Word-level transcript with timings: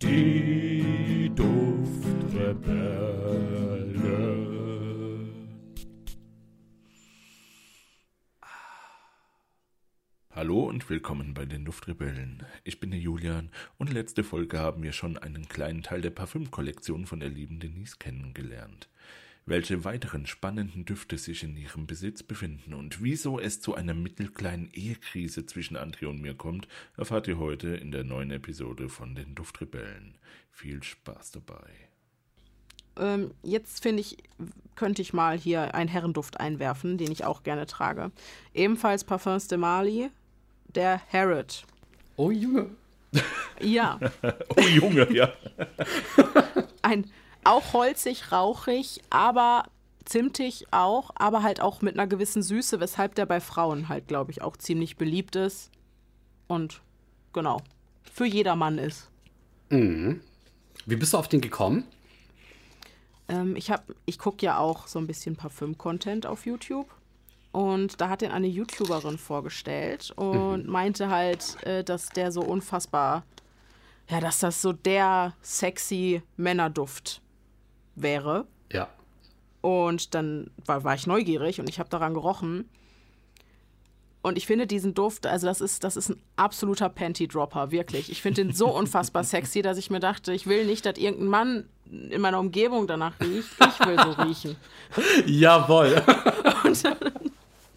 Die 0.00 1.30
Duftrebellen. 1.34 1.98
Hallo 10.30 10.68
und 10.68 10.88
willkommen 10.88 11.34
bei 11.34 11.46
den 11.46 11.64
Duftrebellen. 11.64 12.46
Ich 12.62 12.78
bin 12.78 12.92
der 12.92 13.00
Julian 13.00 13.50
und 13.76 13.92
letzte 13.92 14.22
Folge 14.22 14.60
haben 14.60 14.84
wir 14.84 14.92
schon 14.92 15.18
einen 15.18 15.48
kleinen 15.48 15.82
Teil 15.82 16.00
der 16.00 16.10
Parfümkollektion 16.10 17.06
von 17.06 17.18
der 17.18 17.30
lieben 17.30 17.58
Denise 17.58 17.96
kennengelernt 17.98 18.88
welche 19.48 19.84
weiteren 19.84 20.26
spannenden 20.26 20.84
Düfte 20.84 21.16
sich 21.18 21.42
in 21.42 21.56
ihrem 21.56 21.86
Besitz 21.86 22.22
befinden 22.22 22.74
und 22.74 23.02
wieso 23.02 23.38
es 23.40 23.60
zu 23.60 23.74
einer 23.74 23.94
mittelkleinen 23.94 24.70
Ehekrise 24.72 25.46
zwischen 25.46 25.76
André 25.76 26.06
und 26.06 26.20
mir 26.20 26.34
kommt, 26.34 26.68
erfahrt 26.96 27.28
ihr 27.28 27.38
heute 27.38 27.68
in 27.68 27.90
der 27.90 28.04
neuen 28.04 28.30
Episode 28.30 28.88
von 28.88 29.14
den 29.14 29.34
Duftrebellen. 29.34 30.16
Viel 30.50 30.82
Spaß 30.82 31.32
dabei. 31.32 31.70
Ähm, 32.96 33.32
jetzt 33.42 33.82
finde 33.82 34.00
ich, 34.00 34.18
könnte 34.74 35.02
ich 35.02 35.12
mal 35.12 35.38
hier 35.38 35.74
einen 35.74 35.88
Herrenduft 35.88 36.40
einwerfen, 36.40 36.98
den 36.98 37.12
ich 37.12 37.24
auch 37.24 37.42
gerne 37.42 37.66
trage. 37.66 38.10
Ebenfalls 38.54 39.04
Parfums 39.04 39.48
de 39.48 39.56
Mali, 39.56 40.10
der 40.74 41.00
Harrod. 41.12 41.64
Oh 42.16 42.30
Junge. 42.30 42.70
Ja. 43.60 43.98
oh 44.56 44.60
Junge, 44.62 45.10
ja. 45.12 45.32
Ein 46.82 47.10
auch 47.48 47.72
holzig, 47.72 48.30
rauchig, 48.30 49.00
aber 49.10 49.64
zimtig 50.04 50.66
auch, 50.70 51.10
aber 51.14 51.42
halt 51.42 51.60
auch 51.60 51.82
mit 51.82 51.94
einer 51.94 52.06
gewissen 52.06 52.42
Süße, 52.42 52.80
weshalb 52.80 53.14
der 53.14 53.26
bei 53.26 53.40
Frauen 53.40 53.88
halt, 53.88 54.08
glaube 54.08 54.30
ich, 54.30 54.42
auch 54.42 54.56
ziemlich 54.56 54.96
beliebt 54.96 55.36
ist. 55.36 55.70
Und 56.46 56.80
genau, 57.32 57.60
für 58.12 58.26
jedermann 58.26 58.78
ist. 58.78 59.08
Mhm. 59.70 60.20
Wie 60.86 60.96
bist 60.96 61.12
du 61.12 61.18
auf 61.18 61.28
den 61.28 61.40
gekommen? 61.40 61.84
Ähm, 63.28 63.56
ich 63.56 63.70
ich 64.06 64.18
gucke 64.18 64.44
ja 64.44 64.58
auch 64.58 64.86
so 64.86 64.98
ein 64.98 65.06
bisschen 65.06 65.36
Parfüm-Content 65.36 66.26
auf 66.26 66.46
YouTube. 66.46 66.88
Und 67.52 68.00
da 68.00 68.08
hat 68.08 68.20
den 68.20 68.30
eine 68.30 68.46
YouTuberin 68.46 69.18
vorgestellt 69.18 70.12
und 70.16 70.66
mhm. 70.66 70.70
meinte 70.70 71.08
halt, 71.08 71.62
äh, 71.64 71.82
dass 71.82 72.10
der 72.10 72.30
so 72.30 72.42
unfassbar, 72.42 73.24
ja, 74.08 74.20
dass 74.20 74.38
das 74.40 74.62
so 74.62 74.72
der 74.72 75.34
sexy 75.42 76.22
Männerduft 76.36 77.22
wäre. 78.02 78.46
Ja. 78.72 78.88
Und 79.60 80.14
dann 80.14 80.50
war, 80.64 80.84
war 80.84 80.94
ich 80.94 81.06
neugierig 81.06 81.60
und 81.60 81.68
ich 81.68 81.78
habe 81.78 81.88
daran 81.88 82.14
gerochen. 82.14 82.68
Und 84.20 84.36
ich 84.36 84.46
finde 84.46 84.66
diesen 84.66 84.94
Duft, 84.94 85.26
also 85.26 85.46
das 85.46 85.60
ist, 85.60 85.84
das 85.84 85.96
ist 85.96 86.10
ein 86.10 86.20
absoluter 86.36 86.88
Panty-Dropper, 86.88 87.70
wirklich. 87.70 88.10
Ich 88.10 88.20
finde 88.20 88.44
den 88.44 88.54
so 88.54 88.68
unfassbar 88.76 89.24
sexy, 89.24 89.62
dass 89.62 89.78
ich 89.78 89.90
mir 89.90 90.00
dachte, 90.00 90.32
ich 90.32 90.46
will 90.46 90.66
nicht, 90.66 90.84
dass 90.84 90.98
irgendein 90.98 91.28
Mann 91.28 91.68
in 92.10 92.20
meiner 92.20 92.38
Umgebung 92.38 92.86
danach 92.86 93.18
riecht. 93.20 93.48
Ich 93.60 93.86
will 93.86 93.96
so 93.98 94.10
riechen. 94.22 94.56
Jawohl. 95.26 96.02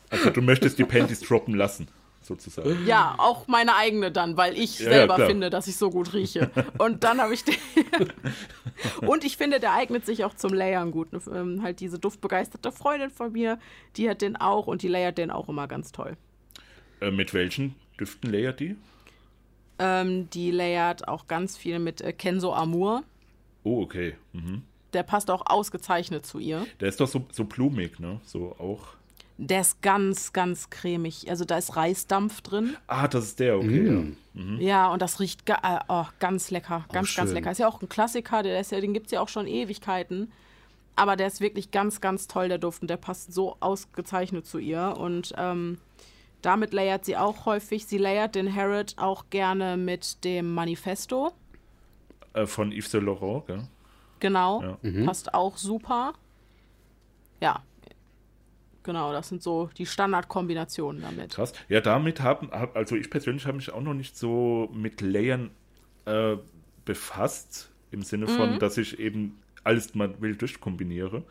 also 0.10 0.30
du 0.30 0.42
möchtest 0.42 0.78
die 0.80 0.84
Panties 0.84 1.22
droppen 1.22 1.56
lassen 1.56 1.88
sozusagen. 2.22 2.86
Ja, 2.86 3.16
auch 3.18 3.48
meine 3.48 3.76
eigene 3.76 4.12
dann, 4.12 4.38
weil 4.38 4.58
ich 4.58 4.80
ja, 4.80 4.86
selber 4.86 5.20
ja, 5.20 5.26
finde, 5.26 5.50
dass 5.50 5.68
ich 5.68 5.76
so 5.76 5.90
gut 5.90 6.14
rieche. 6.14 6.52
Und 6.78 7.04
dann 7.04 7.20
habe 7.20 7.34
ich 7.34 7.44
den. 7.44 7.56
und 9.08 9.24
ich 9.24 9.38
finde, 9.38 9.60
der 9.60 9.74
eignet 9.74 10.06
sich 10.06 10.24
auch 10.24 10.34
zum 10.34 10.54
Layern 10.54 10.92
gut. 10.92 11.10
Ähm, 11.28 11.62
halt 11.64 11.80
diese 11.80 12.00
duftbegeisterte 12.00 12.72
Freundin 12.72 13.10
von 13.10 13.32
mir, 13.32 13.60
die 13.98 14.10
hat 14.10 14.22
den 14.22 14.36
auch 14.36 14.68
und 14.68 14.82
die 14.82 14.88
layert 14.88 15.18
den 15.18 15.32
auch 15.32 15.50
immer 15.50 15.68
ganz 15.68 15.92
toll. 15.92 16.18
Äh, 17.02 17.12
mit 17.12 17.34
welchen 17.34 17.76
Düften 18.00 18.32
layert 18.32 18.60
die? 18.60 18.76
Ähm, 19.80 20.30
die 20.30 20.52
layert 20.52 21.08
auch 21.08 21.28
ganz 21.28 21.58
viel 21.58 21.80
mit 21.80 22.02
äh, 22.02 22.14
Kenzo 22.14 22.54
Amour. 22.54 23.04
Oh, 23.64 23.82
okay. 23.82 24.16
Mhm. 24.34 24.64
Der 24.94 25.04
passt 25.04 25.32
auch 25.32 25.44
ausgezeichnet 25.46 26.26
zu 26.26 26.40
ihr. 26.40 26.66
Der 26.80 26.90
ist 26.90 27.00
doch 27.00 27.08
so, 27.08 27.26
so 27.32 27.46
blumig, 27.46 28.00
ne? 28.00 28.20
So 28.24 28.56
auch. 28.60 28.96
Der 29.44 29.62
ist 29.62 29.82
ganz, 29.82 30.34
ganz 30.34 30.70
cremig. 30.70 31.28
Also 31.28 31.46
da 31.46 31.58
ist 31.58 31.76
Reisdampf 31.76 32.42
drin. 32.42 32.78
Ah, 32.86 33.08
das 33.08 33.26
ist 33.26 33.40
der, 33.40 33.58
okay. 33.58 33.90
Mm. 33.90 34.18
Ja. 34.34 34.42
Mhm. 34.44 34.62
ja, 34.62 34.88
und 34.94 35.02
das 35.02 35.20
riecht 35.20 35.48
ga 35.48 35.56
äh, 35.64 35.80
oh, 35.88 36.06
ganz 36.20 36.52
lecker. 36.52 36.86
Ganz, 36.94 37.12
oh, 37.12 37.18
ganz 37.18 37.32
lecker. 37.32 37.50
Ist 37.50 37.58
ja 37.58 37.68
auch 37.68 37.82
ein 37.82 37.90
Klassiker, 37.90 38.44
der 38.44 38.60
ist 38.60 38.72
ja, 38.72 38.80
den 38.80 38.94
gibt 38.94 39.08
es 39.08 39.14
ja 39.14 39.20
auch 39.20 39.30
schon 39.30 39.48
Ewigkeiten. 39.48 40.32
Aber 40.96 41.16
der 41.16 41.26
ist 41.26 41.42
wirklich 41.42 41.72
ganz, 41.72 42.02
ganz 42.02 42.28
toll, 42.28 42.50
der 42.50 42.60
Duft. 42.60 42.84
Und 42.84 42.90
der 42.90 42.98
passt 42.98 43.34
so 43.34 43.58
ausgezeichnet 43.62 44.46
zu 44.46 44.60
ihr. 44.60 44.96
Und 44.96 45.34
ähm, 45.38 45.80
damit 46.44 46.72
layert 46.72 47.06
sie 47.06 47.18
auch 47.18 47.48
häufig. 47.48 47.88
Sie 47.88 47.98
layert 47.98 48.36
den 48.36 48.56
Harrod 48.56 48.94
auch 48.98 49.26
gerne 49.32 49.76
mit 49.76 50.24
dem 50.24 50.54
Manifesto. 50.54 51.32
Äh, 52.34 52.46
von 52.46 52.72
Yves 52.72 52.92
Saint 52.92 53.06
Laurent, 53.06 53.48
gell? 53.48 53.68
Genau. 54.20 54.62
Ja. 54.62 54.78
Mhm. 54.84 55.08
Passt 55.08 55.34
auch 55.34 55.58
super. 55.58 56.14
Ja, 57.42 57.64
Genau, 58.84 59.12
das 59.12 59.30
sind 59.30 59.44
so 59.44 59.70
die 59.78 59.86
Standardkombinationen 59.86 61.02
damit. 61.02 61.34
Krass. 61.34 61.54
Ja, 61.70 61.82
damit 61.82 62.22
haben, 62.22 62.52
also 62.52 62.96
ich 62.96 63.10
persönlich 63.10 63.46
habe 63.46 63.58
mich 63.58 63.72
auch 63.72 63.82
noch 63.82 63.94
nicht 63.94 64.18
so 64.18 64.70
mit 64.74 65.02
Layern 65.02 65.52
äh, 66.06 66.38
befasst, 66.86 67.70
im 67.92 68.02
Sinne 68.04 68.28
von, 68.28 68.54
mhm. 68.54 68.60
dass 68.60 68.78
ich 68.78 69.00
eben 69.00 69.40
alles 69.64 69.94
mal 69.94 70.20
wild 70.22 70.42
durchkombiniere. 70.42 71.24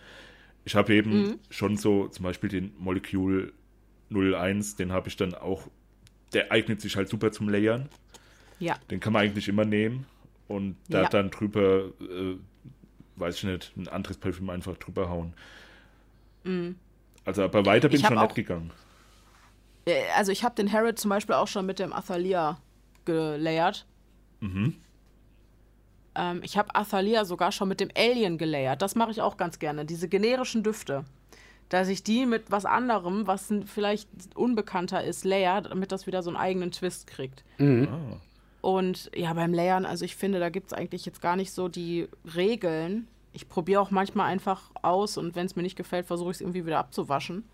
Ich 0.65 0.75
habe 0.75 0.95
eben 0.95 1.23
mhm. 1.23 1.39
schon 1.49 1.77
so 1.77 2.07
zum 2.09 2.25
Beispiel 2.25 2.51
den 2.51 2.73
Molekül 2.79 3.53
01, 4.11 4.77
den 4.77 4.93
habe 4.93 5.09
ich 5.09 5.17
dann 5.17 5.35
auch, 5.35 5.67
der 6.33 6.53
eignet 6.53 6.81
sich 6.81 6.97
halt 6.97 7.09
super 7.09 7.33
zum 7.33 7.49
Layern. 7.49 7.89
Ja. 8.59 8.79
Den 8.91 9.01
kann 9.01 9.13
man 9.13 9.23
eigentlich 9.23 9.49
immer 9.49 9.65
nehmen 9.65 10.07
und 10.49 10.77
da 10.89 11.03
ja. 11.03 11.09
dann 11.09 11.31
drüber, 11.31 11.93
äh, 12.01 12.37
weiß 13.17 13.37
ich 13.37 13.45
nicht, 13.45 13.73
ein 13.77 13.89
anderes 13.89 14.19
Parfüm 14.19 14.51
einfach 14.51 14.77
drüber 14.77 15.09
hauen. 15.09 15.33
Mhm. 16.45 16.77
Also 17.25 17.43
aber 17.43 17.65
weiter 17.67 17.89
bin 17.89 18.01
ich 18.01 18.07
schon 18.07 18.19
auch, 18.19 18.23
nicht 18.23 18.35
gegangen. 18.35 18.71
Äh, 19.85 20.03
also 20.17 20.33
ich 20.33 20.45
habe 20.45 20.55
den 20.55 20.73
Harrod 20.73 20.99
zum 20.99 21.09
Beispiel 21.09 21.35
auch 21.35 21.49
schon 21.49 21.67
mit 21.67 21.79
dem 21.79 21.93
Athalia 21.93 22.59
gelayert. 23.05 23.87
Mhm. 24.41 24.77
Ähm, 26.15 26.41
ich 26.43 26.57
habe 26.57 26.75
Athalia 26.75 27.25
sogar 27.25 27.53
schon 27.53 27.69
mit 27.69 27.81
dem 27.81 27.91
Alien 27.97 28.39
gelayert. 28.39 28.83
Das 28.83 28.95
mache 28.95 29.11
ich 29.11 29.21
auch 29.21 29.37
ganz 29.37 29.59
gerne. 29.59 29.85
Diese 29.85 30.09
generischen 30.09 30.63
Düfte. 30.63 31.05
Dass 31.69 31.87
ich 31.87 32.03
die 32.03 32.27
mit 32.27 32.51
was 32.51 32.65
anderem, 32.65 33.29
was 33.29 33.55
vielleicht 33.67 34.09
unbekannter 34.35 35.05
ist, 35.05 35.25
layer, 35.25 35.61
damit 35.61 35.93
das 35.93 36.09
wieder 36.09 36.21
so 36.23 36.31
einen 36.31 36.37
eigenen 36.37 36.73
Twist 36.73 37.07
kriegt. 37.07 37.45
Mhm. 37.59 37.89
Ah. 37.89 38.21
Und 38.61 39.11
ja, 39.15 39.33
beim 39.33 39.55
Layern, 39.55 39.87
also 39.87 40.05
ich 40.05 40.17
finde, 40.17 40.41
da 40.41 40.49
gibt 40.49 40.67
es 40.67 40.73
eigentlich 40.73 41.07
jetzt 41.07 41.23
gar 41.23 41.37
nicht 41.37 41.53
so 41.53 41.69
die 41.69 42.09
Regeln 42.35 43.07
ich 43.33 43.49
probiere 43.49 43.81
auch 43.81 43.91
manchmal 43.91 44.27
einfach 44.27 44.71
aus 44.83 45.17
und 45.17 45.37
wenn 45.37 45.47
es 45.47 45.57
mir 45.57 45.63
nicht 45.63 45.77
gefällt, 45.77 46.07
versuche 46.07 46.31
ich 46.31 46.37
es 46.37 46.41
irgendwie 46.41 46.67
wieder 46.67 46.79
abzuwaschen. 46.79 47.45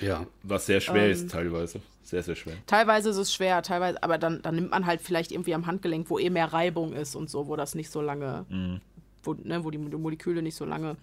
Ja, 0.00 0.26
was 0.42 0.66
sehr 0.66 0.80
schwer 0.80 1.06
ähm, 1.06 1.12
ist 1.12 1.30
teilweise. 1.30 1.80
Sehr, 2.02 2.22
sehr 2.22 2.36
schwer. 2.36 2.54
Teilweise 2.66 3.10
ist 3.10 3.16
es 3.16 3.32
schwer, 3.32 3.62
teilweise, 3.62 4.02
aber 4.02 4.18
dann, 4.18 4.42
dann 4.42 4.54
nimmt 4.54 4.70
man 4.70 4.86
halt 4.86 5.00
vielleicht 5.00 5.32
irgendwie 5.32 5.54
am 5.54 5.66
Handgelenk, 5.66 6.08
wo 6.10 6.18
eh 6.18 6.30
mehr 6.30 6.52
Reibung 6.52 6.92
ist 6.92 7.16
und 7.16 7.30
so, 7.30 7.48
wo 7.48 7.56
das 7.56 7.74
nicht 7.74 7.90
so 7.90 8.00
lange, 8.00 8.46
mhm. 8.48 8.80
wo, 9.22 9.34
ne, 9.34 9.64
wo 9.64 9.70
die 9.70 9.78
Moleküle 9.78 10.42
nicht 10.42 10.54
so 10.54 10.64
lange 10.64 10.96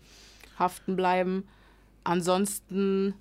haften 0.57 0.95
bleiben. 0.95 1.47
Ansonsten 2.03 3.15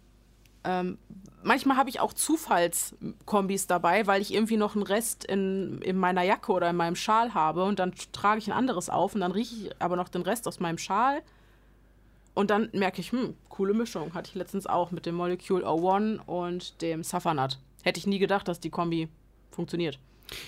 ähm, 0.64 0.98
manchmal 1.42 1.76
habe 1.76 1.90
ich 1.90 2.00
auch 2.00 2.12
Zufallskombis 2.12 3.66
dabei, 3.66 4.06
weil 4.06 4.22
ich 4.22 4.32
irgendwie 4.32 4.56
noch 4.56 4.74
einen 4.74 4.84
Rest 4.84 5.24
in, 5.24 5.80
in 5.82 5.96
meiner 5.96 6.22
Jacke 6.22 6.52
oder 6.52 6.70
in 6.70 6.76
meinem 6.76 6.96
Schal 6.96 7.34
habe 7.34 7.64
und 7.64 7.78
dann 7.78 7.92
trage 8.12 8.38
ich 8.38 8.48
ein 8.48 8.52
anderes 8.52 8.88
auf 8.88 9.14
und 9.14 9.20
dann 9.20 9.32
rieche 9.32 9.54
ich 9.54 9.82
aber 9.82 9.96
noch 9.96 10.08
den 10.08 10.22
Rest 10.22 10.46
aus 10.48 10.60
meinem 10.60 10.78
Schal. 10.78 11.22
Und 12.34 12.50
dann 12.50 12.70
merke 12.72 13.02
ich, 13.02 13.12
hm, 13.12 13.34
coole 13.50 13.74
Mischung. 13.74 14.14
Hatte 14.14 14.30
ich 14.30 14.34
letztens 14.34 14.66
auch 14.66 14.90
mit 14.90 15.04
dem 15.04 15.14
Molecule 15.14 15.66
01 15.66 16.22
und 16.26 16.80
dem 16.80 17.02
Safanat. 17.02 17.58
Hätte 17.82 17.98
ich 17.98 18.06
nie 18.06 18.18
gedacht, 18.18 18.48
dass 18.48 18.58
die 18.58 18.70
Kombi 18.70 19.08
funktioniert. 19.50 19.98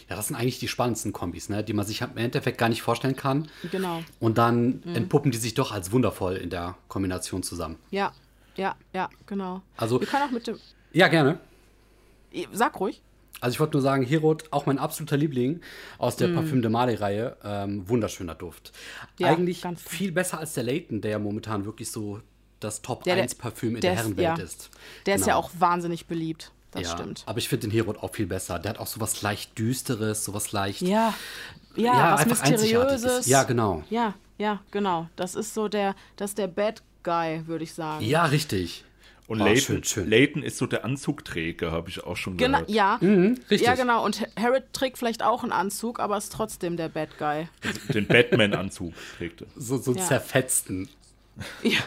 Ja, 0.09 0.17
das 0.17 0.29
sind 0.29 0.37
eigentlich 0.37 0.59
die 0.59 0.69
spannendsten 0.69 1.13
Kombis, 1.13 1.51
ne? 1.51 1.63
die 1.63 1.75
man 1.75 1.85
sich 1.85 2.01
im 2.01 2.17
Endeffekt 2.17 2.57
gar 2.57 2.71
nicht 2.71 2.81
vorstellen 2.81 3.17
kann. 3.17 3.49
Genau. 3.71 4.03
Und 4.19 4.39
dann 4.39 4.83
mhm. 4.83 4.95
entpuppen 4.95 5.31
die 5.31 5.37
sich 5.37 5.53
doch 5.53 5.72
als 5.72 5.93
wundervoll 5.93 6.37
in 6.37 6.49
der 6.49 6.77
Kombination 6.89 7.43
zusammen. 7.43 7.77
Ja, 7.91 8.13
ja, 8.56 8.77
ja, 8.92 9.09
genau. 9.27 9.62
Also, 9.77 10.01
Wir 10.01 10.06
können 10.06 10.24
auch 10.24 10.30
mit 10.30 10.47
dem. 10.47 10.59
Ja, 10.92 11.09
gerne. 11.09 11.39
Sag 12.53 12.78
ruhig. 12.80 13.03
Also 13.41 13.54
ich 13.54 13.60
wollte 13.60 13.77
nur 13.77 13.83
sagen, 13.83 14.04
Herod, 14.04 14.45
auch 14.53 14.65
mein 14.65 14.78
absoluter 14.78 15.16
Liebling 15.16 15.60
aus 15.98 16.16
der 16.16 16.28
mm. 16.28 16.34
Parfüm 16.34 16.62
de 16.62 16.71
Male-Reihe. 16.71 17.36
Ähm, 17.45 17.86
wunderschöner 17.89 18.34
Duft. 18.34 18.72
Ja, 19.18 19.28
Eigentlich 19.28 19.62
viel 19.77 20.12
besser 20.12 20.39
als 20.39 20.54
der 20.54 20.65
Layton, 20.65 21.01
der 21.01 21.10
ja 21.10 21.18
momentan 21.18 21.66
wirklich 21.66 21.91
so 21.91 22.21
das 22.60 22.80
Top 22.80 23.04
der, 23.04 23.16
1 23.16 23.34
Parfüm 23.34 23.74
in 23.74 23.80
der, 23.83 23.91
der 23.91 23.98
Herrenwelt 23.98 24.39
ja. 24.39 24.42
ist. 24.42 24.71
Der 25.04 25.15
genau. 25.15 25.22
ist 25.22 25.27
ja 25.27 25.34
genau. 25.34 25.47
auch 25.47 25.50
wahnsinnig 25.59 26.07
beliebt. 26.07 26.53
Das 26.71 26.83
ja, 26.84 26.89
stimmt. 26.91 27.22
Aber 27.27 27.39
ich 27.39 27.48
finde 27.48 27.68
den 27.68 27.71
Herod 27.71 27.98
auch 27.98 28.15
viel 28.15 28.27
besser. 28.27 28.59
Der 28.59 28.71
hat 28.71 28.78
auch 28.78 28.86
sowas 28.86 29.22
leicht 29.22 29.59
Düsteres, 29.59 30.24
sowas 30.24 30.53
leicht. 30.53 30.80
Ja, 30.80 31.15
ja, 31.77 31.84
ja 31.84 32.15
was 32.15 32.27
Mysteriöses. 32.27 33.27
Ja, 33.27 33.45
genau. 33.45 33.84
Ja, 33.91 34.15
ja, 34.39 34.60
genau. 34.71 35.09
Das 35.16 35.34
ist 35.34 35.54
so 35.54 35.68
der, 35.68 35.95
das 36.16 36.30
ist 36.30 36.39
der 36.39 36.48
Bad 36.48 36.83
Guy, 37.04 37.47
würde 37.47 37.65
ich 37.65 37.74
sagen. 37.74 38.04
Ja, 38.04 38.24
richtig. 38.24 38.84
Und 39.27 39.41
oh, 39.41 39.45
Layton, 39.45 39.60
schön, 39.60 39.84
schön. 39.84 40.10
Layton 40.10 40.42
ist 40.42 40.59
so 40.59 40.66
der 40.66 40.84
Anzugträger, 40.84 41.72
habe 41.72 41.89
ich 41.89 42.04
auch 42.04 42.16
schon 42.16 42.36
genau, 42.36 42.59
gehört. 42.59 42.71
Ja, 42.71 42.98
mhm, 43.01 43.39
richtig. 43.51 43.62
Ja, 43.62 43.74
genau. 43.74 44.04
Und 44.04 44.27
Harrod 44.39 44.65
trägt 44.72 44.98
vielleicht 44.98 45.22
auch 45.22 45.42
einen 45.42 45.53
Anzug, 45.53 45.98
aber 45.98 46.16
ist 46.18 46.33
trotzdem 46.33 46.77
der 46.77 46.91
Bad 46.91 47.16
Guy. 47.18 47.48
Den 47.95 48.06
Batman-Anzug 48.06 48.92
trägt 49.16 49.42
er. 49.42 49.47
So, 49.56 49.78
so 49.78 49.95
ja. 49.95 50.03
zerfetzten. 50.03 50.89
Ja, 51.62 51.80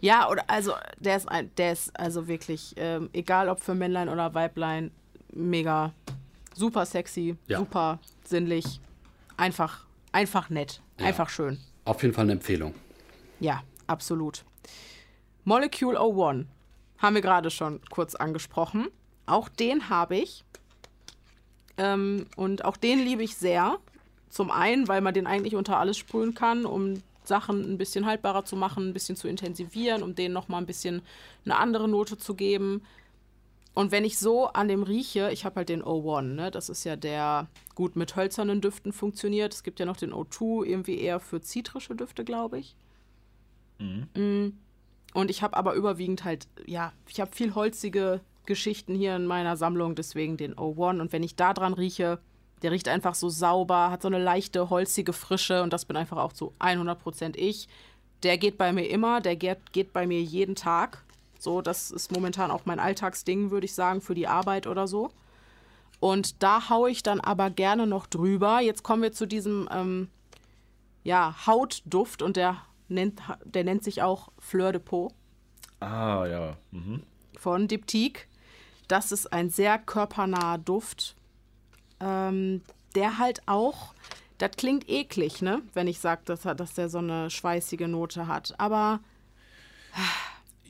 ja, 0.00 0.30
oder 0.30 0.44
also 0.48 0.72
der 0.98 1.16
ist 1.16 1.28
ein, 1.28 1.50
der 1.56 1.72
ist 1.72 1.98
also 1.98 2.26
wirklich, 2.26 2.72
ähm, 2.76 3.10
egal 3.12 3.48
ob 3.50 3.60
für 3.60 3.74
Männlein 3.74 4.08
oder 4.08 4.32
Weiblein, 4.32 4.92
mega 5.32 5.92
super 6.54 6.86
sexy, 6.86 7.36
ja. 7.46 7.58
super 7.58 7.98
sinnlich, 8.24 8.80
einfach, 9.36 9.84
einfach 10.12 10.48
nett, 10.48 10.80
ja. 10.98 11.06
einfach 11.06 11.28
schön. 11.28 11.58
Auf 11.84 12.02
jeden 12.02 12.14
Fall 12.14 12.22
eine 12.22 12.32
Empfehlung. 12.32 12.74
Ja, 13.40 13.62
absolut. 13.86 14.44
Molecule 15.44 15.98
01 15.98 16.46
haben 16.98 17.14
wir 17.14 17.22
gerade 17.22 17.50
schon 17.50 17.80
kurz 17.90 18.14
angesprochen. 18.14 18.88
Auch 19.26 19.48
den 19.48 19.88
habe 19.88 20.16
ich. 20.16 20.44
Ähm, 21.76 22.26
und 22.36 22.64
auch 22.64 22.76
den 22.76 22.98
liebe 22.98 23.22
ich 23.22 23.36
sehr. 23.36 23.78
Zum 24.30 24.50
einen, 24.50 24.88
weil 24.88 25.00
man 25.00 25.14
den 25.14 25.26
eigentlich 25.26 25.54
unter 25.54 25.78
alles 25.78 25.98
sprühen 25.98 26.34
kann, 26.34 26.64
um 26.64 27.02
Sachen 27.24 27.72
ein 27.72 27.78
bisschen 27.78 28.06
haltbarer 28.06 28.44
zu 28.44 28.56
machen, 28.56 28.88
ein 28.88 28.92
bisschen 28.92 29.16
zu 29.16 29.28
intensivieren, 29.28 30.02
um 30.02 30.14
denen 30.14 30.34
nochmal 30.34 30.60
ein 30.60 30.66
bisschen 30.66 31.02
eine 31.44 31.56
andere 31.56 31.88
Note 31.88 32.18
zu 32.18 32.34
geben. 32.34 32.82
Und 33.74 33.90
wenn 33.90 34.04
ich 34.04 34.18
so 34.18 34.46
an 34.46 34.68
dem 34.68 34.82
rieche, 34.82 35.30
ich 35.32 35.44
habe 35.44 35.56
halt 35.56 35.68
den 35.68 35.82
O1, 35.82 36.34
ne? 36.34 36.50
das 36.50 36.68
ist 36.68 36.84
ja 36.84 36.96
der 36.96 37.48
gut 37.74 37.96
mit 37.96 38.14
hölzernen 38.14 38.60
Düften 38.60 38.92
funktioniert. 38.92 39.52
Es 39.52 39.62
gibt 39.64 39.80
ja 39.80 39.86
noch 39.86 39.96
den 39.96 40.12
O2, 40.12 40.64
irgendwie 40.64 41.00
eher 41.00 41.18
für 41.18 41.40
zitrische 41.40 41.96
Düfte, 41.96 42.24
glaube 42.24 42.60
ich. 42.60 42.76
Mhm. 43.78 44.08
Mm. 44.14 44.52
Und 45.14 45.30
ich 45.30 45.42
habe 45.42 45.56
aber 45.56 45.74
überwiegend 45.74 46.24
halt, 46.24 46.46
ja, 46.66 46.92
ich 47.08 47.20
habe 47.20 47.34
viel 47.34 47.54
holzige 47.54 48.20
Geschichten 48.44 48.94
hier 48.94 49.16
in 49.16 49.26
meiner 49.26 49.56
Sammlung, 49.56 49.94
deswegen 49.94 50.36
den 50.36 50.54
O1. 50.56 51.00
Und 51.00 51.12
wenn 51.12 51.22
ich 51.22 51.36
da 51.36 51.54
dran 51.54 51.72
rieche, 51.72 52.18
der 52.62 52.72
riecht 52.72 52.88
einfach 52.88 53.14
so 53.14 53.28
sauber, 53.28 53.90
hat 53.90 54.02
so 54.02 54.08
eine 54.08 54.22
leichte, 54.22 54.70
holzige 54.70 55.12
Frische 55.12 55.62
und 55.62 55.72
das 55.72 55.84
bin 55.84 55.96
einfach 55.96 56.18
auch 56.18 56.32
zu 56.32 56.52
100% 56.58 57.36
ich. 57.36 57.68
Der 58.22 58.38
geht 58.38 58.58
bei 58.58 58.72
mir 58.72 58.88
immer, 58.90 59.20
der 59.20 59.36
geht, 59.36 59.72
geht 59.72 59.92
bei 59.92 60.06
mir 60.06 60.20
jeden 60.20 60.56
Tag. 60.56 61.04
So, 61.38 61.60
das 61.60 61.90
ist 61.90 62.10
momentan 62.10 62.50
auch 62.50 62.62
mein 62.64 62.80
Alltagsding, 62.80 63.50
würde 63.50 63.66
ich 63.66 63.74
sagen, 63.74 64.00
für 64.00 64.14
die 64.14 64.26
Arbeit 64.26 64.66
oder 64.66 64.88
so. 64.88 65.10
Und 66.00 66.42
da 66.42 66.68
haue 66.70 66.90
ich 66.90 67.02
dann 67.02 67.20
aber 67.20 67.50
gerne 67.50 67.86
noch 67.86 68.06
drüber. 68.06 68.60
Jetzt 68.60 68.82
kommen 68.82 69.02
wir 69.02 69.12
zu 69.12 69.26
diesem 69.26 69.68
ähm, 69.70 70.08
ja, 71.04 71.34
Hautduft 71.46 72.22
und 72.22 72.36
der 72.36 72.56
nennt, 72.88 73.20
der 73.44 73.64
nennt 73.64 73.84
sich 73.84 74.02
auch 74.02 74.30
Fleur 74.38 74.72
de 74.72 74.80
Peau. 74.80 75.10
Ah, 75.80 76.26
ja. 76.26 76.56
Mhm. 76.70 77.02
Von 77.38 77.68
Diptyque. 77.68 78.26
Das 78.88 79.12
ist 79.12 79.32
ein 79.32 79.48
sehr 79.50 79.78
körpernaher 79.78 80.58
Duft, 80.58 81.16
ähm, 82.00 82.62
der 82.94 83.18
halt 83.18 83.42
auch, 83.46 83.94
das 84.38 84.52
klingt 84.52 84.88
eklig, 84.88 85.40
ne? 85.40 85.62
Wenn 85.72 85.88
ich 85.88 86.00
sage, 86.00 86.22
dass, 86.26 86.42
dass 86.42 86.74
der 86.74 86.88
so 86.88 86.98
eine 86.98 87.30
schweißige 87.30 87.88
Note 87.88 88.26
hat. 88.26 88.54
Aber 88.58 89.00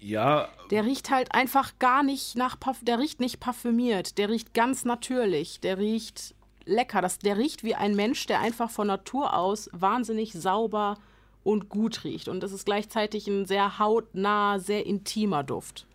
ja. 0.01 0.49
Der 0.71 0.85
riecht 0.85 1.11
halt 1.11 1.35
einfach 1.35 1.79
gar 1.79 2.03
nicht 2.03 2.37
nach 2.37 2.61
Parf 2.61 2.81
der 2.83 2.99
riecht 2.99 3.21
nicht 3.21 3.41
parfümiert, 3.41 4.19
der 4.19 4.29
riecht 4.29 4.53
ganz 4.53 4.85
natürlich, 4.85 5.61
der 5.61 5.79
riecht 5.79 6.35
lecker, 6.67 7.01
das 7.01 7.19
der 7.19 7.39
riecht 7.39 7.65
wie 7.65 7.75
ein 7.75 7.97
Mensch, 7.97 8.27
der 8.27 8.41
einfach 8.41 8.71
von 8.71 8.87
Natur 8.87 9.35
aus 9.35 9.71
wahnsinnig 9.73 10.33
sauber 10.35 10.99
und 11.45 11.69
gut 11.69 12.05
riecht 12.05 12.29
und 12.29 12.41
das 12.41 12.53
ist 12.53 12.65
gleichzeitig 12.65 13.29
ein 13.29 13.47
sehr 13.47 13.79
hautnah, 13.79 14.59
sehr 14.59 14.87
intimer 14.87 15.45
Duft. 15.45 15.87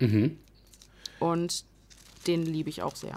Mhm. 0.00 0.38
Und 1.18 1.64
den 2.26 2.44
liebe 2.44 2.68
ich 2.68 2.82
auch 2.82 2.96
sehr. 2.96 3.14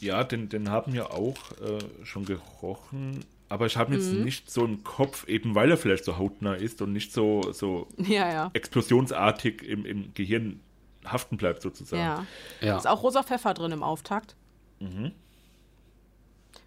Ja, 0.00 0.24
den, 0.24 0.48
den 0.48 0.70
haben 0.70 0.92
wir 0.92 1.12
auch 1.12 1.36
äh, 1.60 2.04
schon 2.04 2.24
gerochen. 2.24 3.24
Aber 3.48 3.66
ich 3.66 3.76
habe 3.76 3.94
jetzt 3.94 4.12
mhm. 4.12 4.24
nicht 4.24 4.50
so 4.50 4.64
einen 4.64 4.82
Kopf, 4.82 5.28
eben 5.28 5.54
weil 5.54 5.70
er 5.70 5.76
vielleicht 5.76 6.04
so 6.04 6.18
hautnah 6.18 6.54
ist 6.54 6.82
und 6.82 6.92
nicht 6.92 7.12
so, 7.12 7.52
so 7.52 7.86
ja, 7.96 8.30
ja. 8.32 8.50
explosionsartig 8.54 9.62
im, 9.62 9.84
im 9.84 10.14
Gehirn 10.14 10.60
haften 11.04 11.36
bleibt, 11.36 11.62
sozusagen. 11.62 12.02
Ja. 12.02 12.26
ja. 12.60 12.76
Ist 12.76 12.88
auch 12.88 13.02
rosa 13.02 13.22
Pfeffer 13.22 13.54
drin 13.54 13.72
im 13.72 13.82
Auftakt. 13.82 14.34
Mhm. 14.80 15.12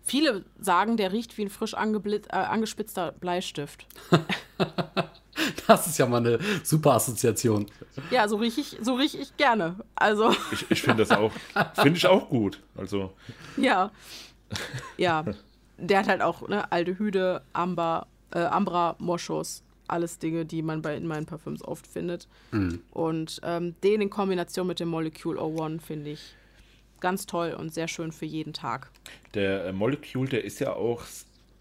Viele 0.10 0.44
sagen, 0.60 0.98
der 0.98 1.12
riecht 1.12 1.38
wie 1.38 1.44
ein 1.44 1.50
frisch 1.52 1.74
äh, 1.74 2.36
angespitzter 2.36 3.12
Bleistift. 3.12 3.86
Das 5.68 5.88
ist 5.88 5.98
ja 5.98 6.06
mal 6.06 6.18
eine 6.18 6.38
super 6.64 6.96
Assoziation. 6.96 7.68
Ja, 8.12 8.28
so 8.28 8.36
rieche 8.36 8.60
ich, 8.60 8.78
so 8.82 8.96
riech 8.96 9.16
ich 9.16 9.38
gerne. 9.38 9.78
Also. 9.96 10.36
Ich, 10.52 10.70
ich 10.70 10.82
finde 10.82 11.06
das 11.06 11.18
auch, 11.18 11.32
finde 11.76 11.98
ich 11.98 12.06
auch 12.08 12.28
gut. 12.28 12.60
Also. 12.76 13.14
Ja. 13.56 13.92
Ja. 14.98 15.24
Der 15.78 16.00
hat 16.00 16.08
halt 16.10 16.22
auch 16.22 16.48
ne, 16.50 16.70
Aldehyde, 16.74 17.42
Amber, 17.54 18.08
äh, 18.32 18.40
Ambra, 18.40 18.98
Moschus, 19.00 19.64
alles 19.88 20.20
Dinge, 20.20 20.46
die 20.46 20.62
man 20.62 20.82
bei, 20.82 20.98
in 20.98 21.08
meinen 21.08 21.26
Parfüms 21.26 21.64
oft 21.64 21.88
findet. 21.88 22.28
Mhm. 22.52 22.82
Und 22.92 23.40
ähm, 23.44 23.76
den 23.82 24.02
in 24.02 24.10
Kombination 24.10 24.68
mit 24.68 24.82
dem 24.82 24.90
Molecule 24.90 25.40
01 25.40 25.86
finde 25.86 26.10
ich 26.10 26.36
ganz 27.00 27.26
toll 27.26 27.56
und 27.58 27.74
sehr 27.74 27.88
schön 27.88 28.12
für 28.12 28.26
jeden 28.26 28.54
Tag. 28.54 28.92
Der 29.34 29.66
äh, 29.66 29.74
Molecule, 29.74 30.30
der 30.30 30.44
ist 30.44 30.60
ja 30.60 30.74
auch 30.74 31.04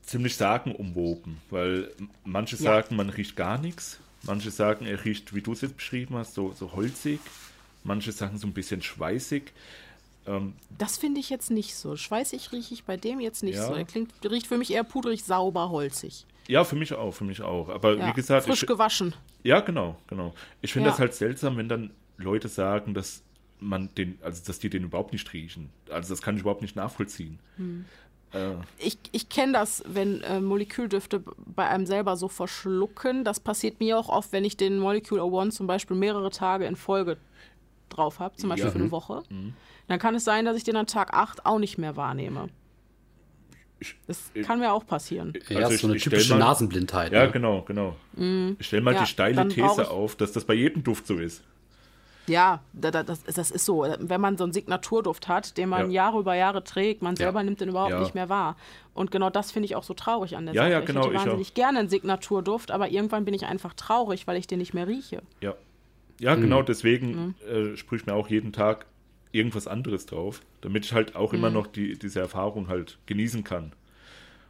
ziemlich 0.03 0.37
sagenumwoben, 0.37 1.39
weil 1.51 1.91
manche 2.25 2.57
ja. 2.57 2.63
sagen, 2.63 2.97
man 2.97 3.11
riecht 3.11 3.37
gar 3.37 3.59
nichts, 3.59 4.01
manche 4.23 4.51
sagen, 4.51 4.87
er 4.87 5.05
riecht, 5.05 5.35
wie 5.35 5.43
du 5.43 5.53
es 5.53 5.61
jetzt 5.61 5.77
beschrieben 5.77 6.17
hast, 6.17 6.35
so, 6.35 6.53
so 6.53 6.73
holzig, 6.73 7.21
manche 7.85 8.13
sagen 8.13 8.39
so 8.39 8.47
ein 8.47 8.55
bisschen 8.55 8.83
schweißig. 8.83 9.53
Ähm, 10.27 10.55
das 10.77 10.99
finde 10.99 11.21
ich 11.21 11.31
jetzt 11.31 11.51
nicht 11.51 11.75
so. 11.75 11.97
Schweißig 11.97 12.53
rieche 12.53 12.75
ich 12.75 12.85
bei 12.85 12.97
dem 12.97 13.21
jetzt 13.21 13.43
nicht 13.43 13.57
ja. 13.57 13.67
so. 13.67 13.75
Er 13.75 13.85
klingt, 13.85 14.13
riecht 14.25 14.47
für 14.47 14.59
mich 14.59 14.73
eher 14.73 14.85
pudrig, 14.85 15.25
sauber, 15.25 15.71
holzig. 15.71 16.27
Ja, 16.49 16.65
für 16.65 16.77
mich 16.77 16.95
auch, 16.95 17.13
für 17.13 17.25
mich 17.25 17.43
auch. 17.43 17.69
Aber 17.69 17.97
ja, 17.97 18.09
wie 18.09 18.13
gesagt. 18.15 18.47
Frisch 18.47 18.63
ich, 18.63 18.69
gewaschen. 18.69 19.15
Ja, 19.43 19.61
genau, 19.61 19.97
genau. 20.07 20.35
Ich 20.63 20.73
finde 20.73 20.91
das 20.91 20.99
halt 20.99 21.15
seltsam, 21.15 21.57
wenn 21.59 21.69
dann 21.69 21.91
Leute 22.17 22.49
sagen, 22.49 22.95
dass 22.95 23.23
man 23.61 23.89
den, 23.97 24.19
also 24.23 24.43
dass 24.47 24.59
die 24.59 24.71
den 24.71 24.85
überhaupt 24.85 25.13
nicht 25.13 25.33
riechen. 25.33 25.71
Also 25.91 26.13
das 26.13 26.23
kann 26.23 26.37
ich 26.37 26.43
überhaupt 26.43 26.63
nicht 26.63 26.77
nachvollziehen. 26.77 27.39
Hm. 27.57 27.85
Äh. 28.33 28.55
Ich, 28.79 28.99
ich 29.13 29.29
kenne 29.29 29.53
das, 29.53 29.83
wenn 29.87 30.23
äh, 30.23 30.41
Moleküldüfte 30.41 31.23
bei 31.47 31.69
einem 31.69 31.87
selber 31.87 32.17
so 32.17 32.29
verschlucken. 32.29 33.25
Das 33.25 33.41
passiert 33.41 33.81
mir 33.81 33.99
auch 33.99 34.09
oft, 34.09 34.33
wenn 34.33 34.45
ich 34.45 34.57
den 34.57 34.79
Molecule 34.79 35.23
01 35.23 35.55
zum 35.55 35.67
Beispiel 35.67 35.97
mehrere 35.97 36.31
Tage 36.31 36.67
in 36.67 36.77
Folge 36.77 37.17
drauf 37.89 38.21
habe, 38.21 38.37
zum 38.37 38.51
Beispiel 38.51 38.67
ja. 38.67 38.71
für 38.71 38.79
eine 38.79 38.87
mhm. 38.87 38.93
Woche. 38.93 39.23
Mhm. 39.31 39.55
Dann 39.89 39.99
kann 39.99 40.15
es 40.15 40.25
sein, 40.25 40.45
dass 40.45 40.57
ich 40.57 40.65
den 40.65 40.77
an 40.77 40.87
Tag 40.87 41.15
8 41.15 41.47
auch 41.47 41.59
nicht 41.59 41.79
mehr 41.79 41.97
wahrnehme. 41.97 42.49
Das 44.07 44.31
ich, 44.35 44.45
kann 44.45 44.59
mir 44.59 44.73
auch 44.73 44.87
passieren. 44.87 45.33
Ja, 45.49 45.61
also 45.61 45.77
so 45.77 45.87
eine 45.89 45.99
typische 45.99 46.35
mal, 46.35 46.41
Nasenblindheit. 46.41 47.13
Ja, 47.13 47.27
ne? 47.27 47.33
genau, 47.33 47.63
genau. 47.63 47.97
Mm, 48.15 48.57
ich 48.59 48.67
stelle 48.67 48.83
mal 48.83 48.95
ja, 48.95 49.01
die 49.01 49.07
steile 49.07 49.47
These 49.49 49.91
auf, 49.91 50.17
dass 50.17 50.33
das 50.33 50.45
bei 50.45 50.55
jedem 50.55 50.83
Duft 50.83 51.07
so 51.07 51.17
ist. 51.17 51.45
Ja, 52.29 52.63
das, 52.73 53.25
das, 53.25 53.51
ist 53.51 53.65
so. 53.65 53.87
Wenn 53.99 54.21
man 54.21 54.37
so 54.37 54.45
einen 54.45 54.53
Signaturduft 54.53 55.29
hat, 55.29 55.57
den 55.57 55.69
man 55.69 55.91
ja. 55.91 56.05
Jahre 56.05 56.21
über 56.21 56.35
Jahre 56.35 56.63
trägt, 56.65 57.03
man 57.03 57.17
selber 57.17 57.41
ja. 57.41 57.45
nimmt 57.45 57.61
den 57.61 57.71
überhaupt 57.71 57.93
ja. 57.93 58.01
nicht 58.01 58.15
mehr 58.15 58.29
wahr. 58.29 58.57
Und 58.95 59.11
genau 59.11 59.31
das 59.31 59.51
finde 59.51 59.67
ich 59.67 59.77
auch 59.77 59.83
so 59.83 59.95
traurig 59.95 60.37
an 60.37 60.47
der 60.47 60.55
ja, 60.55 60.63
Sache. 60.63 60.73
Ja, 60.73 60.81
genau, 60.81 61.01
ich 61.01 61.07
hätte 61.07 61.17
wahnsinnig 61.19 61.49
ich 61.49 61.55
gerne 61.55 61.79
einen 61.81 61.89
Signaturduft, 61.89 62.71
aber 62.71 62.91
irgendwann 62.91 63.25
bin 63.25 63.35
ich 63.35 63.47
einfach 63.47 63.75
traurig, 63.75 64.27
weil 64.27 64.37
ich 64.37 64.47
den 64.47 64.59
nicht 64.59 64.75
mehr 64.75 64.87
rieche. 64.87 65.23
Ja, 65.41 65.55
ja 66.19 66.37
mhm. 66.37 66.43
genau, 66.43 66.63
deswegen 66.63 67.35
mhm. 67.49 67.73
äh, 67.73 67.77
sprühe 67.77 68.01
ich 68.01 68.07
mir 68.07 68.15
auch 68.15 68.29
jeden 68.29 68.53
Tag 68.53 68.87
irgendwas 69.33 69.67
anderes 69.67 70.07
drauf, 70.07 70.41
damit 70.61 70.85
ich 70.85 70.93
halt 70.93 71.17
auch 71.17 71.33
mhm. 71.33 71.39
immer 71.39 71.51
noch 71.51 71.67
die, 71.67 71.99
diese 71.99 72.21
Erfahrung 72.21 72.69
halt 72.69 72.99
genießen 73.07 73.45
kann. 73.45 73.73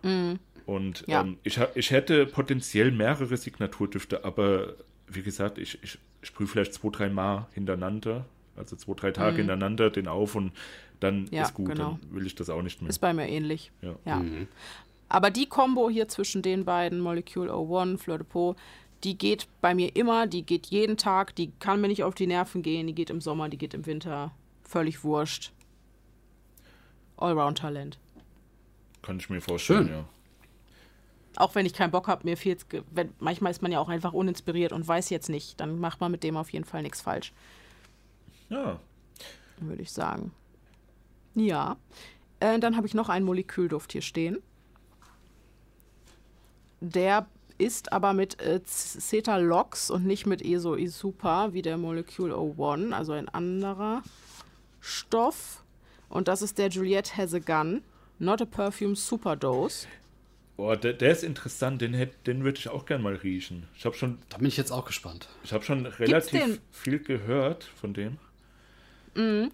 Mhm. 0.02 0.38
Und 0.66 1.04
ja. 1.06 1.22
ähm, 1.22 1.38
ich, 1.44 1.58
ich 1.74 1.90
hätte 1.90 2.26
potenziell 2.26 2.90
mehrere 2.90 3.36
Signaturdüfte, 3.36 4.24
aber 4.24 4.74
wie 5.06 5.22
gesagt, 5.22 5.58
ich, 5.58 5.82
ich 5.82 5.98
sprühe 6.22 6.46
vielleicht 6.46 6.74
zwei, 6.74 6.88
drei 6.90 7.08
Mal 7.08 7.46
hintereinander, 7.52 8.24
also 8.56 8.76
zwei, 8.76 8.94
drei 8.94 9.10
Tage 9.12 9.32
mhm. 9.32 9.36
hintereinander 9.36 9.90
den 9.90 10.08
auf 10.08 10.34
und 10.34 10.52
dann 11.00 11.28
ja, 11.30 11.44
ist 11.44 11.54
gut, 11.54 11.68
genau. 11.68 11.98
dann 12.00 12.14
will 12.14 12.26
ich 12.26 12.34
das 12.34 12.50
auch 12.50 12.62
nicht 12.62 12.82
mehr. 12.82 12.90
Ist 12.90 12.98
bei 12.98 13.12
mir 13.12 13.28
ähnlich. 13.28 13.70
Ja. 13.82 13.96
ja. 14.04 14.16
Mhm. 14.16 14.48
Aber 15.08 15.30
die 15.30 15.46
Kombo 15.46 15.88
hier 15.88 16.08
zwischen 16.08 16.42
den 16.42 16.64
beiden, 16.64 17.00
Molecule 17.00 17.50
01, 17.50 18.02
Fleur 18.02 18.18
de 18.18 18.26
Peau, 18.26 18.56
die 19.04 19.16
geht 19.16 19.46
bei 19.60 19.74
mir 19.74 19.94
immer, 19.94 20.26
die 20.26 20.44
geht 20.44 20.66
jeden 20.66 20.96
Tag, 20.96 21.34
die 21.36 21.52
kann 21.60 21.80
mir 21.80 21.88
nicht 21.88 22.02
auf 22.02 22.14
die 22.14 22.26
Nerven 22.26 22.62
gehen, 22.62 22.86
die 22.88 22.94
geht 22.94 23.10
im 23.10 23.20
Sommer, 23.20 23.48
die 23.48 23.56
geht 23.56 23.74
im 23.74 23.86
Winter, 23.86 24.32
völlig 24.64 25.04
wurscht. 25.04 25.52
Allround-Talent. 27.16 27.98
Kann 29.02 29.18
ich 29.18 29.30
mir 29.30 29.40
vorstellen, 29.40 29.86
Schön. 29.86 29.94
ja 29.94 30.04
auch 31.38 31.54
wenn 31.54 31.66
ich 31.66 31.72
keinen 31.72 31.90
Bock 31.90 32.08
habe, 32.08 32.24
mir 32.24 32.36
fehlt 32.36 32.66
manchmal 33.20 33.52
ist 33.52 33.62
man 33.62 33.72
ja 33.72 33.78
auch 33.78 33.88
einfach 33.88 34.12
uninspiriert 34.12 34.72
und 34.72 34.86
weiß 34.86 35.10
jetzt 35.10 35.28
nicht, 35.28 35.60
dann 35.60 35.78
macht 35.78 36.00
man 36.00 36.10
mit 36.10 36.22
dem 36.22 36.36
auf 36.36 36.50
jeden 36.50 36.64
Fall 36.64 36.82
nichts 36.82 37.00
falsch. 37.00 37.32
Ja. 38.48 38.80
Würde 39.60 39.82
ich 39.82 39.92
sagen. 39.92 40.32
Ja. 41.34 41.76
Äh, 42.40 42.58
dann 42.58 42.76
habe 42.76 42.86
ich 42.86 42.94
noch 42.94 43.08
einen 43.08 43.24
Molekülduft 43.24 43.92
hier 43.92 44.02
stehen. 44.02 44.38
Der 46.80 47.26
ist 47.58 47.92
aber 47.92 48.12
mit 48.12 48.40
äh, 48.40 48.60
Cetalox 48.64 49.90
und 49.90 50.06
nicht 50.06 50.26
mit 50.26 50.42
ESO 50.42 50.76
Isupa 50.76 51.52
wie 51.52 51.62
der 51.62 51.76
Molecule 51.76 52.34
01, 52.34 52.92
also 52.92 53.12
ein 53.12 53.28
anderer 53.28 54.02
Stoff. 54.80 55.64
Und 56.08 56.28
das 56.28 56.42
ist 56.42 56.58
der 56.58 56.68
Juliette 56.68 57.16
Has 57.16 57.34
a 57.34 57.40
Gun, 57.40 57.82
Not 58.18 58.42
a 58.42 58.44
Perfume 58.44 58.96
Superdose. 58.96 59.86
Boah, 60.58 60.76
der, 60.76 60.92
der 60.92 61.12
ist 61.12 61.22
interessant, 61.22 61.80
den, 61.80 62.10
den 62.26 62.42
würde 62.42 62.58
ich 62.58 62.68
auch 62.68 62.84
gerne 62.84 63.04
mal 63.04 63.14
riechen. 63.14 63.68
Ich 63.76 63.86
habe 63.86 63.94
schon. 63.94 64.18
Da 64.28 64.38
bin 64.38 64.48
ich 64.48 64.56
jetzt 64.56 64.72
auch 64.72 64.84
gespannt. 64.84 65.28
Ich 65.44 65.52
habe 65.52 65.62
schon 65.62 65.86
relativ 65.86 66.60
viel 66.72 66.98
gehört 66.98 67.62
von 67.62 67.94
dem. 67.94 68.18
Mhm. 69.14 69.52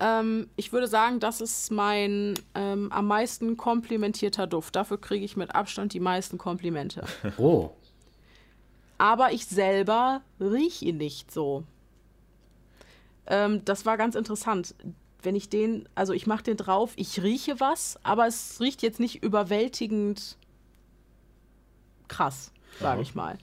Ähm, 0.00 0.48
ich 0.56 0.72
würde 0.72 0.88
sagen, 0.88 1.20
das 1.20 1.40
ist 1.40 1.70
mein 1.70 2.34
ähm, 2.56 2.90
am 2.90 3.06
meisten 3.06 3.56
komplimentierter 3.56 4.48
Duft. 4.48 4.74
Dafür 4.74 5.00
kriege 5.00 5.24
ich 5.24 5.36
mit 5.36 5.54
Abstand 5.54 5.92
die 5.92 6.00
meisten 6.00 6.36
Komplimente. 6.36 7.04
Oh. 7.38 7.70
Aber 8.98 9.32
ich 9.32 9.46
selber 9.46 10.20
rieche 10.40 10.86
ihn 10.86 10.96
nicht 10.96 11.30
so. 11.30 11.62
Ähm, 13.28 13.64
das 13.64 13.86
war 13.86 13.96
ganz 13.96 14.16
interessant. 14.16 14.74
Wenn 15.22 15.36
ich 15.36 15.48
den, 15.48 15.88
also 15.94 16.12
ich 16.12 16.26
mache 16.26 16.42
den 16.42 16.56
drauf, 16.56 16.92
ich 16.96 17.22
rieche 17.22 17.60
was, 17.60 18.00
aber 18.02 18.26
es 18.26 18.60
riecht 18.60 18.82
jetzt 18.82 18.98
nicht 18.98 19.22
überwältigend 19.22 20.36
krass, 22.10 22.52
sage 22.78 23.00
ich 23.00 23.14
mal. 23.14 23.38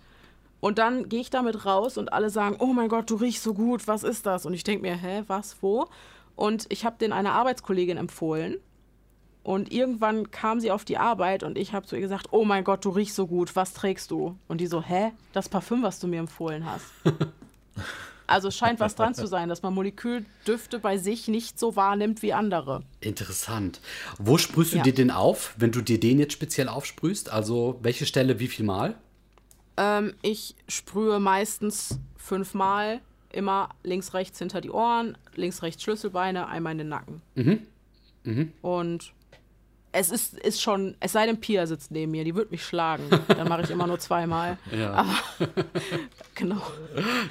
Und 0.60 0.78
dann 0.78 1.10
gehe 1.10 1.22
ich 1.22 1.30
damit 1.30 1.66
raus 1.66 1.98
und 1.98 2.14
alle 2.14 2.30
sagen, 2.30 2.58
oh 2.60 2.74
mein 2.74 2.90
Gott, 2.90 3.10
du 3.10 3.16
riechst 3.16 3.44
so 3.44 3.54
gut, 3.54 3.88
was 3.88 4.04
ist 4.04 4.26
das? 4.26 4.46
Und 4.46 4.54
ich 4.54 4.64
denke 4.64 4.82
mir, 4.82 4.96
hä, 4.96 5.24
was, 5.28 5.58
wo? 5.62 5.88
Und 6.36 6.66
ich 6.70 6.86
habe 6.86 6.98
den 6.98 7.14
einer 7.14 7.34
Arbeitskollegin 7.34 7.98
empfohlen. 7.98 8.58
Und 9.44 9.72
irgendwann 9.72 10.30
kam 10.30 10.60
sie 10.60 10.72
auf 10.72 10.84
die 10.84 10.98
Arbeit 10.98 11.42
und 11.44 11.58
ich 11.58 11.72
habe 11.72 11.86
zu 11.86 11.96
ihr 11.96 12.02
gesagt, 12.02 12.28
oh 12.32 12.44
mein 12.44 12.66
Gott, 12.66 12.84
du 12.84 12.90
riechst 12.90 13.16
so 13.16 13.28
gut, 13.28 13.56
was 13.56 13.74
trägst 13.74 14.12
du? 14.12 14.38
Und 14.50 14.60
die 14.60 14.68
so, 14.68 14.82
hä, 14.82 15.14
das 15.32 15.48
Parfüm, 15.48 15.84
was 15.84 16.00
du 16.00 16.08
mir 16.08 16.20
empfohlen 16.20 16.66
hast. 16.66 16.86
also 18.28 18.52
scheint 18.52 18.80
was 18.80 18.96
dran 18.96 19.16
zu 19.16 19.26
sein, 19.26 19.50
dass 19.50 19.64
man 19.64 19.74
Moleküldüfte 19.74 20.80
bei 20.80 20.98
sich 20.98 21.28
nicht 21.28 21.58
so 21.58 21.76
wahrnimmt 21.76 22.22
wie 22.22 22.34
andere. 22.34 22.84
Interessant. 23.00 23.80
Wo 24.20 24.38
sprühst 24.38 24.74
du 24.74 24.78
ja. 24.78 24.84
dir 24.84 24.94
den 24.94 25.12
auf, 25.12 25.56
wenn 25.58 25.72
du 25.72 25.82
dir 25.82 26.00
den 26.00 26.20
jetzt 26.20 26.34
speziell 26.34 26.68
aufsprühst? 26.68 27.32
Also 27.32 27.80
welche 27.82 28.06
Stelle, 28.06 28.40
wie 28.40 28.48
viel 28.48 28.66
Mal? 28.66 28.96
Ähm, 29.78 30.14
ich 30.22 30.56
sprühe 30.68 31.20
meistens 31.20 32.00
fünfmal 32.18 33.02
immer 33.32 33.70
links, 33.84 34.14
rechts 34.14 34.40
hinter 34.40 34.62
die 34.62 34.72
Ohren, 34.72 35.18
links, 35.36 35.62
rechts 35.62 35.84
Schlüsselbeine, 35.84 36.48
einmal 36.48 36.74
in 36.74 36.78
den 36.80 36.90
Nacken. 36.90 37.22
Mhm. 37.36 37.62
Mhm. 38.24 38.54
Und 38.62 39.14
es 39.98 40.12
ist, 40.12 40.38
ist 40.38 40.62
schon, 40.62 40.96
es 41.00 41.12
sei 41.12 41.26
denn, 41.26 41.40
Pia 41.40 41.66
sitzt 41.66 41.92
neben 41.92 42.12
mir, 42.12 42.24
die 42.24 42.36
wird 42.36 42.52
mich 42.52 42.64
schlagen. 42.64 43.04
Dann 43.28 43.48
mache 43.48 43.64
ich 43.64 43.72
immer 43.72 43.88
nur 43.88 44.00
zweimal. 44.00 44.58
Ja. 44.78 44.92
Aber, 44.94 45.16
genau. 46.36 46.62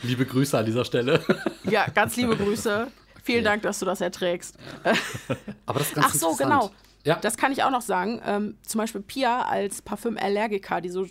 Liebe 0.03 0.27
Grüße 0.27 0.59
an 0.59 0.65
dieser 0.65 0.85
Stelle. 0.85 1.23
Ja, 1.65 1.87
ganz 1.95 2.17
liebe 2.17 2.37
Grüße. 2.37 2.89
Vielen 3.23 3.39
okay. 3.39 3.45
Dank, 3.45 3.63
dass 3.63 3.79
du 3.79 3.85
das 3.85 4.01
erträgst. 4.01 4.57
Aber 5.67 5.79
das 5.79 5.89
ist 5.89 5.95
ganz 5.95 6.07
Ach 6.09 6.15
so, 6.15 6.35
genau. 6.35 6.71
Ja. 7.05 7.17
Das 7.17 7.37
kann 7.37 7.53
ich 7.53 7.63
auch 7.63 7.71
noch 7.71 7.83
sagen. 7.83 8.21
Ähm, 8.27 8.57
zum 8.63 8.81
Beispiel 8.81 9.03
Pia 9.03 9.43
als 9.43 9.83
Parfümallergiker, 9.83 10.81
die 10.81 10.89
so 10.89 11.07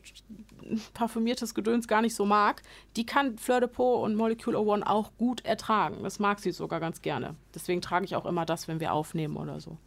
parfümiertes 0.94 1.54
Gedöns 1.54 1.88
gar 1.88 2.02
nicht 2.02 2.16
so 2.16 2.26
mag, 2.26 2.64
die 2.98 3.06
kann 3.06 3.38
Fleur 3.38 3.62
de 3.62 3.70
Peau 3.70 4.04
und 4.04 4.16
Molecule 4.16 4.58
01 4.58 4.86
auch 4.88 5.12
gut 5.18 5.46
ertragen. 5.46 6.04
Das 6.04 6.20
mag 6.20 6.40
sie 6.40 6.52
sogar 6.52 6.80
ganz 6.80 7.02
gerne. 7.02 7.36
Deswegen 7.54 7.82
trage 7.82 8.06
ich 8.06 8.16
auch 8.16 8.26
immer 8.26 8.46
das, 8.46 8.68
wenn 8.68 8.80
wir 8.80 8.92
aufnehmen 8.92 9.38
oder 9.38 9.60
so. 9.60 9.78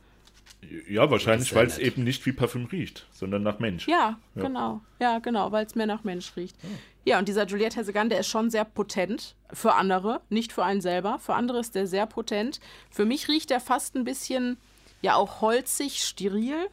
Ja, 0.88 1.10
wahrscheinlich, 1.10 1.54
weil 1.54 1.66
es 1.66 1.78
eben 1.78 2.02
nicht 2.02 2.26
wie 2.26 2.32
Parfüm 2.32 2.66
riecht, 2.66 3.06
sondern 3.12 3.42
nach 3.42 3.58
Mensch. 3.58 3.86
Ja, 3.86 4.18
ja. 4.34 4.42
genau. 4.42 4.80
Ja, 5.00 5.18
genau, 5.20 5.52
weil 5.52 5.64
es 5.64 5.74
mehr 5.76 5.86
nach 5.86 6.02
Mensch 6.02 6.36
riecht. 6.36 6.56
Ja. 6.62 6.68
ja, 7.04 7.18
und 7.20 7.28
dieser 7.28 7.46
Juliette 7.46 7.78
Hesegan, 7.78 8.08
der 8.08 8.20
ist 8.20 8.26
schon 8.26 8.50
sehr 8.50 8.64
potent 8.64 9.36
für 9.52 9.74
andere, 9.74 10.20
nicht 10.30 10.52
für 10.52 10.64
einen 10.64 10.80
selber. 10.80 11.20
Für 11.20 11.34
andere 11.34 11.60
ist 11.60 11.74
der 11.74 11.86
sehr 11.86 12.06
potent. 12.06 12.60
Für 12.90 13.04
mich 13.04 13.28
riecht 13.28 13.50
der 13.50 13.60
fast 13.60 13.94
ein 13.94 14.04
bisschen, 14.04 14.56
ja, 15.00 15.14
auch 15.14 15.40
holzig, 15.40 16.02
steril. 16.02 16.68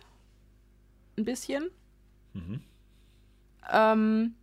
Ein 1.17 1.25
bisschen. 1.25 1.69
Mhm. 2.33 2.61
Ähm, 3.71 4.33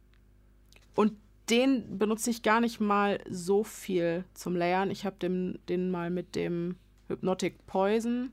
und 0.94 1.14
den 1.50 1.99
benutze 1.99 2.30
ich 2.30 2.42
gar 2.42 2.61
nicht 2.61 2.80
mal 2.80 3.18
so 3.28 3.64
viel 3.64 4.25
zum 4.34 4.54
Layern. 4.54 4.90
Ich 4.90 5.04
habe 5.04 5.16
den, 5.16 5.58
den 5.68 5.90
mal 5.90 6.11
mit 6.11 6.37
dem 6.37 6.76
Hypnotic 7.08 7.66
Poison 7.66 8.30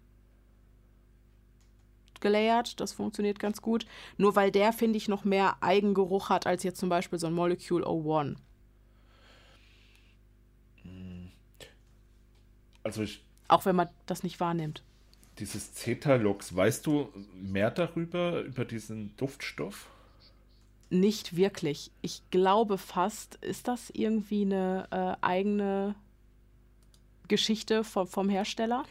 gelayert. 2.21 2.79
Das 2.79 2.93
funktioniert 2.93 3.39
ganz 3.39 3.61
gut. 3.61 3.85
Nur 4.17 4.35
weil 4.35 4.51
der, 4.51 4.73
finde 4.73 4.97
ich, 4.97 5.07
noch 5.07 5.23
mehr 5.23 5.57
Eigengeruch 5.61 6.29
hat 6.29 6.47
als 6.47 6.63
jetzt 6.63 6.79
zum 6.79 6.89
Beispiel 6.89 7.19
so 7.19 7.27
ein 7.27 7.33
Molecule 7.33 7.85
01. 7.85 8.37
Also 12.83 13.03
ich. 13.03 13.23
Auch 13.47 13.65
wenn 13.65 13.75
man 13.75 13.89
das 14.05 14.23
nicht 14.23 14.39
wahrnimmt. 14.39 14.83
Dieses 15.39 15.73
Cetalox, 15.73 16.55
weißt 16.55 16.85
du 16.85 17.09
mehr 17.33 17.71
darüber, 17.71 18.41
über 18.41 18.65
diesen 18.65 19.15
Duftstoff? 19.15 19.87
Nicht 20.89 21.35
wirklich. 21.35 21.91
Ich 22.01 22.23
glaube 22.31 22.77
fast, 22.77 23.35
ist 23.35 23.67
das 23.67 23.89
irgendwie 23.91 24.41
eine 24.41 24.87
äh, 24.91 25.25
eigene 25.25 25.95
Geschichte 27.27 27.83
vom, 27.83 28.07
vom 28.07 28.27
Hersteller? 28.27 28.83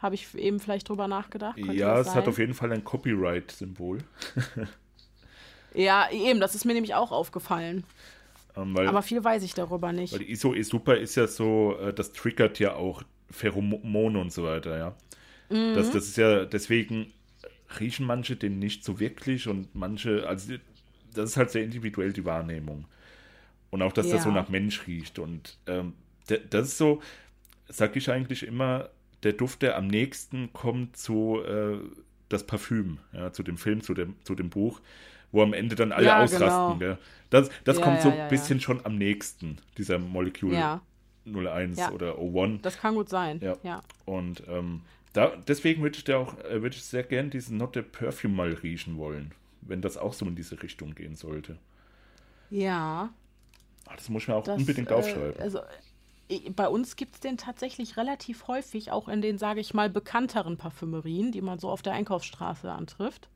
Habe 0.00 0.14
ich 0.14 0.34
eben 0.34 0.60
vielleicht 0.60 0.88
drüber 0.88 1.08
nachgedacht? 1.08 1.56
Könnte 1.56 1.74
ja, 1.74 2.00
es 2.00 2.06
sein? 2.06 2.16
hat 2.16 2.28
auf 2.28 2.38
jeden 2.38 2.54
Fall 2.54 2.72
ein 2.72 2.84
Copyright-Symbol. 2.84 3.98
ja, 5.74 6.10
eben, 6.10 6.40
das 6.40 6.54
ist 6.54 6.64
mir 6.64 6.72
nämlich 6.72 6.94
auch 6.94 7.12
aufgefallen. 7.12 7.84
Ähm, 8.56 8.74
weil, 8.76 8.88
Aber 8.88 9.02
viel 9.02 9.22
weiß 9.22 9.42
ich 9.42 9.54
darüber 9.54 9.92
nicht. 9.92 10.14
Weil 10.14 10.22
ISO 10.22 10.54
e 10.54 10.62
Super 10.62 10.96
ist 10.96 11.16
ja 11.16 11.26
so, 11.26 11.76
äh, 11.78 11.92
das 11.92 12.12
triggert 12.12 12.58
ja 12.58 12.74
auch 12.74 13.02
Pheromone 13.30 14.18
und 14.18 14.32
so 14.32 14.44
weiter, 14.44 14.78
ja. 14.78 14.96
Mhm. 15.50 15.74
Das, 15.74 15.90
das 15.90 16.06
ist 16.06 16.16
ja, 16.16 16.46
deswegen 16.46 17.12
riechen 17.78 18.06
manche 18.06 18.36
den 18.36 18.58
nicht 18.58 18.84
so 18.84 18.98
wirklich 18.98 19.46
und 19.46 19.74
manche, 19.74 20.26
also 20.26 20.54
das 21.14 21.30
ist 21.30 21.36
halt 21.36 21.50
sehr 21.50 21.62
individuell 21.62 22.12
die 22.12 22.24
Wahrnehmung. 22.24 22.86
Und 23.70 23.82
auch, 23.82 23.92
dass 23.92 24.06
ja. 24.06 24.14
das 24.14 24.24
so 24.24 24.30
nach 24.30 24.48
Mensch 24.48 24.86
riecht. 24.86 25.18
Und 25.18 25.58
ähm, 25.66 25.94
das 26.26 26.68
ist 26.68 26.78
so, 26.78 27.00
sag 27.68 27.94
ich 27.96 28.10
eigentlich 28.10 28.44
immer, 28.44 28.90
der 29.22 29.32
Duft, 29.32 29.62
der 29.62 29.76
am 29.76 29.86
nächsten 29.86 30.52
kommt 30.52 30.96
zu 30.96 31.40
äh, 31.42 31.78
das 32.28 32.46
Parfüm, 32.46 32.98
ja, 33.12 33.32
zu 33.32 33.42
dem 33.42 33.56
Film, 33.56 33.82
zu 33.82 33.94
dem, 33.94 34.14
zu 34.24 34.34
dem 34.34 34.50
Buch, 34.50 34.80
wo 35.32 35.42
am 35.42 35.52
Ende 35.52 35.74
dann 35.74 35.92
alle 35.92 36.06
ja, 36.06 36.22
ausrasten. 36.22 36.78
Genau. 36.78 36.98
Das, 37.30 37.50
das 37.64 37.78
ja, 37.78 37.84
kommt 37.84 38.02
so 38.02 38.10
ein 38.10 38.28
bisschen 38.28 38.60
schon 38.60 38.84
am 38.84 38.96
nächsten, 38.96 39.58
dieser 39.78 39.98
Molekül 39.98 40.56
01 41.26 41.90
oder 41.92 42.16
01. 42.18 42.62
Das 42.62 42.78
kann 42.78 42.94
gut 42.94 43.08
sein. 43.08 43.40
Ja. 43.62 43.82
Und 44.04 44.42
ähm, 44.48 44.82
da, 45.12 45.32
deswegen 45.48 45.82
würde 45.82 45.96
ich, 45.96 46.04
da 46.04 46.18
auch, 46.18 46.38
äh, 46.44 46.62
würde 46.62 46.76
ich 46.76 46.84
sehr 46.84 47.02
gern 47.02 47.30
diesen 47.30 47.56
Notte 47.56 47.82
Perfume 47.82 48.34
mal 48.34 48.52
riechen 48.52 48.96
wollen 48.96 49.32
wenn 49.62 49.82
das 49.82 49.96
auch 49.96 50.12
so 50.12 50.26
in 50.26 50.36
diese 50.36 50.62
Richtung 50.62 50.94
gehen 50.94 51.16
sollte. 51.16 51.58
Ja. 52.50 53.10
Ach, 53.86 53.96
das 53.96 54.08
muss 54.08 54.22
ich 54.22 54.28
mir 54.28 54.34
auch 54.34 54.44
das, 54.44 54.58
unbedingt 54.58 54.90
aufschreiben. 54.90 55.36
Äh, 55.36 55.42
also, 55.42 55.60
bei 56.54 56.68
uns 56.68 56.96
gibt 56.96 57.14
es 57.14 57.20
den 57.20 57.36
tatsächlich 57.36 57.96
relativ 57.96 58.46
häufig, 58.46 58.90
auch 58.90 59.08
in 59.08 59.22
den, 59.22 59.38
sage 59.38 59.60
ich 59.60 59.74
mal, 59.74 59.90
bekannteren 59.90 60.56
Parfümerien, 60.56 61.32
die 61.32 61.40
man 61.40 61.58
so 61.58 61.68
auf 61.68 61.82
der 61.82 61.94
Einkaufsstraße 61.94 62.70
antrifft. 62.70 63.28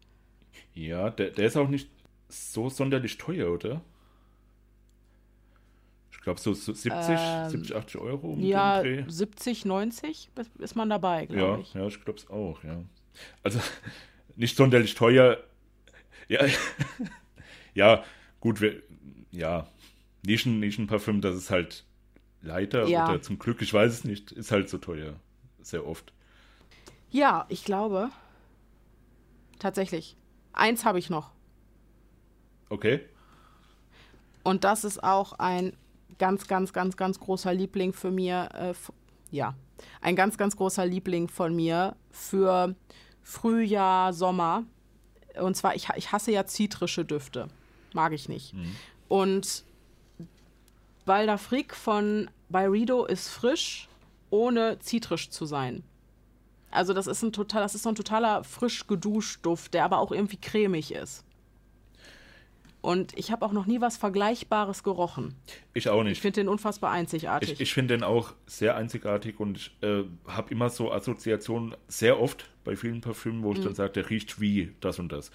Ja, 0.74 1.10
der, 1.10 1.30
der 1.30 1.46
ist 1.46 1.56
auch 1.56 1.68
nicht 1.68 1.90
so 2.28 2.68
sonderlich 2.68 3.18
teuer, 3.18 3.52
oder? 3.52 3.80
Ich 6.12 6.20
glaube, 6.20 6.40
so 6.40 6.54
70, 6.54 6.90
ähm, 6.92 7.50
70, 7.50 7.76
80 7.76 8.00
Euro 8.00 8.32
um 8.32 8.40
ja, 8.40 8.82
den 8.82 9.04
Dreh. 9.04 9.10
70, 9.10 9.64
90 9.64 10.30
ist 10.58 10.74
man 10.74 10.88
dabei, 10.88 11.26
glaube 11.26 11.40
ja, 11.40 11.58
ich. 11.58 11.74
Ja, 11.74 11.86
ich 11.86 12.02
glaube 12.02 12.18
es 12.18 12.30
auch, 12.30 12.62
ja. 12.64 12.82
Also 13.42 13.60
nicht 14.36 14.56
sonderlich 14.56 14.94
teuer 14.94 15.38
ja, 16.28 16.46
ja 17.74 18.04
gut, 18.40 18.60
wir, 18.60 18.82
ja, 19.30 19.68
Nischen, 20.24 20.60
Nischenparfüm, 20.60 21.20
das 21.20 21.36
ist 21.36 21.50
halt 21.50 21.84
leider 22.44 22.86
ja. 22.86 23.08
oder 23.08 23.22
zum 23.22 23.38
Glück, 23.38 23.62
ich 23.62 23.72
weiß 23.72 23.92
es 23.92 24.04
nicht, 24.04 24.32
ist 24.32 24.52
halt 24.52 24.68
so 24.68 24.78
teuer. 24.78 25.14
Sehr 25.62 25.86
oft. 25.86 26.12
Ja, 27.10 27.46
ich 27.48 27.64
glaube. 27.64 28.10
Tatsächlich. 29.58 30.16
Eins 30.52 30.84
habe 30.84 30.98
ich 30.98 31.10
noch. 31.10 31.30
Okay. 32.68 33.00
Und 34.42 34.64
das 34.64 34.84
ist 34.84 35.02
auch 35.02 35.32
ein 35.34 35.74
ganz, 36.18 36.46
ganz, 36.46 36.72
ganz, 36.72 36.96
ganz 36.96 37.18
großer 37.18 37.54
Liebling 37.54 37.92
für 37.92 38.10
mir. 38.10 38.48
Äh, 38.52 38.74
ja, 39.30 39.54
ein 40.00 40.16
ganz, 40.16 40.36
ganz 40.38 40.56
großer 40.56 40.86
Liebling 40.86 41.28
von 41.28 41.54
mir 41.54 41.96
für 42.10 42.74
Frühjahr, 43.22 44.12
Sommer. 44.12 44.64
Und 45.40 45.56
zwar, 45.56 45.74
ich, 45.74 45.88
ich 45.96 46.12
hasse 46.12 46.30
ja 46.30 46.46
zitrische 46.46 47.04
Düfte. 47.04 47.48
Mag 47.92 48.12
ich 48.12 48.28
nicht. 48.28 48.54
Mhm. 48.54 48.76
Und 49.08 49.64
Balda 51.04 51.36
Frick 51.36 51.74
von 51.74 52.30
Byredo 52.48 53.04
ist 53.04 53.28
frisch, 53.28 53.88
ohne 54.30 54.78
zitrisch 54.78 55.30
zu 55.30 55.46
sein. 55.46 55.82
Also 56.70 56.92
das 56.92 57.06
ist 57.06 57.22
ein 57.22 57.32
total, 57.32 57.62
das 57.62 57.74
ist 57.74 57.82
so 57.84 57.90
ein 57.90 57.94
totaler 57.94 58.42
frisch 58.42 58.86
geduscht 58.86 59.40
Duft, 59.42 59.74
der 59.74 59.84
aber 59.84 59.98
auch 59.98 60.10
irgendwie 60.10 60.38
cremig 60.38 60.92
ist. 60.92 61.24
Und 62.80 63.16
ich 63.16 63.30
habe 63.30 63.46
auch 63.46 63.52
noch 63.52 63.64
nie 63.64 63.80
was 63.80 63.96
Vergleichbares 63.96 64.82
gerochen. 64.82 65.34
Ich 65.72 65.88
auch 65.88 66.02
nicht. 66.02 66.12
Ich 66.12 66.20
finde 66.20 66.42
den 66.42 66.48
unfassbar 66.48 66.90
einzigartig. 66.90 67.52
Ich, 67.52 67.60
ich 67.60 67.72
finde 67.72 67.94
den 67.94 68.04
auch 68.04 68.34
sehr 68.46 68.76
einzigartig 68.76 69.40
und 69.40 69.70
äh, 69.80 70.02
habe 70.26 70.50
immer 70.50 70.68
so 70.68 70.92
Assoziationen, 70.92 71.74
sehr 71.88 72.20
oft 72.20 72.50
bei 72.62 72.76
vielen 72.76 73.00
Parfümen, 73.00 73.42
wo 73.42 73.52
ich 73.52 73.60
mhm. 73.60 73.64
dann 73.64 73.74
sage, 73.74 73.92
der 73.92 74.10
riecht 74.10 74.38
wie 74.38 74.74
das 74.80 74.98
und 74.98 75.12
das. 75.12 75.30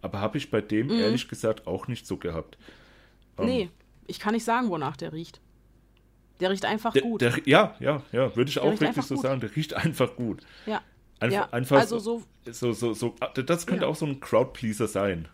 Aber 0.00 0.20
habe 0.20 0.38
ich 0.38 0.50
bei 0.50 0.62
dem 0.62 0.86
mhm. 0.86 0.94
ehrlich 0.94 1.28
gesagt 1.28 1.66
auch 1.66 1.88
nicht 1.88 2.06
so 2.06 2.16
gehabt. 2.16 2.56
Ähm, 3.36 3.46
nee, 3.46 3.70
ich 4.08 4.18
kann 4.18 4.34
nicht 4.34 4.44
sagen, 4.44 4.70
wonach 4.70 4.96
der 4.96 5.12
riecht. 5.12 5.40
Der 6.40 6.50
riecht 6.50 6.64
einfach 6.64 6.92
der, 6.92 7.02
gut. 7.02 7.20
Der, 7.20 7.38
ja, 7.44 7.76
ja, 7.78 8.02
ja, 8.12 8.34
würde 8.34 8.48
ich 8.48 8.54
der 8.54 8.64
auch 8.64 8.80
wirklich 8.80 9.04
so 9.04 9.14
gut. 9.14 9.22
sagen. 9.22 9.40
Der 9.40 9.54
riecht 9.54 9.74
einfach 9.74 10.16
gut. 10.16 10.42
Ja. 10.66 10.82
Einfach, 11.20 11.36
ja. 11.36 11.48
einfach 11.50 11.78
also 11.78 11.98
so, 11.98 12.22
so, 12.50 12.72
so, 12.72 12.94
so, 12.94 13.14
das 13.34 13.66
könnte 13.66 13.84
ja. 13.84 13.90
auch 13.90 13.96
so 13.96 14.06
ein 14.06 14.20
Crowdpleaser 14.20 14.86
sein. 14.86 15.28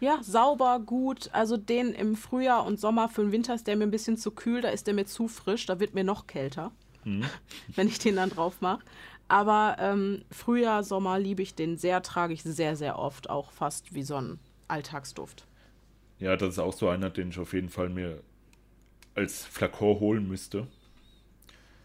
Ja, 0.00 0.22
sauber, 0.22 0.80
gut. 0.80 1.30
Also 1.32 1.56
den 1.56 1.92
im 1.92 2.14
Frühjahr 2.14 2.64
und 2.64 2.78
Sommer 2.78 3.08
für 3.08 3.22
den 3.22 3.32
Winter 3.32 3.54
ist 3.54 3.66
der 3.66 3.76
mir 3.76 3.84
ein 3.84 3.90
bisschen 3.90 4.16
zu 4.16 4.30
kühl, 4.30 4.60
da 4.60 4.68
ist 4.68 4.86
der 4.86 4.94
mir 4.94 5.06
zu 5.06 5.28
frisch, 5.28 5.66
da 5.66 5.80
wird 5.80 5.94
mir 5.94 6.04
noch 6.04 6.26
kälter, 6.26 6.72
mhm. 7.04 7.24
wenn 7.74 7.88
ich 7.88 7.98
den 7.98 8.16
dann 8.16 8.30
drauf 8.30 8.60
mache. 8.60 8.82
Aber 9.28 9.76
ähm, 9.78 10.24
Frühjahr, 10.30 10.84
Sommer 10.84 11.18
liebe 11.18 11.42
ich 11.42 11.54
den 11.54 11.76
sehr, 11.76 12.02
trage 12.02 12.32
ich 12.32 12.42
sehr, 12.42 12.76
sehr 12.76 12.98
oft, 12.98 13.28
auch 13.28 13.50
fast 13.50 13.92
wie 13.94 14.02
so 14.02 14.16
ein 14.16 14.38
Alltagsduft. 14.68 15.46
Ja, 16.18 16.36
das 16.36 16.50
ist 16.50 16.58
auch 16.58 16.72
so 16.72 16.88
einer, 16.88 17.10
den 17.10 17.30
ich 17.30 17.38
auf 17.38 17.52
jeden 17.52 17.68
Fall 17.68 17.88
mir 17.88 18.22
als 19.14 19.44
Flakor 19.44 20.00
holen 20.00 20.28
müsste. 20.28 20.66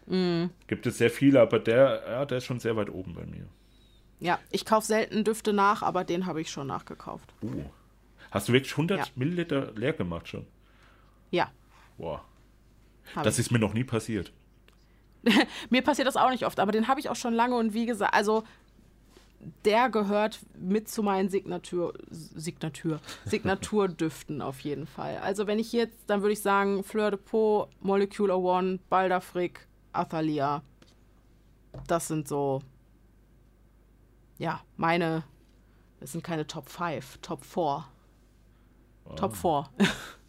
Mm. 0.06 0.46
Gibt 0.66 0.86
es 0.86 0.98
sehr 0.98 1.10
viele, 1.10 1.40
aber 1.40 1.58
der, 1.58 2.02
ja, 2.06 2.24
der 2.24 2.38
ist 2.38 2.44
schon 2.44 2.60
sehr 2.60 2.76
weit 2.76 2.90
oben 2.90 3.14
bei 3.14 3.26
mir. 3.26 3.46
Ja, 4.20 4.38
ich 4.50 4.64
kaufe 4.64 4.86
selten 4.86 5.24
Düfte 5.24 5.52
nach, 5.52 5.82
aber 5.82 6.04
den 6.04 6.26
habe 6.26 6.40
ich 6.40 6.50
schon 6.50 6.66
nachgekauft. 6.66 7.34
Uh. 7.42 7.64
Hast 8.30 8.48
du 8.48 8.52
wirklich 8.52 8.72
100 8.72 8.98
ja. 8.98 9.06
Milliliter 9.16 9.72
leer 9.72 9.92
gemacht 9.92 10.28
schon? 10.28 10.46
Ja. 11.30 11.50
Boah. 11.98 12.24
Hab 13.14 13.24
das 13.24 13.38
ich. 13.38 13.46
ist 13.46 13.52
mir 13.52 13.58
noch 13.58 13.74
nie 13.74 13.84
passiert. 13.84 14.32
mir 15.70 15.82
passiert 15.82 16.08
das 16.08 16.16
auch 16.16 16.30
nicht 16.30 16.44
oft, 16.44 16.58
aber 16.60 16.72
den 16.72 16.88
habe 16.88 17.00
ich 17.00 17.08
auch 17.08 17.16
schon 17.16 17.34
lange 17.34 17.56
und 17.56 17.74
wie 17.74 17.86
gesagt, 17.86 18.14
also 18.14 18.44
der 19.64 19.90
gehört 19.90 20.40
mit 20.58 20.88
zu 20.88 21.02
meinen 21.02 21.28
Signatur, 21.28 21.94
Signatur, 22.10 23.00
Signaturdüften 23.24 24.42
auf 24.42 24.60
jeden 24.60 24.86
Fall. 24.86 25.18
Also 25.18 25.46
wenn 25.46 25.58
ich 25.58 25.72
jetzt, 25.72 25.98
dann 26.06 26.22
würde 26.22 26.32
ich 26.32 26.42
sagen 26.42 26.84
Fleur 26.84 27.10
de 27.10 27.20
Peau, 27.20 27.68
Molecular 27.80 28.38
One, 28.38 28.78
Baldafric, 28.88 29.66
Athalia. 29.92 30.62
Das 31.86 32.08
sind 32.08 32.28
so, 32.28 32.60
ja, 34.38 34.60
meine, 34.76 35.24
das 36.00 36.12
sind 36.12 36.22
keine 36.22 36.46
Top 36.46 36.68
5, 36.68 37.18
Top 37.18 37.44
4. 37.44 37.84
Top 39.16 39.36
4. 39.36 39.68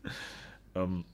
ähm, 0.75 1.05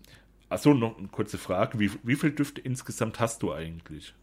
achso, 0.50 0.74
noch 0.74 0.98
eine 0.98 1.08
kurze 1.10 1.38
Frage. 1.38 1.80
Wie, 1.80 1.92
wie 2.04 2.16
viele 2.16 2.34
Düfte 2.34 2.62
insgesamt 2.62 3.20
hast 3.20 3.44
du 3.44 3.54
eigentlich? 3.54 4.16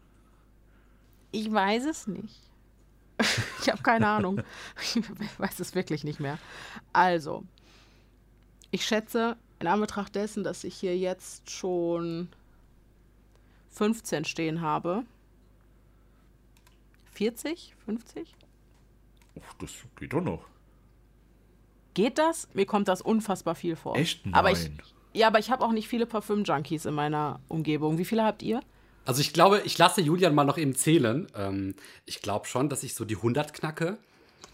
Ich 1.31 1.53
weiß 1.53 1.85
es 1.85 2.07
nicht. 2.07 2.48
ich 3.61 3.69
habe 3.69 3.83
keine 3.83 4.07
Ahnung. 4.07 4.43
Ich 4.81 5.03
weiß 5.39 5.61
es 5.61 5.75
wirklich 5.75 6.05
nicht 6.05 6.21
mehr. 6.21 6.39
Also, 6.93 7.45
ich 8.71 8.85
schätze, 8.85 9.37
in 9.61 9.67
Anbetracht 9.67 10.15
dessen, 10.15 10.45
dass 10.45 10.65
ich 10.65 10.75
hier 10.75 10.97
jetzt 10.97 11.51
schon 11.51 12.29
15 13.71 14.25
stehen 14.25 14.61
habe. 14.61 15.05
40? 17.13 17.75
50? 17.85 18.35
Ach, 19.41 19.55
das 19.55 19.73
geht 19.99 20.13
doch 20.13 20.21
noch. 20.21 20.45
Geht 21.95 22.19
das? 22.19 22.49
Mir 22.55 22.67
kommt 22.67 22.87
das 22.87 23.03
unfassbar 23.03 23.57
viel 23.57 23.75
vor. 23.75 23.97
Echt? 23.97 24.25
Nein. 24.25 24.35
Aber 24.35 24.53
ich, 24.53 24.71
ja, 25.13 25.27
aber 25.27 25.41
ich 25.41 25.51
habe 25.51 25.65
auch 25.65 25.73
nicht 25.73 25.89
viele 25.89 26.07
Parfüm-Junkies 26.07 26.87
in 26.87 26.95
meiner 26.95 27.41
Umgebung. 27.49 27.99
Wie 27.99 28.05
viele 28.05 28.25
habt 28.25 28.43
ihr? 28.43 28.61
Also 29.09 29.23
ich 29.23 29.33
glaube, 29.33 29.63
ich 29.65 29.79
lasse 29.79 30.03
Julian 30.03 30.35
mal 30.35 30.45
noch 30.45 30.59
eben 30.59 30.75
zählen. 30.75 31.29
Ähm, 31.35 31.75
ich 32.05 32.21
glaube 32.21 32.47
schon, 32.47 32.69
dass 32.69 32.83
ich 32.83 32.95
so 32.95 33.07
die 33.07 33.17
100 33.17 33.55
knacke. 33.55 33.97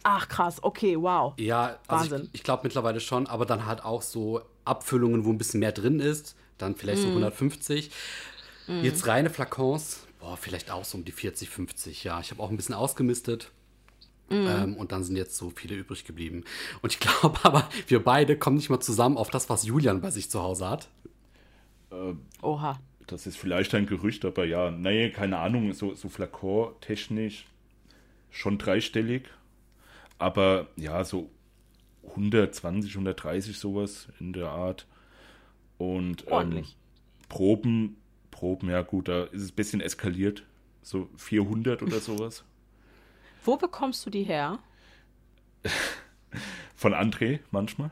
Ach 0.04 0.28
krass, 0.28 0.62
okay, 0.62 0.96
wow. 0.96 1.34
Ja, 1.38 1.80
also 1.88 2.12
Wahnsinn. 2.12 2.28
ich, 2.28 2.36
ich 2.36 2.42
glaube 2.44 2.60
mittlerweile 2.62 3.00
schon, 3.00 3.26
aber 3.26 3.46
dann 3.46 3.66
halt 3.66 3.84
auch 3.84 4.00
so 4.00 4.42
Abfüllungen, 4.64 5.24
wo 5.24 5.30
ein 5.30 5.38
bisschen 5.38 5.58
mehr 5.58 5.72
drin 5.72 5.98
ist. 5.98 6.36
Dann 6.56 6.76
vielleicht 6.76 7.00
mm. 7.00 7.02
so 7.02 7.08
150. 7.08 7.90
Mm. 8.68 8.84
Jetzt 8.84 9.08
reine 9.08 9.28
Flakons, 9.28 10.06
boah, 10.20 10.36
vielleicht 10.36 10.70
auch 10.70 10.84
so 10.84 10.98
um 10.98 11.04
die 11.04 11.10
40, 11.10 11.50
50. 11.50 12.04
Ja, 12.04 12.20
ich 12.20 12.30
habe 12.30 12.40
auch 12.40 12.50
ein 12.50 12.56
bisschen 12.56 12.76
ausgemistet. 12.76 13.50
Mhm. 14.28 14.46
Ähm, 14.46 14.76
und 14.76 14.92
dann 14.92 15.02
sind 15.02 15.16
jetzt 15.16 15.36
so 15.36 15.50
viele 15.50 15.74
übrig 15.74 16.04
geblieben. 16.04 16.44
Und 16.80 16.92
ich 16.92 17.00
glaube 17.22 17.40
aber, 17.42 17.68
wir 17.88 18.04
beide 18.04 18.38
kommen 18.38 18.58
nicht 18.58 18.70
mal 18.70 18.78
zusammen 18.78 19.16
auf 19.16 19.30
das, 19.30 19.50
was 19.50 19.64
Julian 19.64 20.00
bei 20.00 20.12
sich 20.12 20.30
zu 20.30 20.40
Hause 20.40 20.68
hat. 20.68 20.88
Äh, 21.90 22.14
Oha. 22.40 22.78
Das 23.06 23.26
ist 23.26 23.36
vielleicht 23.36 23.74
ein 23.74 23.86
Gerücht, 23.86 24.24
aber 24.24 24.44
ja, 24.44 24.70
naja, 24.70 25.10
keine 25.10 25.38
Ahnung, 25.38 25.72
so, 25.72 25.94
so 25.94 26.08
Flakor-technisch 26.08 27.46
schon 28.30 28.58
dreistellig. 28.58 29.28
Aber 30.18 30.68
ja, 30.76 31.04
so 31.04 31.30
120, 32.08 32.92
130 32.94 33.58
sowas 33.58 34.08
in 34.20 34.32
der 34.32 34.48
Art. 34.48 34.86
Und 35.78 36.24
ähm, 36.30 36.64
Proben, 37.28 37.96
Proben, 38.30 38.70
ja 38.70 38.82
gut, 38.82 39.08
da 39.08 39.24
ist 39.24 39.42
es 39.42 39.52
ein 39.52 39.56
bisschen 39.56 39.80
eskaliert. 39.80 40.44
So 40.82 41.08
400 41.16 41.82
oder 41.82 42.00
sowas. 42.00 42.44
Wo 43.44 43.56
bekommst 43.56 44.04
du 44.06 44.10
die 44.10 44.24
her? 44.24 44.58
Von 46.76 46.92
André 46.92 47.38
manchmal. 47.50 47.90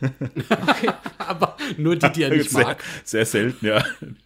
Okay, 0.00 0.90
aber 1.18 1.56
nur 1.76 1.96
die, 1.96 2.10
die 2.12 2.22
er 2.24 2.30
nicht 2.30 2.50
sehr, 2.50 2.64
mag. 2.64 2.82
Sehr 3.04 3.24
selten, 3.24 3.66
ja. 3.66 3.84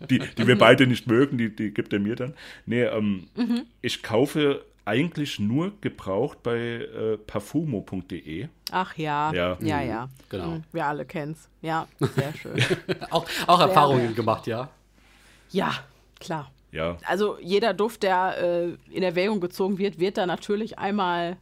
Die, 0.09 0.19
die 0.19 0.47
wir 0.47 0.57
beide 0.57 0.87
nicht 0.87 1.07
mögen, 1.07 1.37
die, 1.37 1.55
die 1.55 1.73
gibt 1.73 1.93
er 1.93 1.99
mir 1.99 2.17
dann. 2.17 2.35
Nee, 2.65 2.85
ähm, 2.85 3.29
mhm. 3.37 3.67
ich 3.83 4.03
kaufe 4.03 4.65
eigentlich 4.89 5.39
nur 5.39 5.73
gebraucht 5.83 6.43
bei 6.43 6.57
äh, 6.57 7.19
parfumo.de. 7.19 8.49
Ach 8.71 8.97
ja. 8.97 9.33
Ja, 9.33 9.59
ja. 9.61 9.83
ja. 9.83 10.07
Mhm. 10.07 10.11
Genau. 10.31 10.47
Mhm. 10.47 10.65
Wir 10.73 10.87
alle 10.87 11.05
kennen 11.05 11.33
es. 11.33 11.49
Ja, 11.61 11.87
sehr 11.99 12.33
schön. 12.33 12.57
auch 13.11 13.27
auch 13.47 13.59
sehr 13.59 13.69
Erfahrungen 13.69 14.07
sehr 14.07 14.13
gemacht, 14.15 14.47
ja? 14.47 14.71
Ja, 15.51 15.75
klar. 16.19 16.51
Ja. 16.73 16.97
Also 17.05 17.39
jeder 17.41 17.75
Duft, 17.75 18.03
der 18.03 18.39
äh, 18.39 18.95
in 18.95 19.03
Erwägung 19.03 19.41
gezogen 19.41 19.79
wird, 19.79 19.99
wird 19.99 20.17
da 20.17 20.27
natürlich 20.27 20.79
einmal 20.79 21.37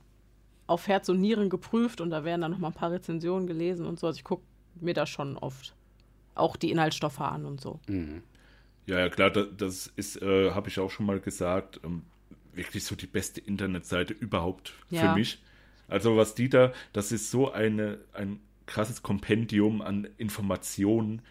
auf 0.66 0.88
Herz 0.88 1.08
und 1.08 1.20
Nieren 1.20 1.50
geprüft 1.50 2.00
und 2.00 2.10
da 2.10 2.24
werden 2.24 2.40
dann 2.40 2.50
noch 2.50 2.58
mal 2.58 2.68
ein 2.68 2.74
paar 2.74 2.90
Rezensionen 2.90 3.46
gelesen 3.46 3.86
und 3.86 3.98
so. 3.98 4.06
Also 4.06 4.18
ich 4.18 4.24
gucke 4.24 4.42
mir 4.80 4.94
da 4.94 5.06
schon 5.06 5.36
oft 5.36 5.74
auch 6.34 6.56
die 6.56 6.70
Inhaltsstoffe 6.70 7.20
an 7.20 7.46
und 7.46 7.60
so. 7.60 7.80
Mhm. 7.86 8.22
Ja, 8.86 9.00
ja, 9.00 9.08
klar, 9.08 9.30
das, 9.30 9.46
das 9.56 9.92
ist, 9.96 10.22
äh, 10.22 10.50
habe 10.52 10.68
ich 10.68 10.78
auch 10.78 10.90
schon 10.90 11.06
mal 11.06 11.20
gesagt, 11.20 11.80
ähm, 11.84 12.02
wirklich 12.52 12.84
so 12.84 12.94
die 12.94 13.06
beste 13.06 13.40
Internetseite 13.40 14.12
überhaupt 14.12 14.74
ja. 14.90 15.12
für 15.12 15.18
mich. 15.18 15.42
Also 15.88 16.16
was 16.16 16.34
die 16.34 16.48
da, 16.48 16.72
das 16.92 17.12
ist 17.12 17.30
so 17.30 17.52
eine, 17.52 17.98
ein 18.12 18.40
krasses 18.66 19.02
Kompendium 19.02 19.82
an 19.82 20.08
Informationen, 20.18 21.22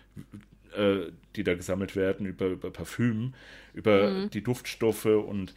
äh, 0.76 1.12
die 1.36 1.44
da 1.44 1.56
gesammelt 1.56 1.96
werden 1.96 2.26
über, 2.26 2.48
über 2.48 2.72
Parfüm, 2.72 3.34
über 3.74 4.12
mhm. 4.12 4.30
die 4.30 4.44
Duftstoffe 4.44 5.06
und 5.06 5.54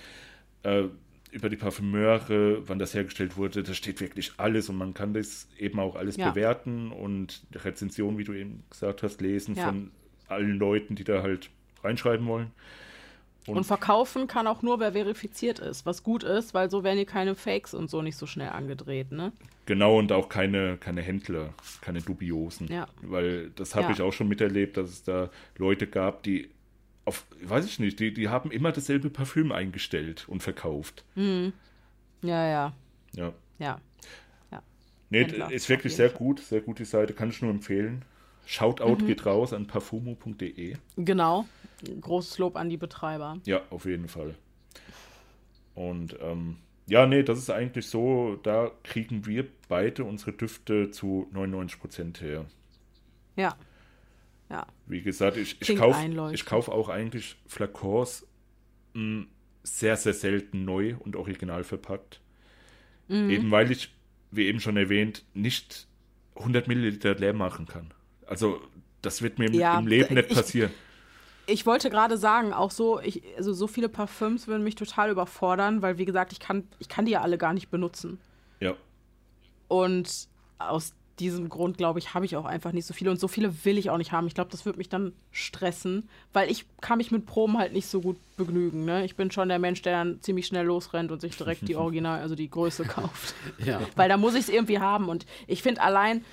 äh, 0.63 0.85
über 1.31 1.49
die 1.49 1.57
Parfümeure, 1.57 2.69
wann 2.69 2.79
das 2.79 2.95
hergestellt 2.95 3.37
wurde, 3.37 3.63
da 3.63 3.75
steht 3.75 4.01
wirklich 4.01 4.33
alles 4.37 4.69
und 4.69 4.77
man 4.77 4.95
kann 4.95 5.15
das 5.15 5.49
eben 5.59 5.79
auch 5.79 5.97
alles 5.97 6.17
ja. 6.17 6.31
bewerten 6.31 6.91
und 6.91 7.43
Rezensionen, 7.55 8.19
wie 8.19 8.25
du 8.25 8.33
eben 8.33 8.65
gesagt 8.71 9.03
hast, 9.03 9.21
lesen 9.21 9.55
ja. 9.55 9.67
von 9.67 9.91
allen 10.29 10.59
Leuten, 10.59 10.95
die 10.95 11.05
da 11.05 11.23
halt 11.23 11.51
reinschreiben 11.83 12.27
wollen. 12.27 12.51
Und, 13.47 13.57
und, 13.57 13.65
verkaufen 13.65 14.27
kann 14.27 14.47
auch 14.47 14.61
nur, 14.61 14.79
wer 14.79 14.93
verifiziert 14.93 15.59
ist, 15.59 15.87
was 15.87 16.03
gut 16.03 16.23
ist, 16.23 16.53
weil 16.53 16.71
so 16.71 16.85
werden 16.85 16.97
hier 16.97 17.07
keine 17.07 17.35
Fakes 17.35 17.73
und 17.73 17.89
so 17.89 18.03
nicht 18.03 18.17
so 18.17 18.27
schnell 18.27 18.51
angedreht, 18.51 19.11
ne? 19.11 19.33
Genau, 19.65 19.99
und 19.99 20.13
auch 20.13 20.29
keine, 20.29 20.77
keine 20.77 21.01
Händler, 21.01 21.55
keine 21.81 22.03
dubiosen. 22.03 22.69
Ja. 22.69 22.89
Weil 23.01 23.51
das 23.51 23.75
habe 23.75 23.87
ja. 23.87 23.93
ich 23.93 24.03
auch 24.03 24.13
schon 24.13 24.29
miterlebt, 24.29 24.77
dass 24.77 24.91
es 24.91 25.03
da 25.03 25.31
Leute 25.57 25.87
gab, 25.87 26.23
die 26.25 26.51
auf, 27.09 27.27
weiß 27.43 27.65
ich 27.65 27.79
nicht, 27.79 27.99
die, 27.99 28.13
die 28.13 28.29
haben 28.29 28.51
immer 28.51 28.71
dasselbe 28.71 29.09
Parfüm 29.11 29.51
eingestellt 29.51 30.29
und 30.29 30.43
verkauft. 30.43 31.05
Mhm. 31.15 31.53
Ja, 32.23 32.47
ja. 32.47 32.73
Ja. 33.15 33.33
Ja. 33.59 33.81
ja. 34.53 34.63
Nee, 35.09 35.25
Händler, 35.25 35.51
ist 35.51 35.69
wirklich 35.69 35.97
sehr 35.97 36.11
Fall. 36.11 36.19
gut, 36.19 36.41
sehr 36.41 36.61
gut 36.61 36.79
die 36.79 36.85
Seite, 36.85 37.15
kann 37.15 37.31
ich 37.31 37.41
nur 37.41 37.51
empfehlen. 37.51 38.05
Shoutout 38.45 39.03
mhm. 39.03 39.07
geht 39.07 39.27
raus 39.27 39.53
an 39.53 39.67
parfumo.de. 39.67 40.77
Genau. 40.97 41.47
Großes 42.01 42.39
Lob 42.39 42.57
an 42.57 42.69
die 42.69 42.77
Betreiber. 42.77 43.39
Ja, 43.45 43.63
auf 43.71 43.87
jeden 43.87 44.09
Fall. 44.09 44.35
Und 45.75 46.17
ähm, 46.21 46.57
ja, 46.87 47.07
nee, 47.07 47.23
das 47.23 47.39
ist 47.39 47.51
eigentlich 47.51 47.87
so, 47.87 48.37
da 48.43 48.71
kriegen 48.83 49.27
wir 49.27 49.47
beide 49.69 50.05
unsere 50.05 50.33
Düfte 50.33 50.91
zu 50.91 51.29
99% 51.33 52.21
her. 52.21 52.47
Ja. 53.37 53.57
Ja. 54.51 54.67
Wie 54.87 55.03
gesagt, 55.03 55.37
ich, 55.37 55.61
ich 55.61 55.77
kaufe 55.77 56.35
kauf 56.45 56.69
auch 56.69 56.89
eigentlich 56.89 57.37
Flakons 57.47 58.27
mh, 58.95 59.01
hm, 59.01 59.29
sehr, 59.63 59.97
sehr 59.97 60.15
selten 60.15 60.65
neu 60.65 60.97
und 61.01 61.17
original 61.17 61.65
verpackt. 61.65 62.21
Mhm. 63.09 63.31
Eben 63.31 63.51
weil 63.51 63.71
ich, 63.71 63.95
wie 64.31 64.47
eben 64.47 64.61
schon 64.61 64.77
erwähnt, 64.77 65.25
nicht 65.35 65.87
100 66.37 66.69
Milliliter 66.69 67.15
leer 67.15 67.33
machen 67.33 67.67
kann. 67.67 67.93
Also, 68.27 68.61
das 69.03 69.23
wird 69.23 69.39
mir 69.39 69.51
ja, 69.51 69.79
im 69.79 69.87
Leben 69.87 70.15
nicht 70.15 70.31
passieren. 70.31 70.71
Ich, 71.47 71.61
ich 71.61 71.67
wollte 71.67 71.91
gerade 71.91 72.17
sagen, 72.17 72.53
auch 72.53 72.71
so, 72.71 73.01
ich, 73.01 73.23
also 73.37 73.53
so 73.53 73.67
viele 73.67 73.89
Parfüms 73.89 74.47
würden 74.47 74.65
mich 74.65 74.75
total 74.75 75.11
überfordern, 75.11 75.83
weil, 75.83 75.99
wie 75.99 76.05
gesagt, 76.05 76.33
ich 76.33 76.41
kann, 76.41 76.69
ich 76.79 76.89
kann 76.89 77.05
die 77.05 77.13
ja 77.13 77.23
alle 77.23 77.39
gar 77.39 77.55
nicht 77.55 77.71
benutzen. 77.71 78.19
Ja. 78.61 78.75
Und 79.69 80.29
aus 80.59 80.95
diesem 81.21 81.49
Grund, 81.49 81.79
glaube 81.79 81.99
ich, 81.99 82.15
habe 82.15 82.25
ich 82.25 82.37
auch 82.37 82.45
einfach 82.45 82.73
nicht 82.73 82.87
so 82.87 82.95
viele. 82.95 83.11
Und 83.11 83.21
so 83.21 83.29
viele 83.29 83.65
will 83.65 83.79
ich 83.79 83.91
auch 83.91 83.99
nicht 83.99 84.13
haben. 84.13 84.27
Ich 84.27 84.35
glaube, 84.35 84.51
das 84.51 84.65
würde 84.65 84.79
mich 84.79 84.89
dann 84.89 85.13
stressen, 85.31 86.09
weil 86.33 86.51
ich 86.51 86.65
kann 86.81 86.99
mich 86.99 87.11
mit 87.11 87.27
Proben 87.27 87.59
halt 87.59 87.73
nicht 87.73 87.87
so 87.87 88.01
gut 88.01 88.17
begnügen. 88.37 88.85
Ne? 88.85 89.05
Ich 89.05 89.17
bin 89.17 89.31
schon 89.31 89.49
der 89.49 89.59
Mensch, 89.59 89.83
der 89.83 89.93
dann 89.99 90.21
ziemlich 90.23 90.47
schnell 90.47 90.67
losrennt 90.67 91.11
und 91.13 91.21
sich 91.21 91.37
direkt 91.37 91.69
die 91.69 91.77
Original, 91.77 92.21
also 92.21 92.35
die 92.35 92.51
Größe 92.51 92.85
kauft. 92.85 93.35
ja. 93.65 93.81
Weil 93.97 94.09
da 94.09 94.17
muss 94.17 94.35
ich 94.35 94.43
es 94.43 94.49
irgendwie 94.49 94.79
haben. 94.79 95.09
Und 95.09 95.27
ich 95.47 95.63
finde 95.63 95.83
allein, 95.83 96.25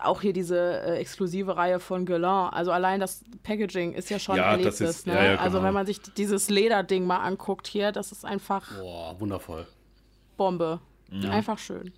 auch 0.00 0.20
hier 0.20 0.32
diese 0.32 0.58
äh, 0.82 0.96
exklusive 0.98 1.56
Reihe 1.56 1.78
von 1.78 2.06
Guerlain, 2.06 2.52
also 2.52 2.72
allein 2.72 2.98
das 2.98 3.22
Packaging 3.44 3.92
ist 3.92 4.10
ja 4.10 4.18
schon 4.18 4.36
ja, 4.36 4.50
Erlebnis. 4.50 4.80
Ist, 4.80 5.06
ne? 5.06 5.14
ja, 5.14 5.22
ja, 5.22 5.30
also 5.30 5.34
genau. 5.34 5.44
Also 5.44 5.62
wenn 5.62 5.74
man 5.74 5.86
sich 5.86 6.00
dieses 6.00 6.50
Lederding 6.50 7.06
mal 7.06 7.18
anguckt 7.18 7.66
hier, 7.66 7.92
das 7.92 8.10
ist 8.10 8.24
einfach... 8.24 8.68
Boah, 8.80 9.18
wundervoll. 9.20 9.66
Bombe. 10.36 10.80
Einfach 11.30 11.58
schön. 11.58 11.92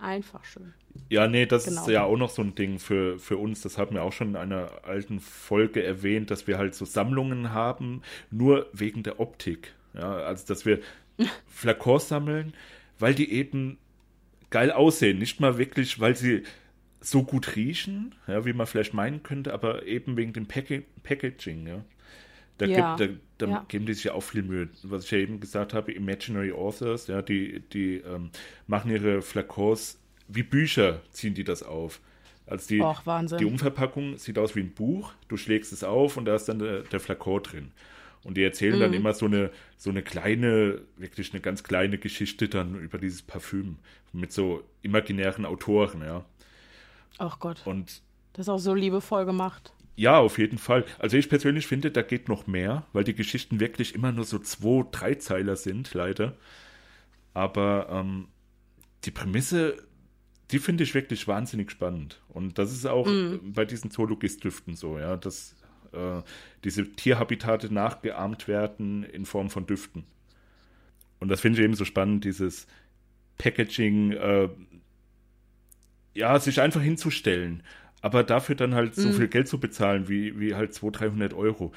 Einfach 0.00 0.44
schön. 0.44 0.72
Ja, 1.08 1.28
nee, 1.28 1.46
das 1.46 1.66
genau. 1.66 1.82
ist 1.82 1.88
ja 1.88 2.04
auch 2.04 2.16
noch 2.16 2.30
so 2.30 2.42
ein 2.42 2.54
Ding 2.54 2.78
für, 2.78 3.18
für 3.18 3.36
uns. 3.36 3.60
Das 3.60 3.78
haben 3.78 3.94
wir 3.94 4.02
auch 4.02 4.12
schon 4.12 4.30
in 4.30 4.36
einer 4.36 4.84
alten 4.84 5.20
Folge 5.20 5.82
erwähnt, 5.82 6.30
dass 6.30 6.46
wir 6.46 6.58
halt 6.58 6.74
so 6.74 6.84
Sammlungen 6.84 7.52
haben, 7.52 8.02
nur 8.30 8.68
wegen 8.72 9.02
der 9.02 9.20
Optik. 9.20 9.74
Ja, 9.94 10.12
also 10.12 10.46
dass 10.46 10.64
wir 10.64 10.80
Flakons 11.46 12.08
sammeln, 12.08 12.54
weil 12.98 13.14
die 13.14 13.30
eben 13.32 13.78
geil 14.50 14.72
aussehen. 14.72 15.18
Nicht 15.18 15.40
mal 15.40 15.58
wirklich, 15.58 16.00
weil 16.00 16.16
sie 16.16 16.44
so 17.00 17.22
gut 17.22 17.56
riechen, 17.56 18.14
ja, 18.26 18.44
wie 18.44 18.52
man 18.52 18.66
vielleicht 18.66 18.94
meinen 18.94 19.22
könnte, 19.22 19.52
aber 19.52 19.86
eben 19.86 20.16
wegen 20.16 20.32
dem 20.32 20.46
Pack 20.46 20.82
Packaging, 21.02 21.66
ja. 21.66 21.84
Da, 22.58 22.66
ja, 22.66 22.96
gibt, 22.96 23.10
da, 23.10 23.20
da 23.40 23.48
ja. 23.48 23.64
geben 23.68 23.86
die 23.86 23.94
sich 23.94 24.04
ja 24.04 24.12
auch 24.14 24.22
viel 24.22 24.42
Mühe. 24.42 24.68
Was 24.82 25.04
ich 25.04 25.10
ja 25.10 25.18
eben 25.18 25.40
gesagt 25.40 25.74
habe, 25.74 25.92
Imaginary 25.92 26.52
Authors, 26.52 27.06
ja, 27.06 27.22
die, 27.22 27.60
die 27.72 27.96
ähm, 27.96 28.30
machen 28.66 28.90
ihre 28.90 29.22
Flakons 29.22 29.98
wie 30.28 30.42
Bücher, 30.42 31.00
ziehen 31.10 31.34
die 31.34 31.44
das 31.44 31.62
auf. 31.62 32.00
Also 32.46 32.68
die, 32.68 32.80
Och, 32.80 33.02
die 33.38 33.44
Umverpackung 33.44 34.18
sieht 34.18 34.38
aus 34.38 34.56
wie 34.56 34.60
ein 34.60 34.72
Buch, 34.72 35.12
du 35.28 35.36
schlägst 35.36 35.72
es 35.72 35.84
auf 35.84 36.16
und 36.16 36.24
da 36.24 36.34
ist 36.34 36.46
dann 36.46 36.58
der, 36.58 36.82
der 36.82 37.00
Flakon 37.00 37.42
drin. 37.42 37.72
Und 38.22 38.36
die 38.36 38.42
erzählen 38.42 38.76
mhm. 38.76 38.80
dann 38.80 38.92
immer 38.92 39.14
so 39.14 39.26
eine, 39.26 39.50
so 39.76 39.88
eine 39.90 40.02
kleine, 40.02 40.82
wirklich 40.96 41.32
eine 41.32 41.40
ganz 41.40 41.62
kleine 41.62 41.96
Geschichte 41.96 42.48
dann 42.48 42.74
über 42.74 42.98
dieses 42.98 43.22
Parfüm 43.22 43.76
mit 44.12 44.32
so 44.32 44.62
imaginären 44.82 45.46
Autoren, 45.46 46.02
ja. 46.02 46.24
Ach 47.18 47.38
Gott. 47.38 47.62
Und 47.64 48.02
das 48.32 48.46
ist 48.46 48.48
auch 48.48 48.58
so 48.58 48.74
liebevoll 48.74 49.24
gemacht. 49.24 49.72
Ja, 49.96 50.18
auf 50.18 50.38
jeden 50.38 50.58
Fall. 50.58 50.84
Also 50.98 51.16
ich 51.16 51.28
persönlich 51.28 51.66
finde, 51.66 51.90
da 51.90 52.02
geht 52.02 52.28
noch 52.28 52.46
mehr, 52.46 52.86
weil 52.92 53.04
die 53.04 53.14
Geschichten 53.14 53.60
wirklich 53.60 53.94
immer 53.94 54.12
nur 54.12 54.24
so 54.24 54.38
zwei, 54.38 54.84
drei 54.90 55.14
Zeiler 55.16 55.56
sind, 55.56 55.92
leider. 55.94 56.36
Aber 57.34 57.88
ähm, 57.90 58.28
die 59.04 59.10
Prämisse, 59.10 59.76
die 60.50 60.58
finde 60.58 60.84
ich 60.84 60.94
wirklich 60.94 61.28
wahnsinnig 61.28 61.70
spannend. 61.70 62.20
Und 62.28 62.58
das 62.58 62.72
ist 62.72 62.86
auch 62.86 63.06
mm. 63.06 63.52
bei 63.52 63.64
diesen 63.64 63.90
Zoologist-Düften 63.90 64.74
so, 64.74 64.98
ja, 64.98 65.16
dass 65.16 65.54
äh, 65.92 66.22
diese 66.64 66.84
Tierhabitate 66.84 67.72
nachgeahmt 67.72 68.48
werden 68.48 69.04
in 69.04 69.26
Form 69.26 69.50
von 69.50 69.66
Düften. 69.66 70.04
Und 71.18 71.28
das 71.28 71.40
finde 71.40 71.58
ich 71.58 71.64
eben 71.64 71.74
so 71.74 71.84
spannend, 71.84 72.24
dieses 72.24 72.66
Packaging, 73.38 74.12
äh, 74.12 74.48
ja, 76.14 76.38
sich 76.40 76.60
einfach 76.60 76.80
hinzustellen 76.80 77.62
aber 78.02 78.24
dafür 78.24 78.54
dann 78.54 78.74
halt 78.74 78.94
so 78.94 79.08
mhm. 79.08 79.14
viel 79.14 79.28
Geld 79.28 79.48
zu 79.48 79.58
bezahlen, 79.58 80.08
wie, 80.08 80.38
wie 80.38 80.54
halt 80.54 80.74
200, 80.74 81.00
300 81.02 81.34
Euro, 81.34 81.72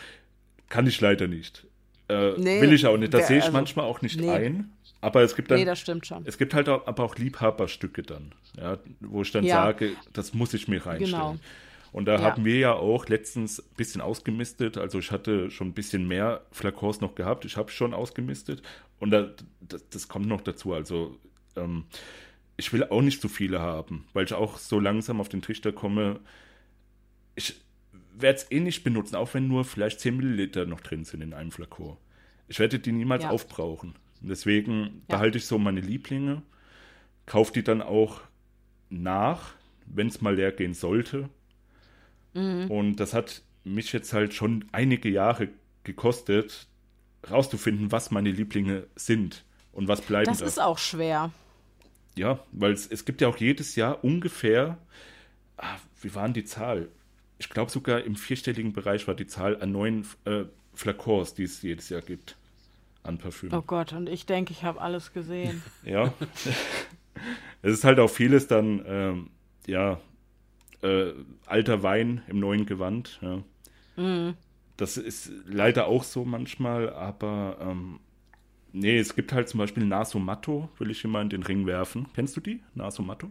kann 0.70 0.88
ich 0.88 1.00
leider 1.02 1.28
nicht. 1.28 1.68
Äh, 2.10 2.34
nee, 2.38 2.62
will 2.62 2.74
ich 2.74 2.86
auch 2.86 2.98
nicht. 2.98 3.14
Das 3.14 3.28
sehe 3.28 3.38
ich 3.38 3.46
also, 3.46 3.58
manchmal 3.58 3.86
auch 3.86 4.02
nicht 4.02 4.20
nee. 4.20 4.30
ein. 4.30 4.72
Aber 5.02 5.22
es 5.22 5.36
gibt 5.36 5.52
dann. 5.52 5.60
Nee, 5.60 5.66
das 5.66 5.80
stimmt 5.80 6.06
schon. 6.06 6.24
Es 6.26 6.38
gibt 6.38 6.54
halt 6.54 6.70
auch, 6.70 6.88
aber 6.88 7.04
auch 7.04 7.16
Liebhaberstücke 7.18 8.04
dann, 8.04 8.34
ja, 8.58 8.78
wo 9.02 9.22
ich 9.22 9.32
dann 9.32 9.44
ja. 9.44 9.56
sage, 9.56 9.92
das 10.14 10.34
muss 10.34 10.54
ich 10.54 10.68
mir 10.68 10.86
reinstellen. 10.86 11.12
Genau. 11.12 11.36
Und 11.92 12.06
da 12.06 12.16
ja. 12.16 12.22
haben 12.22 12.44
wir 12.44 12.58
ja 12.58 12.74
auch 12.74 13.08
letztens 13.08 13.60
ein 13.60 13.76
bisschen 13.78 14.02
ausgemistet. 14.02 14.78
Also 14.78 14.98
ich 15.00 15.12
hatte 15.12 15.52
schon 15.52 15.68
ein 15.68 15.74
bisschen 15.74 16.08
mehr 16.08 16.42
Flakons 16.52 17.02
noch 17.02 17.16
gehabt. 17.16 17.46
Ich 17.46 17.56
habe 17.56 17.70
schon 17.70 17.94
ausgemistet. 17.94 18.64
Und 19.00 19.12
da, 19.12 19.30
das, 19.62 19.88
das, 19.90 20.08
kommt 20.08 20.26
noch 20.26 20.42
dazu. 20.42 20.74
Also 20.74 21.20
ähm, 21.56 21.84
ich 22.58 22.72
will 22.74 22.84
auch 22.86 23.02
nicht 23.02 23.22
so 23.22 23.28
viele 23.28 23.60
haben, 23.60 24.06
weil 24.14 24.26
ich 24.26 24.34
auch 24.34 24.58
so 24.58 24.80
langsam 24.80 25.20
auf 25.20 25.30
den 25.30 25.42
Trichter 25.42 25.72
komme. 25.72 26.20
Ich 27.36 27.62
werde 28.16 28.38
es 28.38 28.52
eh 28.52 28.60
nicht 28.60 28.84
benutzen, 28.84 29.16
auch 29.16 29.34
wenn 29.34 29.48
nur 29.48 29.66
vielleicht 29.66 30.00
10 30.00 30.18
Milliliter 30.18 30.66
noch 30.66 30.82
drin 30.82 31.04
sind 31.04 31.22
in 31.22 31.34
einem 31.34 31.52
Flakon. 31.52 31.98
Ich 32.48 32.60
werde 32.60 32.80
die 32.80 32.92
niemals 32.92 33.24
ja. 33.24 33.30
aufbrauchen. 33.30 33.96
deswegen 34.22 34.84
ja. 34.84 34.90
behalte 35.08 35.38
ich 35.38 35.46
so 35.46 35.58
meine 35.58 35.82
Lieblinge, 35.82 36.44
kaufe 37.26 37.54
die 37.54 37.64
dann 37.64 37.82
auch 37.82 38.22
nach, 38.90 39.54
wenn 39.86 40.08
es 40.08 40.22
mal 40.22 40.36
leer 40.36 40.52
gehen 40.52 40.74
sollte. 40.74 41.30
Mhm. 42.34 42.70
Und 42.70 42.96
das 42.98 43.14
hat 43.14 43.42
mich 43.64 43.92
jetzt 43.94 44.14
halt 44.14 44.34
schon 44.34 44.66
einige 44.72 45.10
Jahre 45.10 45.50
gekostet, 45.84 46.68
rauszufinden, 47.30 47.92
was 47.92 48.12
meine 48.12 48.32
Lieblinge 48.32 48.88
sind 48.96 49.44
und 49.72 49.88
was 49.88 50.02
bleiben 50.02 50.26
Das 50.26 50.40
darf. 50.40 50.48
ist 50.48 50.60
auch 50.60 50.78
schwer. 50.78 51.32
Ja, 52.16 52.40
weil 52.52 52.74
es, 52.74 52.88
es 52.88 53.06
gibt 53.06 53.22
ja 53.22 53.28
auch 53.28 53.38
jedes 53.38 53.76
Jahr 53.76 54.04
ungefähr, 54.04 54.78
ah, 55.58 55.78
wie 56.02 56.14
waren 56.14 56.34
die 56.34 56.46
Zahl? 56.46 56.90
Ich 57.40 57.50
glaube 57.50 57.72
sogar 57.72 58.04
im 58.04 58.16
vierstelligen 58.16 58.74
Bereich 58.74 59.08
war 59.08 59.16
die 59.16 59.28
Zahl 59.28 59.62
an 59.62 59.72
neuen 59.72 60.06
äh, 60.26 60.44
Flakons, 60.74 61.34
die 61.34 61.44
es 61.44 61.62
jedes 61.62 61.90
Jahr 61.90 62.02
gibt 62.02 62.36
an 63.04 63.18
Parfüm. 63.18 63.54
Oh 63.54 63.62
Gott, 63.62 63.94
und 63.94 64.10
ich 64.10 64.26
denke, 64.26 64.54
ich 64.54 64.64
habe 64.64 64.80
alles 64.82 65.14
gesehen. 65.14 65.62
ja. 65.84 66.14
es 67.62 67.74
ist 67.74 67.84
halt 67.84 68.00
auch 68.00 68.10
vieles 68.10 68.48
dann, 68.48 68.84
ähm, 68.86 69.30
ja, 69.68 70.00
äh, 70.82 71.14
alter 71.46 71.84
Wein 71.84 72.22
im 72.28 72.40
neuen 72.40 72.66
Gewand. 72.66 73.20
Ja. 73.22 73.44
Mhm. 73.96 74.36
Das 74.78 74.98
ist 74.98 75.32
leider 75.46 75.88
auch 75.88 76.04
so 76.04 76.26
manchmal, 76.26 76.92
aber 76.92 77.58
ähm, 77.62 78.00
Nee, 78.76 78.98
es 78.98 79.16
gibt 79.16 79.32
halt 79.32 79.48
zum 79.48 79.60
Beispiel 79.60 79.86
Naso 79.86 80.18
Matto, 80.18 80.68
will 80.80 80.90
ich 80.90 81.04
immer 81.04 81.22
in 81.22 81.30
den 81.30 81.44
Ring 81.44 81.68
werfen. 81.68 82.08
Kennst 82.16 82.36
du 82.36 82.42
die? 82.42 82.60
Naso 82.74 83.04
Matto? 83.04 83.28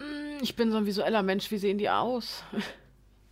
Mm, 0.00 0.42
ich 0.42 0.56
bin 0.56 0.72
so 0.72 0.76
ein 0.76 0.86
visueller 0.86 1.22
Mensch, 1.22 1.50
wie 1.52 1.58
sehen 1.58 1.78
die 1.78 1.88
aus? 1.88 2.44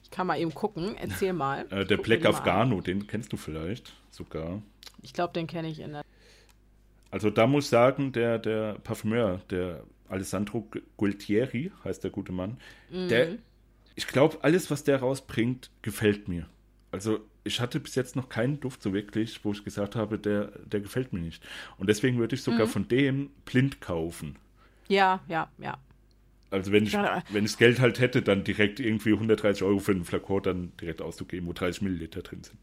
Ich 0.05 0.16
kann 0.16 0.29
mal 0.29 0.38
eben 0.38 0.55
gucken, 0.55 0.94
erzähl 0.96 1.33
mal. 1.33 1.66
Äh, 1.70 1.85
der 1.87 1.96
Black 1.96 2.24
Afghano, 2.24 2.81
den 2.81 3.09
kennst 3.09 3.33
du 3.33 3.37
vielleicht 3.37 3.94
sogar. 4.12 4.62
Ich 5.03 5.12
glaube, 5.12 5.33
den 5.33 5.48
kenne 5.48 5.66
ich 5.66 5.81
in 5.81 5.90
der. 5.90 6.05
Also 7.11 7.31
da 7.31 7.48
muss 7.48 7.64
ich 7.64 7.70
sagen, 7.70 8.12
der, 8.12 8.38
der 8.38 8.74
Parfümeur, 8.74 9.40
der 9.50 9.83
Alessandro 10.09 10.68
Gualtieri, 10.96 11.72
heißt 11.83 12.05
der 12.05 12.12
gute 12.12 12.31
Mann, 12.31 12.59
mhm. 12.90 13.09
der, 13.09 13.38
ich 13.96 14.07
glaube, 14.07 14.38
alles, 14.42 14.70
was 14.70 14.85
der 14.85 15.00
rausbringt, 15.00 15.72
gefällt 15.83 16.29
mir. 16.29 16.46
Also 16.94 17.18
ich 17.42 17.59
hatte 17.59 17.80
bis 17.80 17.96
jetzt 17.96 18.14
noch 18.14 18.28
keinen 18.28 18.61
Duft 18.61 18.80
so 18.80 18.94
wirklich, 18.94 19.44
wo 19.44 19.50
ich 19.50 19.64
gesagt 19.64 19.96
habe, 19.96 20.16
der, 20.16 20.52
der 20.64 20.80
gefällt 20.80 21.12
mir 21.12 21.18
nicht. 21.18 21.42
Und 21.76 21.88
deswegen 21.88 22.18
würde 22.18 22.37
ich 22.37 22.42
sogar 22.44 22.66
mhm. 22.66 22.70
von 22.70 22.87
dem 22.87 23.30
blind 23.44 23.80
kaufen. 23.80 24.37
Ja, 24.87 25.18
ja, 25.26 25.48
ja. 25.59 25.76
Also 26.52 26.70
wenn 26.70 26.85
ich, 26.85 26.92
wenn 26.92 27.44
ich 27.44 27.50
das 27.50 27.59
Geld 27.59 27.80
halt 27.80 27.98
hätte, 27.98 28.22
dann 28.22 28.44
direkt 28.44 28.78
irgendwie 28.78 29.12
130 29.12 29.64
Euro 29.64 29.80
für 29.80 29.90
einen 29.90 30.04
Flakon 30.04 30.42
dann 30.44 30.72
direkt 30.80 31.02
auszugeben, 31.02 31.48
wo 31.48 31.52
30 31.52 31.83
Milliliter 31.83 32.22
drin 32.22 32.44
sind. 32.44 32.59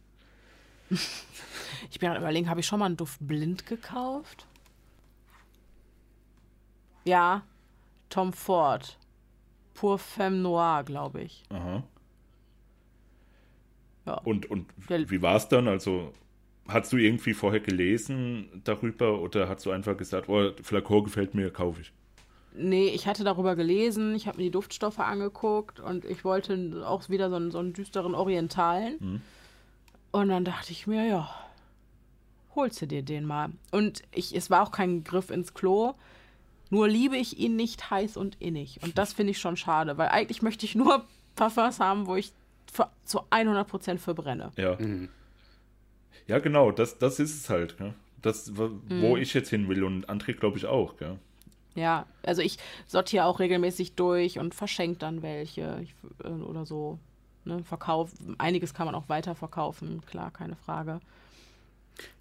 Ich 1.89 1.99
bin 1.99 2.07
gerade 2.07 2.21
überlegen, 2.21 2.49
habe 2.49 2.61
ich 2.61 2.65
schon 2.67 2.79
mal 2.79 2.85
einen 2.85 2.95
Duft 2.95 3.17
blind 3.19 3.65
gekauft? 3.65 4.45
Ja, 7.03 7.43
Tom 8.09 8.31
Ford. 8.31 8.97
Pour 9.73 9.99
Femme 9.99 10.37
Noir, 10.37 10.83
glaube 10.85 11.21
ich. 11.21 11.43
Aha. 11.49 11.83
Ja. 14.05 14.15
Und, 14.15 14.49
und 14.49 14.65
wie 14.87 15.21
war 15.21 15.35
es 15.35 15.47
dann? 15.47 15.67
Also, 15.67 16.13
hast 16.67 16.91
du 16.93 16.97
irgendwie 16.97 17.33
vorher 17.33 17.59
gelesen 17.59 18.61
darüber 18.63 19.19
oder 19.19 19.49
hast 19.49 19.65
du 19.65 19.71
einfach 19.71 19.97
gesagt, 19.97 20.29
oh, 20.29 20.51
Flakon 20.63 21.03
gefällt 21.03 21.33
mir, 21.35 21.51
kaufe 21.51 21.81
ich? 21.81 21.93
Nee, 22.53 22.89
ich 22.89 23.07
hatte 23.07 23.23
darüber 23.23 23.55
gelesen, 23.55 24.13
ich 24.13 24.27
habe 24.27 24.37
mir 24.37 24.43
die 24.43 24.51
Duftstoffe 24.51 24.99
angeguckt 24.99 25.79
und 25.79 26.03
ich 26.03 26.25
wollte 26.25 26.83
auch 26.85 27.07
wieder 27.07 27.29
so 27.29 27.37
einen, 27.37 27.51
so 27.51 27.59
einen 27.59 27.73
düsteren 27.73 28.13
Orientalen. 28.13 28.99
Hm. 28.99 29.21
Und 30.11 30.29
dann 30.29 30.43
dachte 30.43 30.73
ich 30.73 30.87
mir, 30.87 31.05
ja, 31.05 31.29
holst 32.55 32.81
du 32.81 32.87
dir 32.87 33.03
den 33.03 33.25
mal. 33.25 33.51
Und 33.71 34.01
ich, 34.13 34.35
es 34.35 34.49
war 34.49 34.63
auch 34.63 34.71
kein 34.71 35.05
Griff 35.05 35.29
ins 35.29 35.53
Klo. 35.53 35.93
Nur 36.69 36.87
liebe 36.89 37.17
ich 37.17 37.37
ihn 37.37 37.55
nicht 37.55 37.89
heiß 37.89 38.17
und 38.17 38.35
innig. 38.39 38.79
Und 38.83 38.97
das 38.97 39.13
finde 39.13 39.31
ich 39.31 39.39
schon 39.39 39.55
schade, 39.55 39.97
weil 39.97 40.09
eigentlich 40.09 40.41
möchte 40.41 40.65
ich 40.65 40.75
nur 40.75 41.05
Parfums 41.35 41.79
haben, 41.79 42.07
wo 42.07 42.15
ich 42.15 42.33
zu 43.05 43.21
100% 43.29 43.97
verbrenne. 43.97 44.51
Ja. 44.55 44.77
Mhm. 44.79 45.09
Ja, 46.27 46.39
genau, 46.39 46.71
das, 46.71 46.97
das 46.97 47.19
ist 47.19 47.35
es 47.35 47.49
halt. 47.49 47.79
Ne? 47.79 47.93
das, 48.21 48.55
wo 48.55 49.15
mhm. 49.15 49.17
ich 49.17 49.33
jetzt 49.33 49.49
hin 49.49 49.67
will 49.67 49.83
und 49.83 50.09
André 50.09 50.33
glaube 50.33 50.57
ich 50.57 50.65
auch, 50.65 50.97
gell? 50.97 51.17
Ja, 51.73 52.05
also 52.23 52.41
ich 52.41 52.57
sortiere 52.85 53.25
auch 53.25 53.39
regelmäßig 53.39 53.95
durch 53.95 54.39
und 54.39 54.53
verschenke 54.53 54.99
dann 54.99 55.21
welche 55.21 55.79
ich, 55.81 55.93
äh, 56.23 56.27
oder 56.27 56.65
so. 56.65 56.99
Ne, 57.43 57.63
Verkauf, 57.63 58.11
einiges 58.37 58.73
kann 58.73 58.85
man 58.85 58.93
auch 58.93 59.09
weiterverkaufen, 59.09 60.05
klar, 60.05 60.31
keine 60.31 60.55
Frage. 60.55 60.99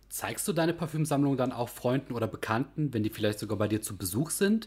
Zeigst 0.09 0.48
du 0.48 0.53
deine 0.53 0.72
Parfümsammlung 0.72 1.37
dann 1.37 1.53
auch 1.53 1.68
Freunden 1.68 2.14
oder 2.14 2.26
Bekannten, 2.26 2.94
wenn 2.94 3.03
die 3.03 3.11
vielleicht 3.11 3.38
sogar 3.38 3.59
bei 3.59 3.68
dir 3.68 3.83
zu 3.83 3.96
Besuch 3.96 4.31
sind? 4.31 4.66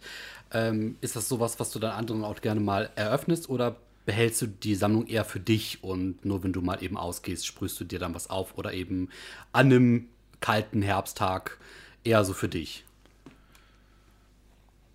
Ähm, 0.52 0.98
ist 1.02 1.16
das 1.16 1.28
sowas, 1.28 1.60
was 1.60 1.72
du 1.72 1.80
dann 1.80 1.92
anderen 1.92 2.24
auch 2.24 2.40
gerne 2.40 2.60
mal 2.60 2.92
eröffnest 2.96 3.50
oder 3.50 3.78
behältst 4.06 4.42
du 4.42 4.48
die 4.48 4.76
Sammlung 4.76 5.08
eher 5.08 5.26
für 5.26 5.40
dich 5.40 5.84
und 5.84 6.26
nur 6.26 6.44
wenn 6.44 6.54
du 6.54 6.62
mal 6.62 6.84
eben 6.84 6.98
ausgehst, 6.98 7.46
sprühst 7.46 7.80
du 7.80 7.84
dir 7.86 8.00
dann 8.00 8.14
was 8.14 8.30
auf 8.30 8.58
oder 8.58 8.74
eben 8.74 9.10
an 9.52 9.68
einem 9.68 10.08
kalten 10.40 10.82
Herbsttag 10.82 11.58
eher 12.04 12.26
so 12.26 12.34
für 12.34 12.50
dich? 12.50 12.84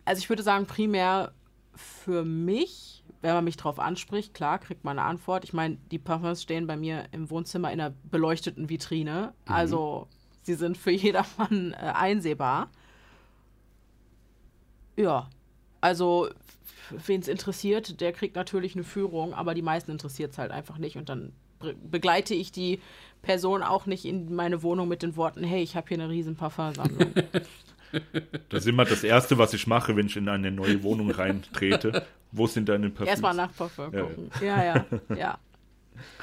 Also 0.04 0.20
ich 0.20 0.28
würde 0.28 0.42
sagen, 0.42 0.66
primär 0.66 1.32
für 1.74 2.24
mich, 2.24 3.02
wenn 3.20 3.34
man 3.34 3.44
mich 3.44 3.56
drauf 3.56 3.78
anspricht, 3.78 4.34
klar, 4.34 4.58
kriegt 4.58 4.84
man 4.84 4.98
eine 4.98 5.08
Antwort. 5.08 5.44
Ich 5.44 5.52
meine, 5.52 5.78
die 5.90 5.98
Parfums 5.98 6.42
stehen 6.42 6.66
bei 6.66 6.76
mir 6.76 7.06
im 7.12 7.30
Wohnzimmer 7.30 7.72
in 7.72 7.80
einer 7.80 7.94
beleuchteten 8.10 8.68
Vitrine. 8.68 9.32
Mhm. 9.46 9.52
Also 9.52 10.08
Sie 10.42 10.54
sind 10.54 10.76
für 10.76 10.90
jedermann 10.92 11.72
äh, 11.72 11.92
einsehbar. 11.94 12.70
Ja, 14.96 15.28
also 15.80 16.28
wen 16.90 17.20
es 17.20 17.28
interessiert, 17.28 18.00
der 18.00 18.12
kriegt 18.12 18.36
natürlich 18.36 18.74
eine 18.74 18.84
Führung, 18.84 19.34
aber 19.34 19.54
die 19.54 19.62
meisten 19.62 19.90
interessiert 19.90 20.32
es 20.32 20.38
halt 20.38 20.50
einfach 20.50 20.78
nicht. 20.78 20.96
Und 20.96 21.08
dann 21.08 21.32
begleite 21.90 22.34
ich 22.34 22.52
die 22.52 22.80
Person 23.22 23.62
auch 23.62 23.86
nicht 23.86 24.04
in 24.04 24.34
meine 24.34 24.62
Wohnung 24.62 24.88
mit 24.88 25.02
den 25.02 25.16
Worten, 25.16 25.42
hey, 25.42 25.62
ich 25.62 25.76
habe 25.76 25.88
hier 25.88 25.98
eine 25.98 26.08
riesen 26.08 26.36
Parfumsammlung. 26.36 27.12
Das 28.50 28.64
ist 28.64 28.68
immer 28.68 28.84
das 28.84 29.02
Erste, 29.02 29.38
was 29.38 29.54
ich 29.54 29.66
mache, 29.66 29.96
wenn 29.96 30.04
ich 30.06 30.16
in 30.18 30.28
eine 30.28 30.50
neue 30.50 30.82
Wohnung 30.82 31.10
reintrete. 31.10 32.04
Wo 32.32 32.46
sind 32.46 32.68
deine 32.68 32.90
Parfums? 32.90 33.08
Erstmal 33.08 33.34
nach 33.34 33.54
Parfum 33.56 33.90
gucken. 33.90 34.30
Ja, 34.42 34.62
ja, 34.62 34.86
ja. 35.16 35.38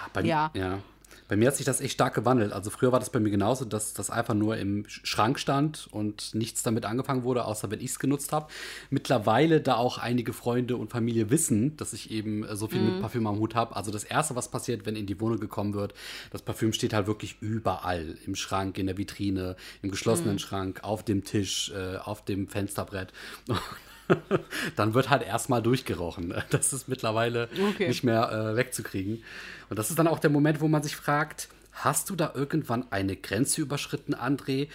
ja. 0.23 0.51
Ja. 0.53 0.79
Bei 1.27 1.35
mir 1.35 1.47
hat 1.47 1.55
sich 1.55 1.65
das 1.65 1.81
echt 1.81 1.93
stark 1.93 2.13
gewandelt. 2.13 2.53
Also 2.53 2.69
früher 2.69 2.91
war 2.91 2.99
das 2.99 3.09
bei 3.09 3.19
mir 3.19 3.31
genauso, 3.31 3.65
dass 3.65 3.93
das 3.93 4.09
einfach 4.09 4.33
nur 4.35 4.57
im 4.57 4.85
Schrank 4.87 5.39
stand 5.39 5.87
und 5.91 6.35
nichts 6.35 6.61
damit 6.61 6.85
angefangen 6.85 7.23
wurde, 7.23 7.45
außer 7.45 7.71
wenn 7.71 7.79
ich 7.79 7.91
es 7.91 7.99
genutzt 7.99 8.31
habe. 8.31 8.47
Mittlerweile, 8.89 9.61
da 9.61 9.75
auch 9.75 9.97
einige 9.97 10.33
Freunde 10.33 10.77
und 10.77 10.91
Familie 10.91 11.31
wissen, 11.31 11.77
dass 11.77 11.93
ich 11.93 12.11
eben 12.11 12.43
äh, 12.43 12.55
so 12.55 12.67
viel 12.67 12.81
mhm. 12.81 12.93
mit 12.93 13.01
Parfüm 13.01 13.25
am 13.27 13.39
Hut 13.39 13.55
habe. 13.55 13.75
Also 13.75 13.91
das 13.91 14.03
Erste, 14.03 14.35
was 14.35 14.51
passiert, 14.51 14.85
wenn 14.85 14.95
in 14.95 15.07
die 15.07 15.19
Wohnung 15.19 15.39
gekommen 15.39 15.73
wird, 15.73 15.93
das 16.31 16.41
Parfüm 16.41 16.73
steht 16.73 16.93
halt 16.93 17.07
wirklich 17.07 17.37
überall. 17.41 18.17
Im 18.25 18.35
Schrank, 18.35 18.77
in 18.77 18.85
der 18.85 18.97
Vitrine, 18.97 19.55
im 19.81 19.91
geschlossenen 19.91 20.33
mhm. 20.33 20.39
Schrank, 20.39 20.83
auf 20.83 21.03
dem 21.03 21.23
Tisch, 21.23 21.71
äh, 21.71 21.97
auf 21.97 22.23
dem 22.23 22.47
Fensterbrett. 22.47 23.11
dann 24.75 24.93
wird 24.93 25.09
halt 25.09 25.23
erstmal 25.23 25.61
durchgerochen. 25.61 26.33
Das 26.49 26.73
ist 26.73 26.87
mittlerweile 26.87 27.49
okay. 27.69 27.87
nicht 27.87 28.03
mehr 28.03 28.31
äh, 28.31 28.55
wegzukriegen. 28.55 29.23
Und 29.69 29.79
das 29.79 29.89
ist 29.89 29.99
dann 29.99 30.07
auch 30.07 30.19
der 30.19 30.29
Moment, 30.29 30.61
wo 30.61 30.67
man 30.67 30.83
sich 30.83 30.95
fragt, 30.95 31.49
hast 31.73 32.09
du 32.09 32.15
da 32.15 32.31
irgendwann 32.33 32.91
eine 32.91 33.15
Grenze 33.15 33.61
überschritten, 33.61 34.15
André, 34.15 34.69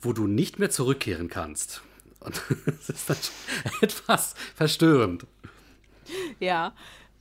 wo 0.00 0.12
du 0.12 0.26
nicht 0.26 0.58
mehr 0.58 0.70
zurückkehren 0.70 1.28
kannst? 1.28 1.82
Und 2.20 2.42
das 2.66 2.90
ist 2.90 3.08
dann 3.08 3.16
etwas 3.80 4.34
verstörend. 4.54 5.26
Ja, 6.38 6.74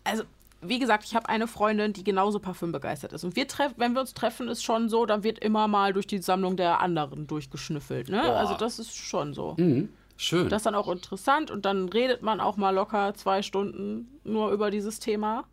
also 0.04 0.24
wie 0.62 0.80
gesagt, 0.80 1.06
ich 1.06 1.16
habe 1.16 1.30
eine 1.30 1.48
Freundin, 1.48 1.94
die 1.94 2.04
genauso 2.04 2.40
Parfüm 2.40 2.72
begeistert 2.72 3.14
ist. 3.14 3.24
Und 3.24 3.36
wir 3.36 3.48
wenn 3.78 3.94
wir 3.94 4.02
uns 4.02 4.14
treffen, 4.14 4.50
ist 4.50 4.64
schon 4.64 4.90
so, 4.90 5.06
dann 5.06 5.24
wird 5.24 5.40
immer 5.40 5.68
mal 5.68 5.94
durch 5.94 6.08
die 6.08 6.18
Sammlung 6.18 6.58
der 6.58 6.82
anderen 6.82 7.28
durchgeschnüffelt. 7.28 8.10
Ne? 8.10 8.22
Also 8.22 8.56
das 8.56 8.80
ist 8.80 8.96
schon 8.96 9.34
so. 9.34 9.56
Mhm. 9.58 9.90
Schön. 10.22 10.50
Das 10.50 10.60
ist 10.60 10.66
dann 10.66 10.76
auch 10.76 10.90
interessant 10.90 11.50
und 11.50 11.64
dann 11.64 11.88
redet 11.88 12.22
man 12.24 12.42
auch 12.42 12.58
mal 12.58 12.76
locker 12.76 13.14
zwei 13.14 13.42
Stunden 13.42 14.20
nur 14.26 14.52
über 14.52 14.70
dieses 14.70 15.00
Thema 15.00 15.46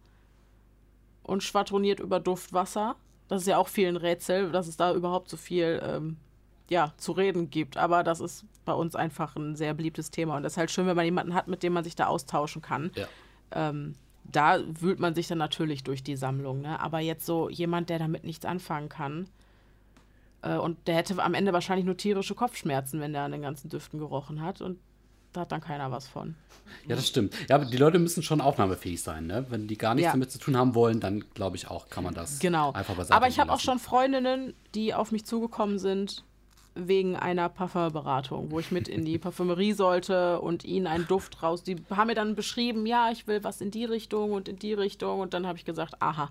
und 1.22 1.44
schwadroniert 1.44 2.00
über 2.00 2.18
Duftwasser. 2.18 2.96
Das 3.28 3.42
ist 3.42 3.46
ja 3.46 3.58
auch 3.58 3.68
viel 3.68 3.86
ein 3.86 3.96
Rätsel, 3.96 4.50
dass 4.50 4.66
es 4.66 4.76
da 4.76 4.92
überhaupt 4.92 5.28
so 5.28 5.36
viel 5.36 5.80
ähm, 5.84 6.16
ja, 6.68 6.92
zu 6.96 7.12
reden 7.12 7.48
gibt. 7.48 7.76
Aber 7.76 8.02
das 8.02 8.18
ist 8.18 8.44
bei 8.64 8.72
uns 8.72 8.96
einfach 8.96 9.36
ein 9.36 9.54
sehr 9.54 9.72
beliebtes 9.72 10.10
Thema 10.10 10.36
und 10.36 10.44
es 10.44 10.54
ist 10.54 10.58
halt 10.58 10.72
schön, 10.72 10.88
wenn 10.88 10.96
man 10.96 11.04
jemanden 11.04 11.34
hat, 11.34 11.46
mit 11.46 11.62
dem 11.62 11.72
man 11.72 11.84
sich 11.84 11.94
da 11.94 12.08
austauschen 12.08 12.60
kann. 12.60 12.90
Ja. 12.96 13.06
Ähm, 13.52 13.94
da 14.24 14.58
wühlt 14.80 14.98
man 14.98 15.14
sich 15.14 15.28
dann 15.28 15.38
natürlich 15.38 15.84
durch 15.84 16.02
die 16.02 16.16
Sammlung. 16.16 16.62
Ne? 16.62 16.80
Aber 16.80 16.98
jetzt 16.98 17.24
so 17.24 17.48
jemand, 17.48 17.88
der 17.88 18.00
damit 18.00 18.24
nichts 18.24 18.44
anfangen 18.44 18.88
kann, 18.88 19.28
und 20.54 20.86
der 20.86 20.96
hätte 20.96 21.22
am 21.22 21.34
Ende 21.34 21.52
wahrscheinlich 21.52 21.86
nur 21.86 21.96
tierische 21.96 22.34
Kopfschmerzen, 22.34 23.00
wenn 23.00 23.12
der 23.12 23.22
an 23.22 23.32
den 23.32 23.42
ganzen 23.42 23.68
Düften 23.68 23.98
gerochen 23.98 24.42
hat. 24.42 24.60
Und 24.60 24.78
da 25.32 25.42
hat 25.42 25.52
dann 25.52 25.60
keiner 25.60 25.90
was 25.90 26.08
von. 26.08 26.34
Ja, 26.86 26.96
das 26.96 27.06
stimmt. 27.06 27.34
Ja, 27.48 27.56
aber 27.56 27.66
die 27.66 27.76
Leute 27.76 27.98
müssen 27.98 28.22
schon 28.22 28.40
aufnahmefähig 28.40 29.02
sein, 29.02 29.26
ne? 29.26 29.46
Wenn 29.50 29.68
die 29.68 29.76
gar 29.76 29.94
nichts 29.94 30.06
ja. 30.06 30.12
damit 30.12 30.30
zu 30.30 30.38
tun 30.38 30.56
haben 30.56 30.74
wollen, 30.74 31.00
dann 31.00 31.24
glaube 31.34 31.56
ich 31.56 31.68
auch, 31.68 31.88
kann 31.88 32.04
man 32.04 32.14
das 32.14 32.38
genau. 32.38 32.72
einfach 32.72 32.94
beiseite 32.94 33.14
Aber 33.14 33.28
ich 33.28 33.38
habe 33.38 33.52
auch 33.52 33.60
schon 33.60 33.78
Freundinnen, 33.78 34.54
die 34.74 34.94
auf 34.94 35.12
mich 35.12 35.24
zugekommen 35.24 35.78
sind 35.78 36.24
wegen 36.74 37.16
einer 37.16 37.48
Parfumberatung, 37.48 38.50
wo 38.50 38.60
ich 38.60 38.70
mit 38.70 38.88
in 38.88 39.04
die 39.04 39.18
Parfümerie 39.26 39.72
sollte 39.72 40.40
und 40.40 40.64
ihnen 40.64 40.86
einen 40.86 41.06
Duft 41.06 41.42
raus. 41.42 41.62
Die 41.62 41.76
haben 41.90 42.08
mir 42.08 42.14
dann 42.14 42.34
beschrieben, 42.34 42.86
ja, 42.86 43.10
ich 43.10 43.26
will 43.26 43.42
was 43.44 43.60
in 43.60 43.70
die 43.70 43.84
Richtung 43.84 44.32
und 44.32 44.48
in 44.48 44.58
die 44.58 44.74
Richtung. 44.74 45.20
Und 45.20 45.34
dann 45.34 45.46
habe 45.46 45.58
ich 45.58 45.64
gesagt, 45.64 46.00
aha, 46.00 46.30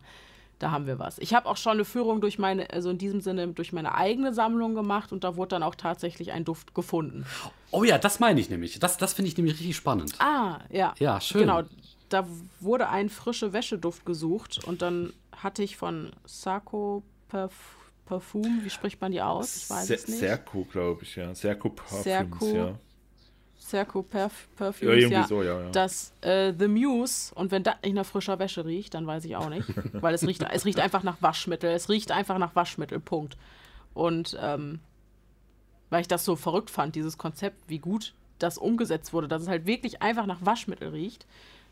da 0.59 0.71
haben 0.71 0.87
wir 0.87 0.99
was. 0.99 1.17
Ich 1.19 1.33
habe 1.33 1.47
auch 1.47 1.57
schon 1.57 1.73
eine 1.73 1.85
Führung 1.85 2.21
durch 2.21 2.39
meine, 2.39 2.69
also 2.71 2.89
in 2.89 2.97
diesem 2.97 3.21
Sinne 3.21 3.47
durch 3.49 3.73
meine 3.73 3.95
eigene 3.95 4.33
Sammlung 4.33 4.75
gemacht 4.75 5.11
und 5.11 5.23
da 5.23 5.35
wurde 5.35 5.49
dann 5.49 5.63
auch 5.63 5.75
tatsächlich 5.75 6.31
ein 6.31 6.45
Duft 6.45 6.73
gefunden. 6.73 7.25
Oh 7.71 7.83
ja, 7.83 7.97
das 7.97 8.19
meine 8.19 8.39
ich 8.39 8.49
nämlich. 8.49 8.79
Das, 8.79 8.97
das 8.97 9.13
finde 9.13 9.29
ich 9.29 9.37
nämlich 9.37 9.55
richtig 9.55 9.75
spannend. 9.75 10.13
Ah, 10.19 10.59
ja. 10.69 10.93
Ja, 10.99 11.19
schön. 11.19 11.41
Genau, 11.41 11.63
da 12.09 12.27
wurde 12.59 12.89
ein 12.89 13.09
frische 13.09 13.53
Wäscheduft 13.53 14.05
gesucht 14.05 14.63
und 14.65 14.81
dann 14.81 15.13
hatte 15.31 15.63
ich 15.63 15.77
von 15.77 16.11
Sako 16.25 17.03
Perf 17.27 17.53
Parfum, 18.05 18.59
wie 18.63 18.69
spricht 18.69 19.01
man 19.01 19.11
die 19.11 19.21
aus? 19.21 19.63
Ich 19.63 19.69
weiß 19.69 19.89
es 19.89 20.07
nicht. 20.07 20.19
Serko, 20.19 20.63
glaube 20.71 21.03
ich, 21.03 21.15
ja. 21.15 21.33
Serko 21.33 21.69
Parfums, 21.69 22.03
Serko, 22.03 22.47
ja. 22.47 22.79
Serco 23.57 24.03
Perf 24.03 24.47
Perfumes, 24.55 25.03
ja, 25.03 25.09
ja, 25.09 25.27
so, 25.27 25.41
ja, 25.41 25.61
ja. 25.61 25.69
das 25.71 26.13
äh, 26.21 26.53
The 26.57 26.67
Muse 26.67 27.33
und 27.35 27.51
wenn 27.51 27.63
das 27.63 27.75
nicht 27.83 27.95
nach 27.95 28.05
frischer 28.05 28.37
Wäsche 28.37 28.65
riecht, 28.65 28.93
dann 28.93 29.07
weiß 29.07 29.25
ich 29.25 29.35
auch 29.35 29.49
nicht, 29.49 29.67
weil 29.93 30.13
es 30.13 30.27
riecht, 30.27 30.45
es 30.51 30.65
riecht 30.65 30.79
einfach 30.79 31.03
nach 31.03 31.21
Waschmittel, 31.21 31.71
es 31.71 31.89
riecht 31.89 32.11
einfach 32.11 32.37
nach 32.37 32.55
Waschmittel, 32.55 32.99
Punkt. 32.99 33.37
Und 33.93 34.37
ähm, 34.41 34.79
weil 35.89 36.01
ich 36.01 36.07
das 36.07 36.25
so 36.25 36.35
verrückt 36.35 36.69
fand, 36.69 36.95
dieses 36.95 37.17
Konzept, 37.17 37.57
wie 37.67 37.79
gut 37.79 38.13
das 38.39 38.57
umgesetzt 38.57 39.13
wurde, 39.13 39.27
dass 39.27 39.41
es 39.41 39.47
halt 39.47 39.65
wirklich 39.65 40.01
einfach 40.01 40.25
nach 40.25 40.45
Waschmittel 40.45 40.89
riecht, 40.89 41.25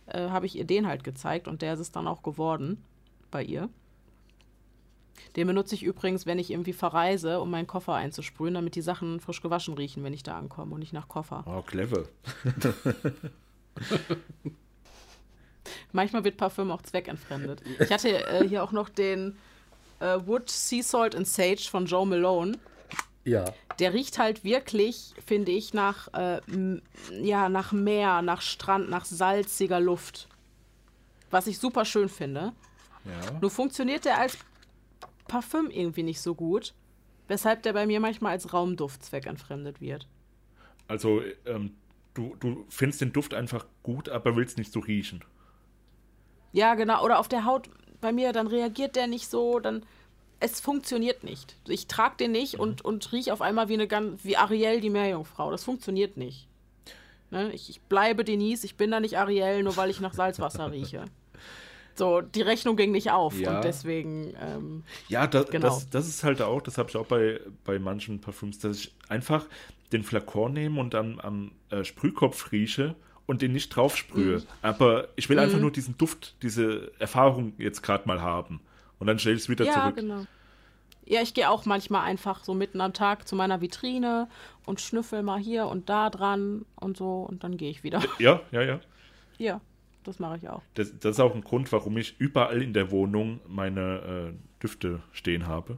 äh, 0.07 0.29
habe 0.29 0.45
ich 0.45 0.57
ihr 0.57 0.65
den 0.65 0.87
halt 0.87 1.03
gezeigt 1.03 1.47
und 1.47 1.61
der 1.61 1.73
ist 1.73 1.79
es 1.79 1.91
dann 1.91 2.07
auch 2.07 2.23
geworden 2.23 2.83
bei 3.31 3.43
ihr. 3.43 3.69
Den 5.35 5.47
benutze 5.47 5.75
ich 5.75 5.83
übrigens, 5.83 6.25
wenn 6.25 6.39
ich 6.39 6.51
irgendwie 6.51 6.73
verreise, 6.73 7.39
um 7.39 7.49
meinen 7.49 7.67
Koffer 7.67 7.93
einzusprühen, 7.93 8.53
damit 8.53 8.75
die 8.75 8.81
Sachen 8.81 9.19
frisch 9.19 9.41
gewaschen 9.41 9.73
riechen, 9.75 10.03
wenn 10.03 10.13
ich 10.13 10.23
da 10.23 10.37
ankomme 10.37 10.73
und 10.73 10.79
nicht 10.79 10.93
nach 10.93 11.07
Koffer. 11.07 11.43
Oh, 11.47 11.61
clever. 11.61 12.03
Manchmal 15.91 16.23
wird 16.23 16.37
Parfüm 16.37 16.71
auch 16.71 16.81
zweckentfremdet. 16.81 17.61
Ich 17.79 17.91
hatte 17.91 18.25
äh, 18.27 18.47
hier 18.47 18.63
auch 18.63 18.71
noch 18.71 18.89
den 18.89 19.37
äh, 19.99 20.19
Wood 20.25 20.49
Sea 20.49 20.83
Salt 20.83 21.15
and 21.15 21.27
Sage 21.27 21.67
von 21.69 21.85
Joe 21.85 22.05
Malone. 22.05 22.57
Ja. 23.25 23.45
Der 23.79 23.93
riecht 23.93 24.19
halt 24.19 24.43
wirklich, 24.43 25.13
finde 25.25 25.51
ich, 25.51 25.73
nach, 25.73 26.13
äh, 26.13 26.41
ja, 27.21 27.49
nach 27.49 27.71
Meer, 27.71 28.21
nach 28.21 28.41
Strand, 28.41 28.89
nach 28.89 29.05
salziger 29.05 29.79
Luft. 29.79 30.27
Was 31.31 31.47
ich 31.47 31.57
super 31.57 31.85
schön 31.85 32.09
finde. 32.09 32.53
Ja. 33.05 33.39
Nur 33.41 33.49
funktioniert 33.49 34.05
der 34.05 34.19
als 34.19 34.37
Parfüm 35.27 35.69
irgendwie 35.69 36.03
nicht 36.03 36.21
so 36.21 36.35
gut, 36.35 36.73
weshalb 37.27 37.63
der 37.63 37.73
bei 37.73 37.85
mir 37.85 37.99
manchmal 37.99 38.33
als 38.33 38.53
Raumduft 38.53 39.03
zweckentfremdet 39.03 39.81
wird. 39.81 40.07
Also, 40.87 41.21
ähm, 41.45 41.71
du, 42.13 42.35
du 42.39 42.65
findest 42.69 43.01
den 43.01 43.13
Duft 43.13 43.33
einfach 43.33 43.65
gut, 43.83 44.09
aber 44.09 44.35
willst 44.35 44.57
nicht 44.57 44.71
so 44.71 44.79
riechen. 44.79 45.23
Ja, 46.51 46.75
genau. 46.75 47.03
Oder 47.03 47.19
auf 47.19 47.27
der 47.27 47.45
Haut 47.45 47.69
bei 47.99 48.11
mir, 48.11 48.31
dann 48.31 48.47
reagiert 48.47 48.95
der 48.95 49.07
nicht 49.07 49.29
so, 49.29 49.59
dann. 49.59 49.85
Es 50.39 50.59
funktioniert 50.59 51.23
nicht. 51.23 51.55
Ich 51.69 51.87
trage 51.87 52.17
den 52.17 52.33
nicht 52.33 52.55
mhm. 52.55 52.59
und, 52.59 52.81
und 52.83 53.13
rieche 53.13 53.31
auf 53.31 53.41
einmal 53.41 53.69
wie 53.69 53.75
eine 53.75 53.87
ganz, 53.87 54.25
wie 54.25 54.35
Ariel, 54.35 54.81
die 54.81 54.89
Meerjungfrau. 54.89 55.49
Das 55.51 55.63
funktioniert 55.63 56.17
nicht. 56.17 56.49
Ne? 57.31 57.51
Ich, 57.53 57.69
ich 57.69 57.81
bleibe 57.81 58.25
Denise, 58.25 58.65
ich 58.65 58.75
bin 58.75 58.91
da 58.91 58.99
nicht 58.99 59.17
Ariel, 59.17 59.63
nur 59.63 59.77
weil 59.77 59.89
ich 59.89 60.01
nach 60.01 60.13
Salzwasser 60.13 60.71
rieche. 60.71 61.05
So, 61.95 62.21
die 62.21 62.41
Rechnung 62.41 62.75
ging 62.75 62.91
nicht 62.91 63.11
auf 63.11 63.39
ja. 63.39 63.55
und 63.55 63.63
deswegen. 63.63 64.33
Ähm, 64.41 64.83
ja, 65.09 65.27
da, 65.27 65.43
genau. 65.43 65.67
das, 65.67 65.89
das 65.89 66.07
ist 66.07 66.23
halt 66.23 66.41
auch, 66.41 66.61
das 66.61 66.77
habe 66.77 66.89
ich 66.89 66.97
auch 66.97 67.05
bei, 67.05 67.39
bei 67.65 67.79
manchen 67.79 68.19
Parfüms, 68.19 68.59
dass 68.59 68.77
ich 68.77 68.93
einfach 69.09 69.45
den 69.91 70.03
Flakon 70.03 70.53
nehme 70.53 70.79
und 70.79 70.93
dann 70.93 71.19
am 71.19 71.51
äh, 71.69 71.83
Sprühkopf 71.83 72.51
rieche 72.51 72.95
und 73.25 73.41
den 73.41 73.53
nicht 73.53 73.69
drauf 73.69 73.95
sprühe. 73.95 74.39
Mhm. 74.39 74.43
Aber 74.61 75.07
ich 75.15 75.29
will 75.29 75.37
mhm. 75.37 75.43
einfach 75.43 75.59
nur 75.59 75.71
diesen 75.71 75.97
Duft, 75.97 76.35
diese 76.41 76.91
Erfahrung 76.99 77.53
jetzt 77.57 77.83
gerade 77.83 78.07
mal 78.07 78.21
haben. 78.21 78.59
Und 78.99 79.07
dann 79.07 79.19
stelle 79.19 79.35
ich 79.35 79.43
es 79.43 79.49
wieder 79.49 79.65
ja, 79.65 79.73
zurück. 79.73 79.95
Genau. 79.95 80.25
Ja, 81.05 81.21
ich 81.21 81.33
gehe 81.33 81.49
auch 81.49 81.65
manchmal 81.65 82.05
einfach 82.05 82.43
so 82.43 82.53
mitten 82.53 82.79
am 82.79 82.93
Tag 82.93 83.27
zu 83.27 83.35
meiner 83.35 83.61
Vitrine 83.61 84.29
und 84.65 84.79
schnüffel 84.79 85.21
mal 85.21 85.39
hier 85.39 85.67
und 85.67 85.89
da 85.89 86.09
dran 86.09 86.65
und 86.75 86.97
so 86.97 87.21
und 87.29 87.43
dann 87.43 87.57
gehe 87.57 87.69
ich 87.69 87.83
wieder. 87.83 88.01
Ja, 88.19 88.41
ja, 88.51 88.61
ja. 88.61 88.79
Ja, 89.37 89.61
das 90.03 90.19
mache 90.19 90.37
ich 90.37 90.49
auch. 90.49 90.61
Das, 90.73 90.91
das, 90.99 91.15
ist 91.15 91.19
auch 91.19 91.33
ein 91.33 91.43
Grund, 91.43 91.71
warum 91.71 91.97
ich 91.97 92.15
überall 92.19 92.61
in 92.61 92.73
der 92.73 92.91
Wohnung 92.91 93.39
meine 93.47 94.33
äh, 94.33 94.61
Düfte 94.61 95.01
stehen 95.11 95.47
habe. 95.47 95.77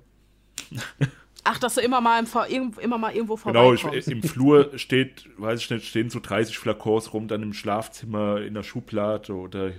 Ach, 1.43 1.59
dass 1.59 1.75
du 1.75 1.81
immer 1.81 2.01
mal, 2.01 2.23
im, 2.49 2.73
immer 2.81 2.97
mal 2.97 3.13
irgendwo 3.13 3.38
vorbeikommst. 3.38 3.83
Genau, 3.83 3.93
ich, 3.93 4.07
im 4.07 4.23
Flur 4.23 4.77
steht, 4.77 5.29
weiß 5.38 5.61
ich 5.61 5.69
nicht, 5.69 5.88
stehen 5.88 6.09
so 6.09 6.19
30 6.19 6.57
Flakons 6.57 7.13
rum, 7.13 7.27
dann 7.27 7.43
im 7.43 7.53
Schlafzimmer, 7.53 8.41
in 8.41 8.55
der 8.55 8.63
Schublade 8.63 9.33
oder 9.33 9.71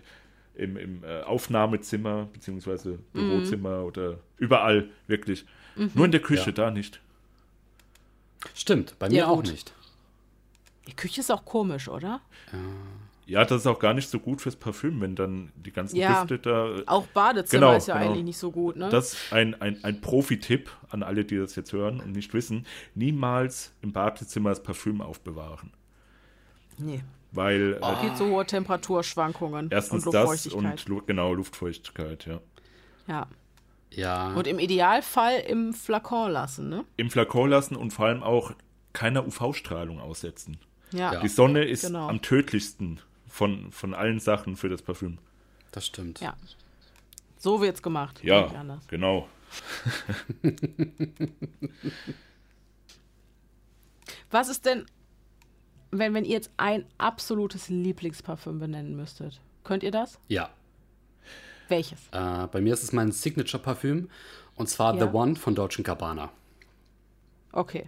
im, 0.55 0.77
im 0.77 1.05
äh, 1.05 1.23
Aufnahmezimmer, 1.23 2.29
beziehungsweise 2.33 3.01
Bürozimmer 3.13 3.81
mhm. 3.81 3.85
oder 3.85 4.19
überall, 4.39 4.91
wirklich. 5.09 5.45
Mhm. 5.75 5.91
Nur 5.95 6.05
in 6.05 6.13
der 6.13 6.23
Küche, 6.23 6.47
ja. 6.47 6.53
da 6.53 6.71
nicht. 6.71 7.01
Stimmt, 8.55 8.97
bei 9.01 9.09
mir 9.09 9.17
ja, 9.17 9.27
auch 9.27 9.43
nicht. 9.43 9.75
Die 10.87 10.95
Küche 10.95 11.21
ist 11.21 11.33
auch 11.33 11.45
komisch, 11.45 11.89
oder? 11.89 12.21
Ja. 12.53 12.59
Ja, 13.27 13.45
das 13.45 13.63
ist 13.63 13.67
auch 13.67 13.81
gar 13.81 13.93
nicht 13.93 14.09
so 14.09 14.21
gut 14.21 14.41
fürs 14.41 14.55
Parfüm, 14.55 15.01
wenn 15.01 15.17
dann 15.17 15.51
die 15.57 15.73
ganzen 15.73 15.97
ja, 15.97 16.25
Düfte 16.25 16.39
da. 16.39 16.83
Auch 16.87 17.09
Badezimmer 17.09 17.67
genau, 17.67 17.77
ist 17.77 17.89
ja 17.89 17.99
genau. 17.99 18.11
eigentlich 18.11 18.25
nicht 18.25 18.39
so 18.39 18.53
gut, 18.53 18.77
ne? 18.77 18.89
Das 18.89 19.15
ist 19.15 19.33
ein, 19.33 19.61
ein, 19.61 19.83
ein 19.83 20.01
Profi-Tipp 20.01 20.71
an 20.91 21.03
alle, 21.03 21.25
die 21.25 21.37
das 21.37 21.57
jetzt 21.57 21.73
hören 21.73 22.01
und 22.01 22.13
nicht 22.13 22.33
wissen: 22.35 22.67
niemals 22.95 23.73
im 23.83 23.93
Badezimmer 23.93 24.51
das 24.51 24.63
Parfüm 24.63 25.01
aufbewahren. 25.01 25.73
Nee. 26.79 27.03
Weil. 27.33 27.81
Oh. 27.83 27.87
Äh, 27.87 27.97
Viel 27.97 28.15
zu 28.15 28.27
hohe 28.27 28.47
Temperaturschwankungen. 28.47 29.71
Erstens 29.73 30.07
und 30.07 30.15
das 30.15 30.47
und 30.47 30.87
genau, 31.07 31.35
Luftfeuchtigkeit, 31.35 32.27
ja. 32.27 32.41
Ja. 33.09 33.27
Ja. 33.91 34.35
Und 34.35 34.47
im 34.47 34.61
Idealfall 34.61 35.41
im 35.49 35.73
Flakon 35.73 36.31
lassen, 36.31 36.69
ne? 36.69 36.85
Im 36.97 37.11
Flakon 37.11 37.51
lassen 37.51 37.75
und 37.75 37.93
vor 37.93 38.07
allem 38.07 38.23
auch 38.23 38.53
keiner 38.93 39.27
UV-Strahlung 39.27 40.01
aussetzen. 40.01 40.59
Ja. 40.93 41.21
Die 41.21 41.29
Sonne 41.29 41.65
ist 41.65 41.87
genau. 41.87 42.09
am 42.09 42.23
tödlichsten 42.23 43.01
von, 43.37 43.71
von 43.71 43.93
allen 43.93 44.19
Sachen 44.19 44.57
für 44.57 44.71
das 44.71 44.81
Parfüm. 44.81 45.19
Das 45.71 45.87
stimmt. 45.87 46.21
Ja. 46.21 46.35
So 47.37 47.61
wird's 47.61 47.83
gemacht. 47.83 48.25
Ja, 48.25 48.81
genau. 48.89 49.29
Was 54.31 54.49
ist 54.49 54.65
denn, 54.65 54.87
wenn, 55.91 56.15
wenn 56.15 56.25
ihr 56.25 56.31
jetzt 56.33 56.51
ein 56.57 56.87
absolutes 56.97 57.69
Lieblingsparfüm 57.69 58.59
benennen 58.59 58.97
müsstet? 58.97 59.39
Könnt 59.65 59.83
ihr 59.83 59.91
das? 59.91 60.19
Ja. 60.29 60.49
Welches? 61.69 62.09
Äh, 62.13 62.47
bei 62.47 62.63
mir 62.63 62.73
ist 62.73 62.85
es 62.85 62.95
mein 62.95 63.13
Signature-Parfüm 63.13 64.09
und 64.55 64.69
zwar 64.71 64.97
ja. 64.97 65.07
The 65.07 65.13
One 65.15 65.37
von 65.37 65.55
Dolce 65.55 65.83
Gabbana. 65.83 66.33
Okay. 67.53 67.87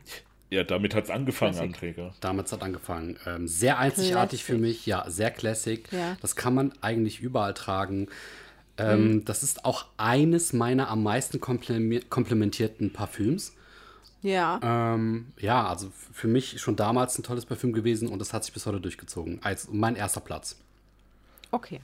Ja, 0.51 0.65
damit 0.65 0.95
hat 0.95 1.05
es 1.05 1.11
angefangen, 1.11 1.59
Anträger. 1.59 2.15
Damit 2.21 2.51
hat 2.51 2.63
angefangen. 2.63 3.19
Ähm, 3.27 3.47
sehr 3.47 3.79
einzigartig 3.79 4.41
Classic. 4.41 4.47
für 4.47 4.59
mich, 4.59 4.87
ja, 4.87 5.09
sehr 5.11 5.31
classic. 5.31 5.93
Ja. 5.93 6.17
Das 6.23 6.37
kann 6.37 6.55
man 6.55 6.73
eigentlich 6.81 7.21
überall 7.21 7.53
tragen. 7.53 8.09
Ähm, 8.79 9.13
mhm. 9.13 9.25
Das 9.25 9.43
ist 9.43 9.65
auch 9.65 9.87
eines 9.99 10.53
meiner 10.53 10.89
am 10.89 11.03
meisten 11.03 11.41
komplementierten 11.41 12.93
Parfüms. 12.93 13.55
Ja. 14.23 14.59
Ähm, 14.63 15.27
ja, 15.39 15.69
also 15.69 15.93
für 16.13 16.29
mich 16.29 16.61
schon 16.61 16.77
damals 16.77 17.19
ein 17.19 17.23
tolles 17.23 17.45
Parfüm 17.45 17.73
gewesen 17.73 18.09
und 18.09 18.19
das 18.19 18.33
hat 18.33 18.45
sich 18.45 18.53
bis 18.53 18.67
heute 18.67 18.81
durchgezogen. 18.81 19.41
Als 19.43 19.69
mein 19.71 19.97
erster 19.97 20.21
Platz. 20.21 20.57
Okay. 21.51 21.81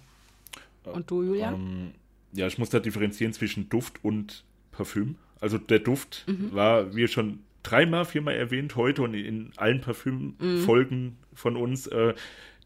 Und 0.85 1.11
du, 1.11 1.23
Julian? 1.23 1.55
Ähm, 1.55 1.95
ja, 2.33 2.47
ich 2.47 2.59
muss 2.59 2.71
da 2.71 2.81
differenzieren 2.81 3.33
zwischen 3.33 3.69
Duft 3.69 4.03
und 4.03 4.43
Parfüm. 4.73 5.17
Also 5.41 5.59
der 5.59 5.79
Duft 5.79 6.25
mhm. 6.27 6.53
war, 6.53 6.95
wie 6.95 7.07
schon 7.09 7.41
dreimal, 7.65 8.05
viermal 8.05 8.35
erwähnt 8.35 8.77
heute 8.77 9.03
und 9.03 9.15
in 9.15 9.51
allen 9.57 9.81
Parfümfolgen 9.81 11.07
mm. 11.07 11.17
von 11.35 11.57
uns 11.57 11.89
äh, 11.89 12.15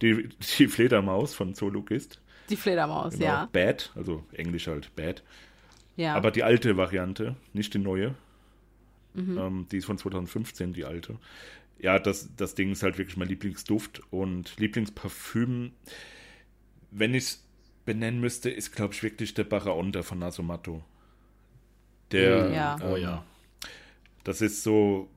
die, 0.03 0.29
die 0.59 0.67
Fledermaus 0.67 1.35
von 1.35 1.55
Zoologist. 1.55 2.21
Die 2.51 2.57
Fledermaus, 2.57 3.15
genau. 3.15 3.25
ja. 3.25 3.49
Bad, 3.51 3.93
also 3.95 4.25
Englisch 4.33 4.67
halt 4.67 4.95
Bad. 4.97 5.23
Ja. 5.97 6.15
Aber 6.15 6.31
die 6.31 6.43
alte 6.43 6.77
Variante, 6.77 7.37
nicht 7.53 7.75
die 7.75 7.79
neue. 7.79 8.15
Mhm. 9.15 9.39
Ähm, 9.39 9.67
die 9.73 9.79
ist 9.79 9.87
von 9.87 9.99
2015, 9.99 10.73
die 10.73 10.85
alte. 10.85 11.17
Ja, 11.81 11.99
das, 11.99 12.31
das 12.37 12.55
Ding 12.55 12.73
ist 12.73 12.83
halt 12.83 12.99
wirklich 12.99 13.17
mein 13.17 13.29
Lieblingsduft 13.29 14.03
und 14.11 14.59
Lieblingsparfüm. 14.59 15.73
Wenn 16.91 17.15
ich 17.15 17.25
es 17.25 17.45
benennen 17.85 18.21
müsste, 18.21 18.51
ist, 18.51 18.75
glaube 18.75 18.95
ich, 18.95 19.03
wirklich 19.03 19.35
der 19.35 19.45
Baraonda 19.45 20.03
von 20.03 20.19
Nasomatto. 20.19 20.83
Der, 22.13 22.51
ja. 22.51 22.77
Ähm, 22.81 22.87
oh 22.91 22.97
ja 22.97 23.25
das 24.25 24.41
ist 24.41 24.63
so, 24.63 25.09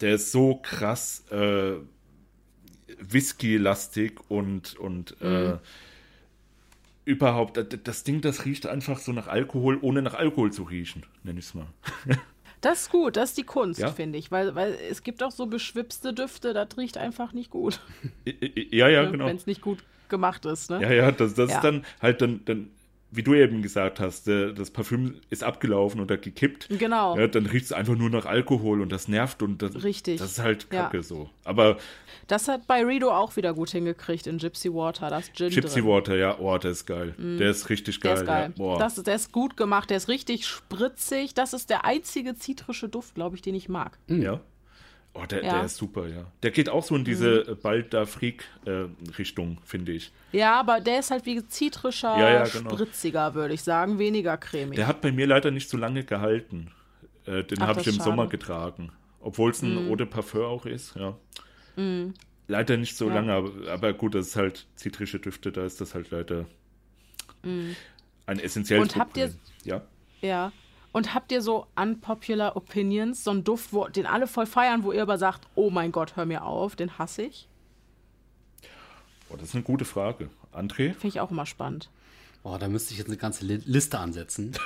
der 0.00 0.14
ist 0.14 0.32
so 0.32 0.56
krass 0.62 1.24
äh, 1.30 1.74
Whisky-lastig 3.00 4.20
und, 4.28 4.76
und 4.76 5.16
äh, 5.20 5.24
mhm. 5.24 5.52
äh, 5.54 5.58
überhaupt, 7.04 7.58
das 7.84 8.04
Ding, 8.04 8.20
das 8.20 8.44
riecht 8.44 8.66
einfach 8.66 8.98
so 8.98 9.12
nach 9.12 9.28
Alkohol, 9.28 9.78
ohne 9.80 10.02
nach 10.02 10.14
Alkohol 10.14 10.52
zu 10.52 10.64
riechen, 10.64 11.04
nenne 11.22 11.38
ich 11.38 11.46
es 11.46 11.54
mal. 11.54 11.66
Das 12.60 12.82
ist 12.82 12.90
gut, 12.90 13.16
das 13.16 13.30
ist 13.30 13.38
die 13.38 13.44
Kunst, 13.44 13.78
ja? 13.78 13.92
finde 13.92 14.18
ich. 14.18 14.32
Weil, 14.32 14.54
weil 14.54 14.76
es 14.90 15.02
gibt 15.02 15.22
auch 15.22 15.30
so 15.30 15.46
beschwipste 15.46 16.12
Düfte, 16.12 16.52
das 16.54 16.76
riecht 16.76 16.98
einfach 16.98 17.32
nicht 17.32 17.50
gut. 17.50 17.80
Ja, 18.24 18.88
ja, 18.88 19.08
genau. 19.08 19.26
Wenn 19.26 19.36
es 19.36 19.46
nicht 19.46 19.60
gut 19.60 19.78
gemacht 20.08 20.44
ist, 20.44 20.70
ne? 20.70 20.82
Ja, 20.82 20.92
ja, 20.92 21.12
das, 21.12 21.34
das 21.34 21.50
ja. 21.50 21.56
ist 21.56 21.62
dann 21.62 21.84
halt 22.00 22.20
dann, 22.20 22.44
dann 22.46 22.70
wie 23.10 23.22
du 23.22 23.34
eben 23.34 23.62
gesagt 23.62 24.00
hast, 24.00 24.26
das 24.26 24.70
Parfüm 24.70 25.14
ist 25.30 25.42
abgelaufen 25.42 26.00
oder 26.00 26.18
gekippt. 26.18 26.68
Genau. 26.78 27.16
Ja, 27.16 27.26
dann 27.26 27.46
riecht 27.46 27.66
es 27.66 27.72
einfach 27.72 27.96
nur 27.96 28.10
nach 28.10 28.26
Alkohol 28.26 28.82
und 28.82 28.92
das 28.92 29.08
nervt 29.08 29.42
und 29.42 29.62
das, 29.62 29.82
Richtig. 29.82 30.18
das 30.18 30.32
ist 30.32 30.38
halt 30.40 30.70
kacke 30.70 30.98
ja. 30.98 31.02
so. 31.02 31.30
Aber. 31.44 31.78
Das 32.26 32.46
hat 32.48 32.66
bei 32.66 32.84
Rido 32.84 33.10
auch 33.10 33.36
wieder 33.36 33.54
gut 33.54 33.70
hingekriegt 33.70 34.26
in 34.26 34.36
Gypsy 34.36 34.72
Water, 34.74 35.08
das 35.08 35.32
Gin. 35.32 35.48
Gypsy 35.48 35.80
drin. 35.80 35.88
Water, 35.88 36.16
ja, 36.16 36.38
oh, 36.38 36.58
der 36.58 36.72
ist 36.72 36.84
geil. 36.84 37.14
Mm. 37.16 37.38
Der 37.38 37.50
ist 37.50 37.70
richtig 37.70 38.02
geil. 38.02 38.12
Der 38.12 38.22
ist 38.22 38.26
geil. 38.26 38.52
Ja, 38.58 38.78
das, 38.78 38.96
der 38.96 39.14
ist 39.14 39.32
gut 39.32 39.56
gemacht, 39.56 39.88
der 39.88 39.96
ist 39.96 40.08
richtig 40.08 40.46
spritzig. 40.46 41.32
Das 41.32 41.54
ist 41.54 41.70
der 41.70 41.86
einzige 41.86 42.34
zitrische 42.34 42.90
Duft, 42.90 43.14
glaube 43.14 43.36
ich, 43.36 43.42
den 43.42 43.54
ich 43.54 43.70
mag. 43.70 43.98
Ja. 44.08 44.40
Oh, 45.20 45.26
der, 45.26 45.44
ja. 45.44 45.54
der 45.54 45.64
ist 45.64 45.76
super, 45.76 46.06
ja. 46.06 46.26
Der 46.42 46.50
geht 46.50 46.68
auch 46.68 46.84
so 46.84 46.94
in 46.94 47.04
diese 47.04 47.44
mhm. 47.48 47.60
Balda 47.60 48.06
Freak-Richtung, 48.06 49.52
äh, 49.54 49.66
finde 49.66 49.92
ich. 49.92 50.12
Ja, 50.32 50.60
aber 50.60 50.80
der 50.80 51.00
ist 51.00 51.10
halt 51.10 51.26
wie 51.26 51.44
zitrischer, 51.46 52.16
ja, 52.18 52.30
ja, 52.30 52.44
genau. 52.44 52.70
spritziger, 52.70 53.34
würde 53.34 53.54
ich 53.54 53.62
sagen, 53.62 53.98
weniger 53.98 54.36
cremig. 54.36 54.76
Der 54.76 54.86
hat 54.86 55.00
bei 55.00 55.10
mir 55.10 55.26
leider 55.26 55.50
nicht 55.50 55.68
so 55.68 55.76
lange 55.76 56.04
gehalten. 56.04 56.70
Äh, 57.26 57.42
den 57.42 57.60
habe 57.60 57.80
ich 57.80 57.86
im 57.88 57.94
schade. 57.94 58.04
Sommer 58.04 58.28
getragen. 58.28 58.92
Obwohl 59.20 59.50
es 59.50 59.62
ein 59.62 59.86
mhm. 59.86 59.90
Eau 59.90 59.96
de 59.96 60.06
Parfum 60.06 60.42
auch 60.42 60.66
ist, 60.66 60.94
ja. 60.94 61.16
Mhm. 61.76 62.14
Leider 62.46 62.76
nicht 62.76 62.96
so 62.96 63.08
lange, 63.08 63.32
aber, 63.32 63.50
aber, 63.70 63.92
gut, 63.92 64.14
das 64.14 64.28
ist 64.28 64.36
halt 64.36 64.66
zitrische 64.76 65.18
Düfte, 65.18 65.52
da 65.52 65.64
ist 65.66 65.80
das 65.80 65.94
halt 65.94 66.10
leider 66.10 66.46
mhm. 67.42 67.76
ein 68.26 68.38
essentielles 68.38 68.94
Und 68.94 68.96
habt 68.96 69.16
ihr, 69.16 69.34
ja? 69.64 69.82
Ja, 70.20 70.52
und 70.98 71.14
habt 71.14 71.30
ihr 71.30 71.42
so 71.42 71.68
unpopular 71.76 72.56
Opinions, 72.56 73.22
so 73.22 73.30
einen 73.30 73.44
Duft, 73.44 73.72
wo, 73.72 73.86
den 73.86 74.04
alle 74.04 74.26
voll 74.26 74.46
feiern, 74.46 74.82
wo 74.82 74.90
ihr 74.90 75.02
aber 75.02 75.16
sagt, 75.16 75.46
oh 75.54 75.70
mein 75.70 75.92
Gott, 75.92 76.16
hör 76.16 76.26
mir 76.26 76.44
auf, 76.44 76.74
den 76.74 76.98
hasse 76.98 77.22
ich? 77.22 77.46
Oh, 79.30 79.36
das 79.36 79.50
ist 79.50 79.54
eine 79.54 79.62
gute 79.62 79.84
Frage. 79.84 80.28
André? 80.52 80.94
Finde 80.94 81.06
ich 81.06 81.20
auch 81.20 81.30
immer 81.30 81.46
spannend. 81.46 81.88
Oh, 82.42 82.56
da 82.58 82.66
müsste 82.66 82.92
ich 82.92 82.98
jetzt 82.98 83.06
eine 83.06 83.16
ganze 83.16 83.44
Liste 83.44 84.00
ansetzen. 84.00 84.56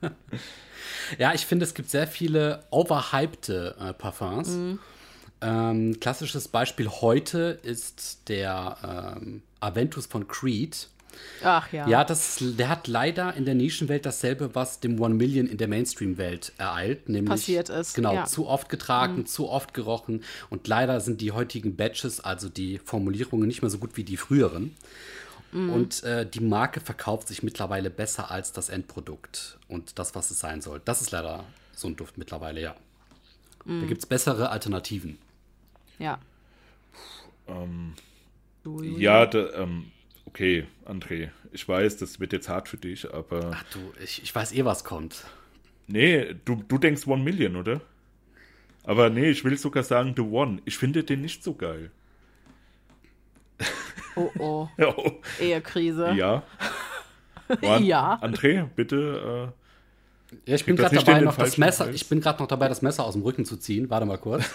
ja, 1.18 1.32
ich 1.32 1.46
finde, 1.46 1.64
es 1.64 1.74
gibt 1.74 1.88
sehr 1.88 2.08
viele 2.08 2.64
overhypte 2.70 3.76
äh, 3.78 3.92
Parfums. 3.92 4.48
Mhm. 4.48 4.78
Ähm, 5.42 6.00
klassisches 6.00 6.48
Beispiel 6.48 6.88
heute 6.88 7.60
ist 7.62 8.28
der 8.28 9.14
ähm, 9.16 9.42
Aventus 9.60 10.06
von 10.06 10.26
Creed. 10.26 10.88
Ach 11.42 11.72
ja. 11.72 11.88
Ja, 11.88 12.04
das, 12.04 12.38
der 12.40 12.68
hat 12.68 12.88
leider 12.88 13.34
in 13.34 13.44
der 13.44 13.54
Nischenwelt 13.54 14.06
dasselbe, 14.06 14.54
was 14.54 14.80
dem 14.80 15.00
One 15.00 15.14
Million 15.14 15.46
in 15.46 15.58
der 15.58 15.68
Mainstream-Welt 15.68 16.52
ereilt. 16.58 17.08
Nämlich, 17.08 17.30
Passiert 17.30 17.68
ist. 17.68 17.94
Genau, 17.94 18.14
ja. 18.14 18.24
zu 18.24 18.46
oft 18.46 18.68
getragen, 18.68 19.18
mhm. 19.18 19.26
zu 19.26 19.48
oft 19.48 19.74
gerochen. 19.74 20.24
Und 20.50 20.66
leider 20.68 21.00
sind 21.00 21.20
die 21.20 21.32
heutigen 21.32 21.76
Batches, 21.76 22.20
also 22.20 22.48
die 22.48 22.78
Formulierungen, 22.78 23.46
nicht 23.46 23.62
mehr 23.62 23.70
so 23.70 23.78
gut 23.78 23.96
wie 23.96 24.04
die 24.04 24.16
früheren. 24.16 24.74
Mhm. 25.52 25.72
Und 25.72 26.02
äh, 26.02 26.28
die 26.28 26.40
Marke 26.40 26.80
verkauft 26.80 27.28
sich 27.28 27.42
mittlerweile 27.42 27.90
besser 27.90 28.30
als 28.30 28.52
das 28.52 28.68
Endprodukt 28.68 29.58
und 29.68 29.98
das, 29.98 30.14
was 30.14 30.30
es 30.30 30.38
sein 30.38 30.60
soll. 30.60 30.80
Das 30.84 31.00
ist 31.00 31.12
leider 31.12 31.44
so 31.72 31.88
ein 31.88 31.96
Duft 31.96 32.18
mittlerweile, 32.18 32.60
ja. 32.60 32.74
Mhm. 33.64 33.82
Da 33.82 33.86
gibt 33.86 34.00
es 34.00 34.06
bessere 34.06 34.50
Alternativen. 34.50 35.18
Ja. 35.98 36.18
Ähm, 37.48 37.94
ja, 38.98 39.26
da, 39.26 39.50
ähm, 39.54 39.92
Okay, 40.36 40.66
André, 40.84 41.30
ich 41.50 41.66
weiß, 41.66 41.96
das 41.96 42.20
wird 42.20 42.34
jetzt 42.34 42.50
hart 42.50 42.68
für 42.68 42.76
dich, 42.76 43.10
aber. 43.10 43.52
Ach 43.54 43.64
du, 43.72 43.78
ich, 44.04 44.22
ich 44.22 44.34
weiß 44.34 44.52
eh, 44.52 44.66
was 44.66 44.84
kommt. 44.84 45.24
Nee, 45.86 46.34
du, 46.44 46.62
du 46.68 46.76
denkst 46.76 47.06
One 47.06 47.22
Million, 47.22 47.56
oder? 47.56 47.80
Aber 48.84 49.08
nee, 49.08 49.30
ich 49.30 49.44
will 49.44 49.56
sogar 49.56 49.82
sagen 49.82 50.12
The 50.14 50.20
One. 50.20 50.60
Ich 50.66 50.76
finde 50.76 51.04
den 51.04 51.22
nicht 51.22 51.42
so 51.42 51.54
geil. 51.54 51.90
Oh 54.14 54.30
oh. 54.38 54.68
oh. 54.78 55.12
Ehekrise. 55.40 56.12
Ja. 56.12 56.42
ja. 57.80 58.20
André, 58.20 58.68
bitte. 58.76 59.54
Ja, 60.44 60.54
ich 60.54 60.66
bin 60.66 60.76
gerade 60.76 60.96
dabei, 60.96 61.20
noch 61.20 61.36
das 61.38 61.56
Messer, 61.56 61.88
ich 61.94 62.10
bin 62.10 62.20
gerade 62.20 62.42
noch 62.42 62.48
dabei, 62.48 62.68
das 62.68 62.82
Messer 62.82 63.04
aus 63.04 63.14
dem 63.14 63.22
Rücken 63.22 63.46
zu 63.46 63.56
ziehen. 63.56 63.88
Warte 63.88 64.04
mal 64.04 64.18
kurz. 64.18 64.44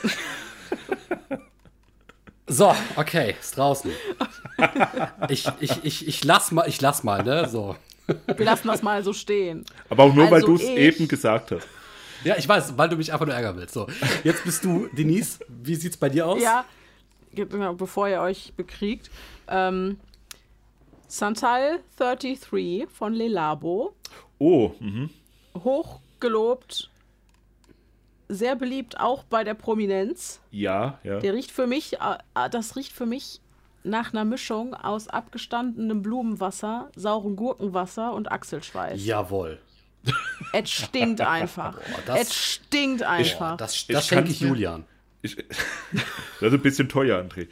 so, 2.51 2.75
okay, 2.97 3.35
ist 3.39 3.57
draußen. 3.57 3.91
ich, 5.29 5.47
ich, 5.61 5.83
ich, 5.85 6.07
ich 6.07 6.23
lass 6.25 6.51
mal, 6.51 6.67
ich 6.67 6.81
lass 6.81 7.01
mal, 7.01 7.23
ne? 7.23 7.47
So. 7.47 7.77
Wir 8.07 8.45
lassen 8.45 8.67
das 8.67 8.83
mal 8.83 9.01
so 9.03 9.13
stehen. 9.13 9.65
Aber 9.89 10.03
auch 10.03 10.13
nur, 10.13 10.25
also 10.25 10.35
weil 10.35 10.41
du 10.41 10.55
es 10.55 10.63
eben 10.63 11.07
gesagt 11.07 11.51
hast. 11.51 11.65
Ja, 12.25 12.35
ich 12.37 12.47
weiß, 12.47 12.77
weil 12.77 12.89
du 12.89 12.97
mich 12.97 13.13
einfach 13.13 13.25
nur 13.25 13.33
ärgern 13.33 13.55
willst. 13.55 13.73
So, 13.73 13.87
jetzt 14.25 14.43
bist 14.43 14.65
du, 14.65 14.89
Denise. 14.91 15.39
Wie 15.47 15.75
sieht's 15.75 15.95
bei 15.95 16.09
dir 16.09 16.27
aus? 16.27 16.41
Ja, 16.41 16.65
genau, 17.33 17.73
bevor 17.73 18.09
ihr 18.09 18.19
euch 18.19 18.51
bekriegt. 18.57 19.09
Ähm, 19.47 19.97
Santal 21.07 21.79
33 21.97 22.87
von 22.91 23.13
Lelabo. 23.13 23.95
Oh, 24.39 24.71
mhm. 24.79 25.09
Hochgelobt, 25.55 26.90
sehr 28.31 28.55
beliebt 28.55 28.99
auch 28.99 29.23
bei 29.23 29.43
der 29.43 29.53
Prominenz. 29.53 30.41
Ja, 30.51 30.99
ja. 31.03 31.19
Der 31.19 31.33
riecht 31.33 31.51
für 31.51 31.67
mich, 31.67 31.99
äh, 31.99 32.17
äh, 32.35 32.49
das 32.49 32.75
riecht 32.75 32.93
für 32.93 33.05
mich 33.05 33.41
nach 33.83 34.13
einer 34.13 34.25
Mischung 34.25 34.73
aus 34.73 35.07
abgestandenem 35.07 36.01
Blumenwasser, 36.01 36.89
saurem 36.95 37.35
Gurkenwasser 37.35 38.13
und 38.13 38.31
Achselschweiß. 38.31 39.03
Jawohl. 39.03 39.59
Es 40.53 40.71
stinkt 40.71 41.21
einfach. 41.21 41.77
Boah, 42.05 42.15
es 42.15 42.33
stinkt 42.33 43.03
einfach. 43.03 43.51
Boah, 43.51 43.57
das 43.57 43.85
das 43.87 44.07
schenke 44.07 44.31
ich 44.31 44.39
Julian. 44.39 44.85
Ich, 45.21 45.35
das 46.39 46.47
ist 46.49 46.53
ein 46.53 46.61
bisschen 46.61 46.89
teuer, 46.89 47.19
André. 47.21 47.47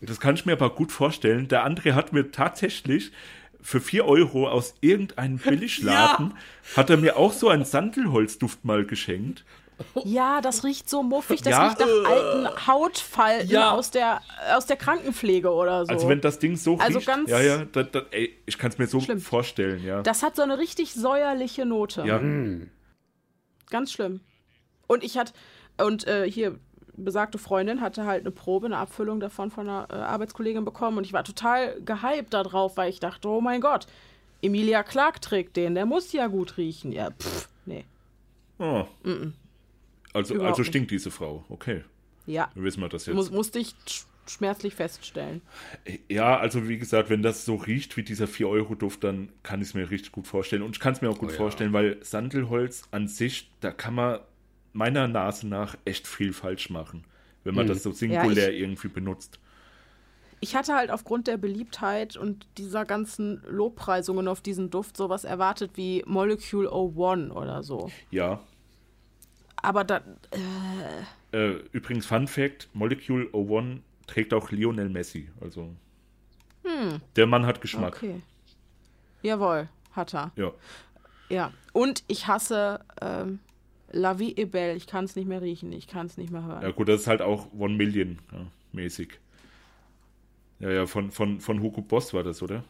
Das 0.00 0.18
kann 0.18 0.34
ich 0.34 0.46
mir 0.46 0.52
aber 0.52 0.70
gut 0.70 0.92
vorstellen. 0.92 1.48
Der 1.48 1.66
André 1.66 1.92
hat 1.92 2.12
mir 2.12 2.30
tatsächlich 2.30 3.12
für 3.60 3.80
4 3.80 4.06
Euro 4.06 4.48
aus 4.48 4.74
irgendeinem 4.80 5.38
Billigladen, 5.44 6.30
ja. 6.30 6.76
hat 6.76 6.90
er 6.90 6.96
mir 6.96 7.16
auch 7.16 7.32
so 7.32 7.48
einen 7.48 7.64
Sandelholzduft 7.64 8.64
mal 8.64 8.86
geschenkt. 8.86 9.44
Ja, 10.04 10.40
das 10.40 10.64
riecht 10.64 10.88
so 10.88 11.02
muffig, 11.02 11.42
das 11.42 11.52
ja. 11.52 11.66
riecht 11.66 11.80
nach 11.80 12.10
alten 12.10 12.66
Hautfalten 12.66 13.50
ja. 13.50 13.72
aus, 13.72 13.90
der, 13.90 14.20
aus 14.54 14.66
der 14.66 14.76
Krankenpflege 14.76 15.50
oder 15.50 15.86
so. 15.86 15.92
Also 15.92 16.08
wenn 16.08 16.20
das 16.20 16.38
Ding 16.38 16.56
so 16.56 16.78
also 16.78 16.98
riecht, 16.98 17.06
ganz 17.06 17.30
ja, 17.30 17.40
ja, 17.40 17.64
da, 17.64 17.82
da, 17.82 18.02
ey, 18.10 18.36
ich 18.46 18.58
kann 18.58 18.70
es 18.70 18.78
mir 18.78 18.86
so 18.86 19.00
schlimm. 19.00 19.20
vorstellen, 19.20 19.84
ja. 19.84 20.02
Das 20.02 20.22
hat 20.22 20.36
so 20.36 20.42
eine 20.42 20.58
richtig 20.58 20.94
säuerliche 20.94 21.66
Note. 21.66 22.04
Ja. 22.06 22.18
Mhm. 22.18 22.70
Ganz 23.70 23.92
schlimm. 23.92 24.20
Und 24.86 25.04
ich 25.04 25.16
hatte, 25.16 25.32
und 25.78 26.06
äh, 26.06 26.30
hier, 26.30 26.58
besagte 26.96 27.38
Freundin 27.38 27.80
hatte 27.80 28.04
halt 28.04 28.22
eine 28.22 28.30
Probe, 28.30 28.66
eine 28.66 28.78
Abfüllung 28.78 29.20
davon 29.20 29.50
von 29.50 29.68
einer 29.68 29.86
äh, 29.90 29.94
Arbeitskollegin 29.94 30.64
bekommen 30.64 30.98
und 30.98 31.04
ich 31.04 31.12
war 31.12 31.24
total 31.24 31.80
gehypt 31.82 32.34
darauf, 32.34 32.76
weil 32.76 32.90
ich 32.90 33.00
dachte, 33.00 33.28
oh 33.28 33.40
mein 33.40 33.60
Gott, 33.60 33.86
Emilia 34.42 34.82
Clark 34.82 35.20
trägt 35.20 35.56
den, 35.56 35.74
der 35.74 35.86
muss 35.86 36.12
ja 36.12 36.26
gut 36.26 36.56
riechen. 36.56 36.92
Ja, 36.92 37.10
pff, 37.10 37.48
nee. 37.66 37.84
Oh. 38.58 38.84
Mm 39.02 39.10
-mm. 39.10 39.32
Also, 40.12 40.40
also 40.42 40.64
stinkt 40.64 40.90
diese 40.90 41.10
Frau, 41.10 41.44
okay. 41.48 41.84
Ja. 42.26 42.50
Dann 42.54 42.64
wissen 42.64 42.80
wir 42.80 42.88
das 42.88 43.06
jetzt. 43.06 43.14
Muss, 43.14 43.30
musste 43.30 43.58
ich 43.58 43.74
schmerzlich 44.26 44.74
feststellen. 44.74 45.42
Ja, 46.08 46.38
also 46.38 46.68
wie 46.68 46.78
gesagt, 46.78 47.10
wenn 47.10 47.22
das 47.22 47.44
so 47.44 47.56
riecht 47.56 47.96
wie 47.96 48.02
dieser 48.02 48.26
4-Euro-Duft, 48.26 49.02
dann 49.04 49.30
kann 49.42 49.60
ich 49.60 49.68
es 49.68 49.74
mir 49.74 49.90
richtig 49.90 50.12
gut 50.12 50.26
vorstellen. 50.26 50.62
Und 50.62 50.76
ich 50.76 50.80
kann 50.80 50.92
es 50.92 51.00
mir 51.00 51.10
auch 51.10 51.18
gut 51.18 51.30
oh, 51.32 51.36
vorstellen, 51.36 51.70
ja. 51.72 51.78
weil 51.78 52.04
Sandelholz 52.04 52.84
an 52.90 53.08
sich, 53.08 53.50
da 53.60 53.72
kann 53.72 53.94
man 53.94 54.20
meiner 54.72 55.08
Nase 55.08 55.48
nach 55.48 55.76
echt 55.84 56.06
viel 56.06 56.32
falsch 56.32 56.70
machen, 56.70 57.04
wenn 57.44 57.54
man 57.54 57.66
hm. 57.66 57.74
das 57.74 57.82
so 57.82 57.90
singulär 57.92 58.50
ja, 58.50 58.54
ich, 58.54 58.60
irgendwie 58.60 58.88
benutzt. 58.88 59.40
Ich 60.40 60.54
hatte 60.56 60.74
halt 60.74 60.90
aufgrund 60.90 61.26
der 61.26 61.36
Beliebtheit 61.36 62.16
und 62.16 62.46
dieser 62.56 62.84
ganzen 62.84 63.42
Lobpreisungen 63.48 64.26
auf 64.28 64.40
diesen 64.40 64.70
Duft 64.70 64.96
sowas 64.96 65.24
erwartet 65.24 65.72
wie 65.74 66.02
Molecule 66.06 66.70
01 66.70 67.30
oder 67.32 67.62
so. 67.62 67.90
Ja. 68.10 68.40
Aber 69.62 69.84
da. 69.84 70.02
Äh 71.32 71.36
äh, 71.36 71.62
übrigens, 71.72 72.06
Fun 72.06 72.26
Fact: 72.26 72.68
Molecule 72.72 73.28
01 73.32 73.80
trägt 74.06 74.34
auch 74.34 74.50
Lionel 74.50 74.88
Messi. 74.88 75.28
Also. 75.40 75.74
Hm. 76.64 77.00
Der 77.16 77.26
Mann 77.26 77.46
hat 77.46 77.60
Geschmack. 77.60 77.96
Okay. 77.96 78.20
Jawohl, 79.22 79.68
hat 79.92 80.14
er. 80.14 80.32
Ja. 80.36 80.52
Ja. 81.28 81.52
Und 81.72 82.04
ich 82.08 82.26
hasse 82.26 82.80
ähm, 83.00 83.38
La 83.92 84.18
Vie 84.18 84.36
est 84.36 84.50
belle. 84.50 84.74
Ich 84.74 84.86
kann 84.86 85.04
es 85.04 85.16
nicht 85.16 85.26
mehr 85.26 85.42
riechen. 85.42 85.72
Ich 85.72 85.86
kann 85.86 86.06
es 86.06 86.16
nicht 86.16 86.30
mehr 86.30 86.44
hören. 86.44 86.62
Ja, 86.62 86.70
gut, 86.70 86.88
das 86.88 87.02
ist 87.02 87.06
halt 87.06 87.22
auch 87.22 87.52
One 87.56 87.74
Million 87.74 88.18
ja, 88.32 88.46
mäßig. 88.72 89.18
Ja, 90.58 90.70
ja, 90.70 90.86
von, 90.86 91.10
von, 91.10 91.40
von 91.40 91.62
Hugo 91.62 91.80
Boss 91.80 92.12
war 92.12 92.22
das, 92.22 92.42
oder? 92.42 92.64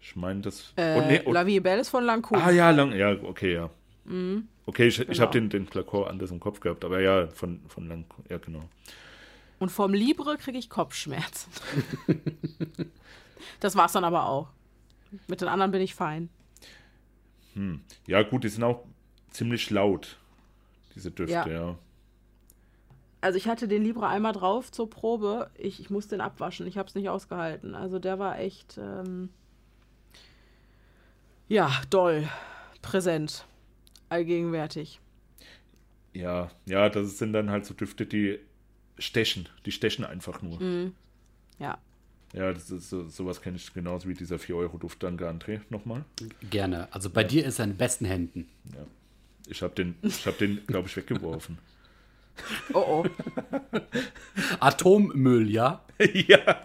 Ich 0.00 0.14
meine, 0.14 0.40
das. 0.40 0.72
Äh, 0.76 0.98
oh, 0.98 1.06
nee, 1.06 1.22
oh. 1.24 1.32
La 1.32 1.46
Vie 1.46 1.56
est 1.56 1.62
belle 1.62 1.80
ist 1.80 1.88
von 1.88 2.04
Lancôme. 2.04 2.38
Ah, 2.38 2.50
ja, 2.50 2.70
lang, 2.70 2.92
ja, 2.92 3.12
okay, 3.22 3.54
ja. 3.54 3.70
Mhm. 4.08 4.48
Okay, 4.66 4.88
ich, 4.88 4.98
genau. 4.98 5.10
ich 5.10 5.20
habe 5.20 5.32
den, 5.32 5.50
den 5.50 5.66
Flakor 5.66 6.10
anders 6.10 6.30
im 6.30 6.40
Kopf 6.40 6.60
gehabt, 6.60 6.84
aber 6.84 7.00
ja, 7.00 7.28
von, 7.28 7.60
von 7.68 7.88
Lancôme, 7.88 8.30
ja, 8.30 8.38
genau. 8.38 8.68
Und 9.58 9.70
vom 9.70 9.92
Libre 9.92 10.36
kriege 10.36 10.58
ich 10.58 10.70
Kopfschmerzen. 10.70 11.50
das 13.60 13.76
war's 13.76 13.92
dann 13.92 14.04
aber 14.04 14.28
auch. 14.28 14.48
Mit 15.26 15.40
den 15.40 15.48
anderen 15.48 15.72
bin 15.72 15.80
ich 15.80 15.94
fein. 15.94 16.28
Hm. 17.54 17.80
Ja, 18.06 18.22
gut, 18.22 18.44
die 18.44 18.48
sind 18.48 18.62
auch 18.62 18.84
ziemlich 19.30 19.70
laut, 19.70 20.18
diese 20.94 21.10
Düfte, 21.10 21.32
ja. 21.32 21.46
ja. 21.48 21.78
Also 23.20 23.36
ich 23.36 23.48
hatte 23.48 23.66
den 23.66 23.82
Libra 23.82 24.10
einmal 24.10 24.32
drauf 24.32 24.70
zur 24.70 24.88
Probe. 24.88 25.50
Ich, 25.56 25.80
ich 25.80 25.90
musste 25.90 26.10
den 26.10 26.20
abwaschen. 26.20 26.66
Ich 26.68 26.78
habe 26.78 26.88
es 26.88 26.94
nicht 26.94 27.08
ausgehalten. 27.08 27.74
Also 27.74 27.98
der 27.98 28.20
war 28.20 28.38
echt, 28.38 28.78
ähm, 28.78 29.30
ja, 31.48 31.72
doll, 31.90 32.28
präsent, 32.80 33.44
allgegenwärtig. 34.08 35.00
Ja, 36.14 36.50
ja, 36.66 36.88
das 36.88 37.18
sind 37.18 37.32
dann 37.32 37.50
halt 37.50 37.66
so 37.66 37.74
Düfte, 37.74 38.06
die 38.06 38.38
stechen. 38.98 39.48
Die 39.66 39.72
stechen 39.72 40.04
einfach 40.04 40.42
nur. 40.42 40.60
Mm. 40.60 40.94
Ja. 41.58 41.78
Ja, 42.32 42.52
das 42.52 42.70
ist 42.70 42.90
so, 42.90 43.08
sowas 43.08 43.40
kenne 43.40 43.56
ich 43.56 43.72
genauso 43.72 44.08
wie 44.08 44.14
dieser 44.14 44.36
4-Euro-Duft. 44.36 45.02
Danke, 45.02 45.28
André, 45.28 45.60
nochmal. 45.70 46.04
Gerne. 46.50 46.92
Also 46.92 47.08
bei 47.10 47.22
ja. 47.22 47.28
dir 47.28 47.46
ist 47.46 47.58
er 47.58 47.64
in 47.66 47.76
besten 47.76 48.04
Händen. 48.04 48.48
Ja. 48.74 48.86
Ich 49.48 49.62
habe 49.62 49.74
den, 49.74 49.94
ich 50.02 50.26
hab 50.26 50.36
den 50.38 50.66
glaube 50.66 50.88
ich, 50.88 50.96
weggeworfen. 50.96 51.58
Oh 52.72 53.02
oh. 53.02 53.06
Atommüll, 54.60 55.50
ja? 55.50 55.82
ja. 55.98 56.64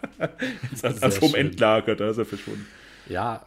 Atomendlager, 0.84 1.96
da 1.96 2.12
ist 2.12 2.20
er 2.20 2.26
verschwunden. 2.26 2.68
Ja. 3.10 3.44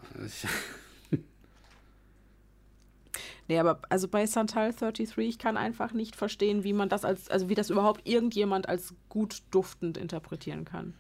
Nee, 3.49 3.59
aber 3.59 3.81
also 3.89 4.09
bei 4.09 4.27
Santal 4.27 4.73
33, 4.73 5.17
ich 5.19 5.39
kann 5.39 5.57
einfach 5.57 5.93
nicht 5.93 6.17
verstehen, 6.17 6.65
wie 6.65 6.73
man 6.73 6.89
das 6.89 7.05
als, 7.05 7.31
also 7.31 7.49
wie 7.49 7.55
das 7.55 7.71
überhaupt 7.71 8.07
irgendjemand 8.07 8.69
als 8.69 8.95
gut 9.09 9.43
duftend 9.51 9.97
interpretieren 9.97 10.65
kann. 10.65 10.95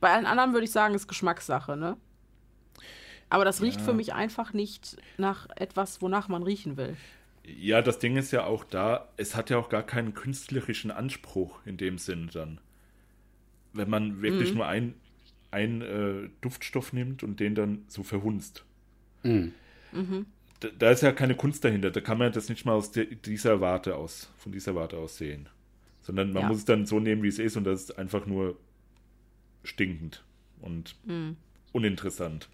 Bei 0.00 0.12
allen 0.12 0.26
anderen 0.26 0.52
würde 0.52 0.64
ich 0.64 0.72
sagen, 0.72 0.94
ist 0.94 1.08
Geschmackssache, 1.08 1.76
ne? 1.76 1.96
Aber 3.28 3.44
das 3.44 3.60
riecht 3.60 3.80
ja. 3.80 3.84
für 3.84 3.92
mich 3.92 4.14
einfach 4.14 4.52
nicht 4.52 4.96
nach 5.18 5.48
etwas, 5.56 6.00
wonach 6.00 6.28
man 6.28 6.42
riechen 6.42 6.76
will. 6.76 6.96
Ja, 7.44 7.82
das 7.82 7.98
Ding 7.98 8.16
ist 8.16 8.32
ja 8.32 8.44
auch 8.44 8.64
da, 8.64 9.08
es 9.16 9.36
hat 9.36 9.50
ja 9.50 9.58
auch 9.58 9.68
gar 9.68 9.84
keinen 9.84 10.14
künstlerischen 10.14 10.90
Anspruch 10.90 11.60
in 11.64 11.76
dem 11.76 11.98
Sinn 11.98 12.28
dann. 12.32 12.60
Wenn 13.72 13.90
man 13.90 14.22
wirklich 14.22 14.50
mhm. 14.50 14.56
nur 14.56 14.66
ein, 14.66 14.94
ein 15.50 15.82
äh, 15.82 16.28
Duftstoff 16.40 16.92
nimmt 16.92 17.22
und 17.22 17.40
den 17.40 17.54
dann 17.54 17.84
so 17.88 18.02
verhunzt. 18.02 18.64
Mhm. 19.22 19.54
Mhm. 19.92 20.26
Da, 20.60 20.68
da, 20.78 20.90
ist 20.90 21.02
ja 21.02 21.12
keine 21.12 21.34
Kunst 21.34 21.64
dahinter. 21.64 21.90
Da 21.90 22.00
kann 22.00 22.18
man 22.18 22.32
das 22.32 22.48
nicht 22.48 22.64
mal 22.64 22.72
aus 22.72 22.90
de, 22.90 23.14
dieser 23.14 23.60
Warte 23.60 23.96
aus, 23.96 24.30
von 24.38 24.52
dieser 24.52 24.74
Warte 24.74 24.96
aus 24.96 25.18
sehen. 25.18 25.48
Sondern 26.02 26.32
man 26.32 26.42
ja. 26.42 26.48
muss 26.48 26.58
es 26.58 26.64
dann 26.64 26.86
so 26.86 27.00
nehmen, 27.00 27.22
wie 27.22 27.28
es 27.28 27.38
ist, 27.38 27.56
und 27.56 27.64
das 27.64 27.82
ist 27.82 27.98
einfach 27.98 28.26
nur 28.26 28.56
stinkend 29.64 30.24
und 30.60 30.94
mhm. 31.04 31.36
uninteressant. 31.72 32.48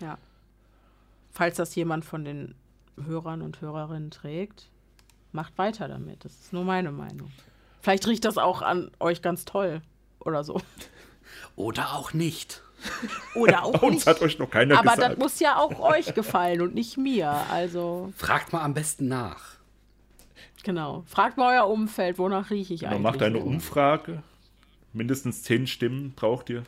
Ja. 0.00 0.18
Falls 1.30 1.56
das 1.56 1.74
jemand 1.74 2.04
von 2.04 2.24
den 2.24 2.54
Hörern 3.04 3.42
und 3.42 3.60
Hörerinnen 3.60 4.10
trägt, 4.10 4.68
macht 5.32 5.56
weiter 5.58 5.88
damit. 5.88 6.24
Das 6.24 6.32
ist 6.32 6.52
nur 6.52 6.64
meine 6.64 6.92
Meinung. 6.92 7.30
Vielleicht 7.80 8.06
riecht 8.06 8.24
das 8.24 8.36
auch 8.36 8.62
an 8.62 8.90
euch 9.00 9.22
ganz 9.22 9.44
toll 9.44 9.80
oder 10.20 10.44
so. 10.44 10.60
Oder 11.56 11.94
auch 11.94 12.12
nicht. 12.12 12.62
Oder 13.34 13.64
auch 13.64 13.82
Uns 13.82 13.94
nicht. 13.96 14.06
hat 14.06 14.20
euch 14.22 14.38
noch 14.38 14.50
keiner 14.50 14.78
Aber 14.78 14.94
gesagt. 14.94 15.12
das 15.12 15.18
muss 15.18 15.40
ja 15.40 15.56
auch 15.58 15.78
euch 15.80 16.14
gefallen 16.14 16.60
und 16.62 16.74
nicht 16.74 16.96
mir. 16.96 17.30
Also. 17.50 18.12
Fragt 18.16 18.52
mal 18.52 18.62
am 18.62 18.74
besten 18.74 19.08
nach. 19.08 19.56
Genau. 20.62 21.04
Fragt 21.06 21.36
mal 21.36 21.56
euer 21.56 21.68
Umfeld, 21.68 22.18
wonach 22.18 22.50
rieche 22.50 22.74
ich 22.74 22.82
Man 22.82 22.90
eigentlich. 22.92 23.02
macht 23.02 23.22
eine 23.22 23.38
Umfrage. 23.38 24.22
Mindestens 24.92 25.42
zehn 25.42 25.66
Stimmen 25.66 26.12
braucht 26.14 26.50
ihr. 26.50 26.64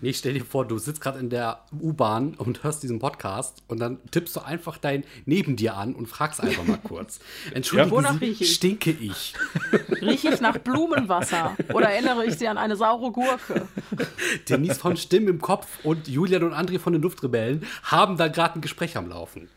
Nee, 0.00 0.12
stell 0.12 0.34
dir 0.34 0.44
vor, 0.44 0.66
du 0.66 0.78
sitzt 0.78 1.00
gerade 1.00 1.18
in 1.18 1.30
der 1.30 1.64
U-Bahn 1.80 2.34
und 2.34 2.62
hörst 2.62 2.82
diesen 2.82 2.98
Podcast 2.98 3.62
und 3.68 3.80
dann 3.80 3.98
tippst 4.10 4.36
du 4.36 4.40
einfach 4.40 4.76
dein 4.78 5.04
neben 5.24 5.56
dir 5.56 5.76
an 5.76 5.94
und 5.94 6.06
fragst 6.06 6.40
einfach 6.40 6.64
mal 6.64 6.78
kurz. 6.78 7.20
Entschuldigung, 7.52 8.02
ja, 8.04 8.14
Sie, 8.18 8.26
ich? 8.26 8.54
stinke 8.54 8.90
ich? 8.90 9.34
Rieche 10.02 10.34
ich 10.34 10.40
nach 10.40 10.58
Blumenwasser 10.58 11.56
oder 11.72 11.90
erinnere 11.90 12.26
ich 12.26 12.34
Sie 12.36 12.48
an 12.48 12.58
eine 12.58 12.76
saure 12.76 13.12
Gurke? 13.12 13.66
Denise 14.48 14.78
von 14.78 14.96
Stimm 14.96 15.28
im 15.28 15.40
Kopf 15.40 15.84
und 15.84 16.08
Julian 16.08 16.42
und 16.42 16.52
André 16.52 16.78
von 16.78 16.92
den 16.92 17.02
Luftrebellen 17.02 17.64
haben 17.84 18.16
da 18.16 18.28
gerade 18.28 18.58
ein 18.58 18.60
Gespräch 18.60 18.96
am 18.96 19.08
Laufen. 19.08 19.48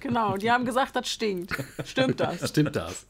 Genau, 0.00 0.36
die 0.36 0.50
haben 0.50 0.64
gesagt, 0.64 0.96
das 0.96 1.08
stinkt. 1.08 1.52
Stimmt 1.84 2.20
das? 2.20 2.48
Stimmt 2.48 2.76
das? 2.76 3.06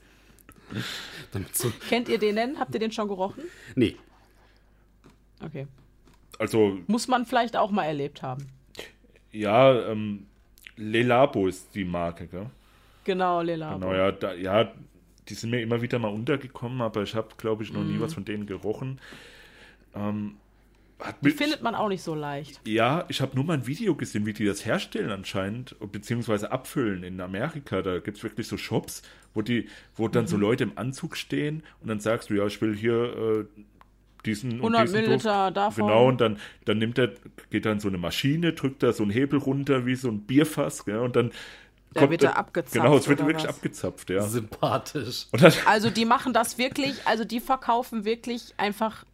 So 1.52 1.72
Kennt 1.88 2.08
ihr 2.08 2.18
den 2.18 2.36
denn? 2.36 2.58
Habt 2.58 2.74
ihr 2.74 2.80
den 2.80 2.92
schon 2.92 3.08
gerochen? 3.08 3.44
Nee. 3.74 3.96
Okay. 5.44 5.66
Also. 6.43 6.80
Muss 6.88 7.07
man 7.07 7.24
vielleicht 7.24 7.57
auch 7.57 7.70
mal 7.70 7.84
erlebt 7.84 8.20
haben. 8.22 8.49
Ja, 9.30 9.88
ähm, 9.88 10.26
Lelabo 10.76 11.47
ist 11.47 11.72
die 11.76 11.84
Marke, 11.84 12.26
gell? 12.26 12.47
Genau, 13.05 13.43
Lelabo. 13.43 13.78
Genau, 13.78 13.95
ja, 13.95 14.11
da, 14.11 14.34
ja, 14.34 14.72
die 15.28 15.34
sind 15.34 15.51
mir 15.51 15.62
immer 15.62 15.80
wieder 15.82 16.01
mal 16.01 16.09
untergekommen, 16.09 16.80
aber 16.80 17.05
ich 17.05 17.14
habe, 17.14 17.28
glaube 17.36 17.62
ich, 17.62 17.72
noch 17.72 17.82
mm. 17.82 17.93
nie 17.93 18.01
was 18.01 18.14
von 18.14 18.24
denen 18.24 18.47
gerochen. 18.47 19.01
Ähm, 19.95 20.34
die 21.20 21.30
findet 21.30 21.62
man 21.62 21.76
auch 21.76 21.88
nicht 21.88 22.03
so 22.03 22.16
leicht. 22.16 22.61
Ja, 22.66 23.05
ich 23.09 23.20
habe 23.20 23.36
nur 23.36 23.45
mal 23.45 23.55
ein 23.55 23.68
Video 23.68 23.95
gesehen, 23.95 24.26
wie 24.26 24.32
die 24.32 24.45
das 24.45 24.66
herstellen 24.66 25.11
anscheinend, 25.11 25.76
beziehungsweise 25.93 26.51
abfüllen 26.51 27.05
in 27.05 27.20
Amerika. 27.20 27.82
Da 27.82 28.01
gibt 28.01 28.16
es 28.16 28.24
wirklich 28.24 28.49
so 28.49 28.57
Shops, 28.57 29.03
wo 29.32 29.43
die, 29.43 29.68
wo 29.95 30.09
dann 30.09 30.24
mhm. 30.24 30.28
so 30.28 30.36
Leute 30.36 30.64
im 30.64 30.76
Anzug 30.76 31.16
stehen 31.16 31.62
und 31.80 31.88
dann 31.88 32.01
sagst 32.01 32.30
du, 32.30 32.34
ja, 32.34 32.47
ich 32.47 32.61
will 32.61 32.76
hier 32.76 33.47
äh, 33.57 33.62
diesen 34.26 34.52
100 34.54 34.82
diesen 34.82 34.94
Milliliter 34.94 35.46
Duft. 35.46 35.56
davon. 35.56 35.86
Genau, 35.86 36.08
und 36.08 36.20
dann, 36.20 36.38
dann 36.64 36.78
nimmt 36.78 36.98
er, 36.98 37.12
geht 37.50 37.66
dann 37.66 37.80
so 37.80 37.88
eine 37.88 37.98
Maschine, 37.98 38.52
drückt 38.52 38.82
da 38.82 38.92
so 38.92 39.02
einen 39.02 39.12
Hebel 39.12 39.38
runter 39.38 39.86
wie 39.86 39.94
so 39.94 40.08
ein 40.08 40.20
Bierfass, 40.20 40.84
ja, 40.86 41.00
und 41.00 41.16
dann 41.16 41.32
der 41.94 42.10
wird 42.10 42.22
da 42.22 42.32
abgezapft. 42.32 42.72
Genau, 42.72 42.96
es 42.96 43.06
wird 43.08 43.18
wirklich 43.20 43.44
was? 43.44 43.56
abgezapft, 43.56 44.10
ja. 44.10 44.22
Sympathisch. 44.22 45.26
also 45.66 45.90
die 45.90 46.04
machen 46.04 46.32
das 46.32 46.58
wirklich, 46.58 47.06
also 47.06 47.24
die 47.24 47.40
verkaufen 47.40 48.04
wirklich 48.04 48.54
einfach, 48.56 49.04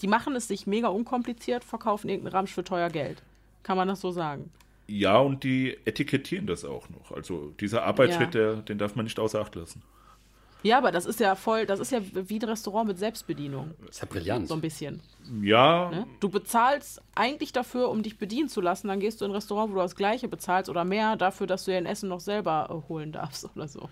die 0.00 0.06
machen 0.06 0.36
es 0.36 0.48
sich 0.48 0.66
mega 0.66 0.88
unkompliziert, 0.88 1.64
verkaufen 1.64 2.08
irgendeinen 2.08 2.34
Ramsch 2.34 2.52
für 2.52 2.64
teuer 2.64 2.90
Geld. 2.90 3.22
Kann 3.62 3.76
man 3.76 3.88
das 3.88 4.00
so 4.00 4.12
sagen? 4.12 4.50
Ja, 4.86 5.18
und 5.18 5.44
die 5.44 5.76
etikettieren 5.84 6.46
das 6.46 6.64
auch 6.64 6.88
noch. 6.90 7.12
Also 7.12 7.52
dieser 7.60 7.84
Arbeitsschritt, 7.84 8.34
ja. 8.34 8.54
der, 8.54 8.56
den 8.56 8.78
darf 8.78 8.96
man 8.96 9.04
nicht 9.04 9.18
außer 9.18 9.40
Acht 9.40 9.54
lassen. 9.54 9.82
Ja, 10.62 10.78
aber 10.78 10.92
das 10.92 11.06
ist 11.06 11.20
ja 11.20 11.34
voll, 11.34 11.66
das 11.66 11.80
ist 11.80 11.92
ja 11.92 12.00
wie 12.12 12.38
ein 12.38 12.44
Restaurant 12.44 12.88
mit 12.88 12.98
Selbstbedienung. 12.98 13.72
Das 13.80 13.96
ist 13.96 14.02
ja 14.02 14.08
brillant. 14.08 14.48
So 14.48 14.54
ein 14.54 14.60
bisschen. 14.60 15.00
Ja. 15.42 15.90
Ne? 15.90 16.06
Du 16.20 16.28
bezahlst 16.28 17.00
eigentlich 17.14 17.52
dafür, 17.52 17.88
um 17.88 18.02
dich 18.02 18.18
bedienen 18.18 18.48
zu 18.48 18.60
lassen, 18.60 18.88
dann 18.88 19.00
gehst 19.00 19.20
du 19.20 19.24
in 19.24 19.30
ein 19.30 19.34
Restaurant, 19.34 19.70
wo 19.70 19.76
du 19.76 19.80
das 19.82 19.96
Gleiche 19.96 20.28
bezahlst 20.28 20.68
oder 20.68 20.84
mehr 20.84 21.16
dafür, 21.16 21.46
dass 21.46 21.64
du 21.64 21.70
dein 21.70 21.86
Essen 21.86 22.08
noch 22.08 22.20
selber 22.20 22.68
äh, 22.70 22.88
holen 22.88 23.12
darfst 23.12 23.48
oder 23.54 23.68
so. 23.68 23.88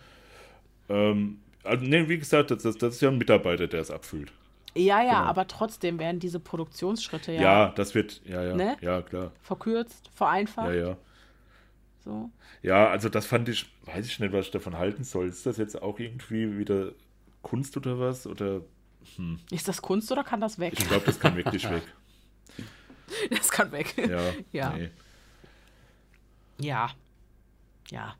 Ähm, 0.89 1.41
also, 1.65 1.85
nee, 1.85 2.09
wie 2.09 2.19
gesagt, 2.19 2.51
das, 2.51 2.63
das, 2.63 2.77
das 2.77 2.95
ist 2.95 3.01
ja 3.01 3.09
ein 3.09 3.19
Mitarbeiter, 3.19 3.67
der 3.67 3.81
es 3.81 3.91
abfüllt. 3.91 4.33
Ja, 4.75 5.03
ja, 5.03 5.21
genau. 5.21 5.25
aber 5.25 5.49
trotzdem 5.49 5.99
werden 5.99 6.21
diese 6.21 6.39
Produktionsschritte 6.39 7.33
ja. 7.33 7.43
Ja, 7.43 7.69
das 7.75 7.95
wird, 7.95 8.21
ja, 8.25 8.43
ja, 8.43 8.55
ne? 8.55 8.77
ja, 8.81 9.03
klar. 9.03 9.33
Verkürzt, 9.43 10.11
vereinfacht. 10.15 10.69
Ja, 10.69 10.75
ja. 10.75 10.97
So. 12.09 12.31
Ja, 12.63 12.89
also 12.89 13.11
das 13.11 13.27
fand 13.27 13.51
ich, 13.51 13.71
weiß 13.85 14.07
ich 14.07 14.19
nicht, 14.19 14.33
was 14.33 14.47
ich 14.47 14.51
davon 14.51 14.79
halten 14.79 15.05
soll. 15.05 15.29
Ist 15.29 15.45
das 15.45 15.59
jetzt 15.59 15.83
auch 15.83 15.99
irgendwie 15.99 16.57
wieder 16.57 16.93
Kunst 17.43 17.77
oder 17.77 18.01
was? 18.01 18.27
Oder 18.27 18.63
hm. 19.17 19.39
Ist 19.51 19.69
das 19.69 19.83
Kunst 19.83 20.11
oder 20.11 20.25
kann 20.25 20.41
das 20.41 20.59
weg? 20.59 20.73
Ich 20.79 20.89
glaube, 20.89 21.05
das 21.05 21.21
kann 21.21 21.37
wirklich 21.37 21.69
weg. 21.71 21.83
Das 23.29 23.51
kann 23.51 23.71
weg. 23.73 23.95
Ja. 23.99 24.33
Ja. 24.53 24.73
Nee. 24.75 24.91
Ja. 26.59 26.91
Ja. 27.91 28.17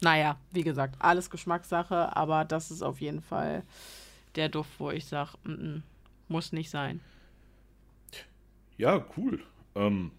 Naja, 0.00 0.38
wie 0.50 0.62
gesagt, 0.62 0.96
alles 0.98 1.28
Geschmackssache, 1.28 2.16
aber 2.16 2.46
das 2.46 2.70
ist 2.70 2.80
auf 2.80 3.02
jeden 3.02 3.20
Fall 3.20 3.64
der 4.34 4.48
Duft, 4.48 4.80
wo 4.80 4.90
ich 4.90 5.04
sage, 5.04 5.32
mm 5.44 5.52
-mm, 5.52 5.82
muss 6.28 6.52
nicht 6.52 6.70
sein. 6.70 7.00
Ja, 8.78 9.04
cool. 9.18 9.42
Ähm, 9.74 10.10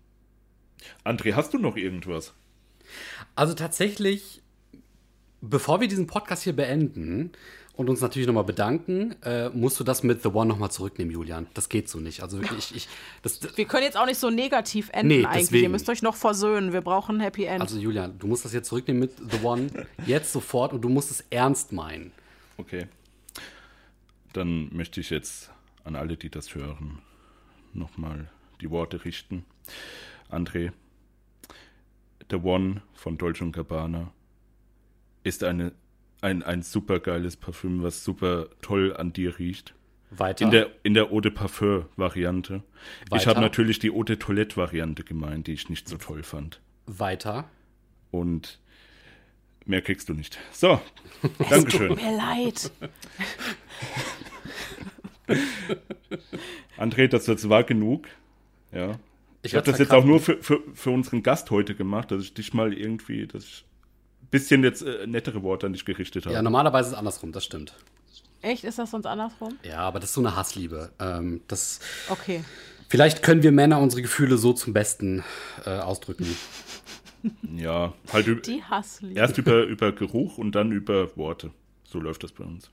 André, 1.03 1.33
hast 1.33 1.51
du 1.55 1.57
noch 1.57 1.77
irgendwas? 1.77 2.35
Also 3.35 3.53
tatsächlich, 3.53 4.41
bevor 5.41 5.81
wir 5.81 5.87
diesen 5.87 6.07
Podcast 6.07 6.43
hier 6.43 6.55
beenden 6.55 7.31
und 7.73 7.89
uns 7.89 8.01
natürlich 8.01 8.27
nochmal 8.27 8.43
bedanken, 8.43 9.15
äh, 9.23 9.49
musst 9.49 9.79
du 9.79 9.83
das 9.83 10.03
mit 10.03 10.23
The 10.23 10.29
One 10.29 10.47
nochmal 10.47 10.71
zurücknehmen, 10.71 11.13
Julian. 11.13 11.47
Das 11.53 11.69
geht 11.69 11.89
so 11.89 11.99
nicht. 11.99 12.21
Also 12.21 12.39
wirklich, 12.39 12.73
ich, 12.75 12.87
das, 13.21 13.39
wir 13.57 13.65
können 13.65 13.83
jetzt 13.83 13.97
auch 13.97 14.05
nicht 14.05 14.19
so 14.19 14.29
negativ 14.29 14.89
enden 14.93 15.07
nee, 15.07 15.25
eigentlich. 15.25 15.43
Deswegen. 15.45 15.63
Ihr 15.63 15.69
müsst 15.69 15.89
euch 15.89 16.01
noch 16.01 16.15
versöhnen. 16.15 16.71
Wir 16.71 16.81
brauchen 16.81 17.17
ein 17.17 17.21
Happy 17.21 17.45
End. 17.45 17.61
Also 17.61 17.77
Julian, 17.77 18.17
du 18.17 18.27
musst 18.27 18.45
das 18.45 18.53
jetzt 18.53 18.69
zurücknehmen 18.69 19.01
mit 19.01 19.31
The 19.31 19.45
One. 19.45 19.69
jetzt 20.05 20.31
sofort 20.31 20.73
und 20.73 20.81
du 20.81 20.89
musst 20.89 21.11
es 21.11 21.23
ernst 21.29 21.73
meinen. 21.73 22.11
Okay. 22.57 22.87
Dann 24.33 24.73
möchte 24.73 25.01
ich 25.01 25.09
jetzt 25.09 25.51
an 25.83 25.95
alle, 25.95 26.17
die 26.17 26.29
das 26.29 26.55
hören, 26.55 26.99
nochmal 27.73 28.29
die 28.61 28.69
Worte 28.69 29.05
richten. 29.05 29.45
André, 30.29 30.71
The 32.29 32.37
One 32.37 32.81
von 32.93 33.17
Dolce 33.17 33.51
Gabbana 33.51 34.11
ist 35.23 35.43
eine, 35.43 35.73
ein, 36.21 36.43
ein 36.43 36.61
super 36.61 36.99
geiles 36.99 37.35
Parfüm, 37.35 37.83
was 37.83 38.03
super 38.03 38.49
toll 38.61 38.95
an 38.95 39.13
dir 39.13 39.37
riecht. 39.39 39.73
Weiter. 40.11 40.45
In 40.45 40.51
der, 40.51 40.69
in 40.83 40.93
der 40.93 41.11
Eau 41.11 41.19
de 41.19 41.31
Parfum-Variante. 41.31 42.63
Ich 43.13 43.27
habe 43.27 43.41
natürlich 43.41 43.79
die 43.79 43.91
Eau 43.91 44.03
de 44.03 44.15
Toilette-Variante 44.17 45.03
gemeint, 45.03 45.47
die 45.47 45.53
ich 45.53 45.69
nicht 45.69 45.89
so 45.89 45.97
toll 45.97 46.23
fand. 46.23 46.61
Weiter. 46.85 47.49
Und 48.11 48.59
mehr 49.65 49.81
kriegst 49.81 50.09
du 50.09 50.13
nicht. 50.13 50.37
So, 50.51 50.79
es 51.39 51.49
Dankeschön. 51.49 51.89
Tut 51.89 52.01
mir 52.01 52.17
leid. 52.17 52.71
André, 56.77 57.07
das, 57.07 57.25
das 57.25 57.49
war 57.49 57.63
genug. 57.63 58.07
Ja. 58.71 58.99
Ich, 59.45 59.51
ich 59.51 59.57
habe 59.57 59.69
das 59.69 59.79
jetzt 59.79 59.91
auch 59.91 60.03
nur 60.03 60.19
für, 60.19 60.41
für, 60.41 60.63
für 60.73 60.89
unseren 60.89 61.21
Gast 61.21 61.51
heute 61.51 61.75
gemacht, 61.75 62.09
dass 62.09 62.23
ich 62.23 62.33
dich 62.33 62.55
mal 62.55 62.73
irgendwie, 62.73 63.27
dass 63.27 63.43
ich 63.43 63.65
ein 64.23 64.27
bisschen 64.31 64.63
jetzt 64.63 64.81
äh, 64.81 65.05
nettere 65.05 65.43
Worte 65.43 65.67
an 65.67 65.73
dich 65.73 65.85
gerichtet 65.85 66.25
habe. 66.25 66.33
Ja, 66.33 66.41
normalerweise 66.41 66.87
ist 66.87 66.93
es 66.93 66.97
andersrum, 66.97 67.31
das 67.31 67.45
stimmt. 67.45 67.75
Echt? 68.41 68.63
Ist 68.63 68.79
das 68.79 68.89
sonst 68.89 69.05
andersrum? 69.05 69.59
Ja, 69.63 69.81
aber 69.81 69.99
das 69.99 70.09
ist 70.09 70.15
so 70.15 70.21
eine 70.21 70.35
Hassliebe. 70.35 70.91
Ähm, 70.99 71.41
das, 71.47 71.79
okay. 72.09 72.43
Vielleicht 72.89 73.21
können 73.21 73.43
wir 73.43 73.51
Männer 73.51 73.79
unsere 73.79 74.01
Gefühle 74.01 74.37
so 74.37 74.51
zum 74.53 74.73
Besten 74.73 75.23
äh, 75.63 75.77
ausdrücken. 75.77 76.25
ja, 77.55 77.93
halt 78.11 78.47
Die 78.47 78.63
Hassliebe. 78.63 79.19
erst 79.19 79.37
über, 79.37 79.63
über 79.65 79.91
Geruch 79.91 80.39
und 80.39 80.53
dann 80.53 80.71
über 80.71 81.15
Worte. 81.15 81.51
So 81.83 81.99
läuft 81.99 82.23
das 82.23 82.31
bei 82.31 82.43
uns. 82.43 82.71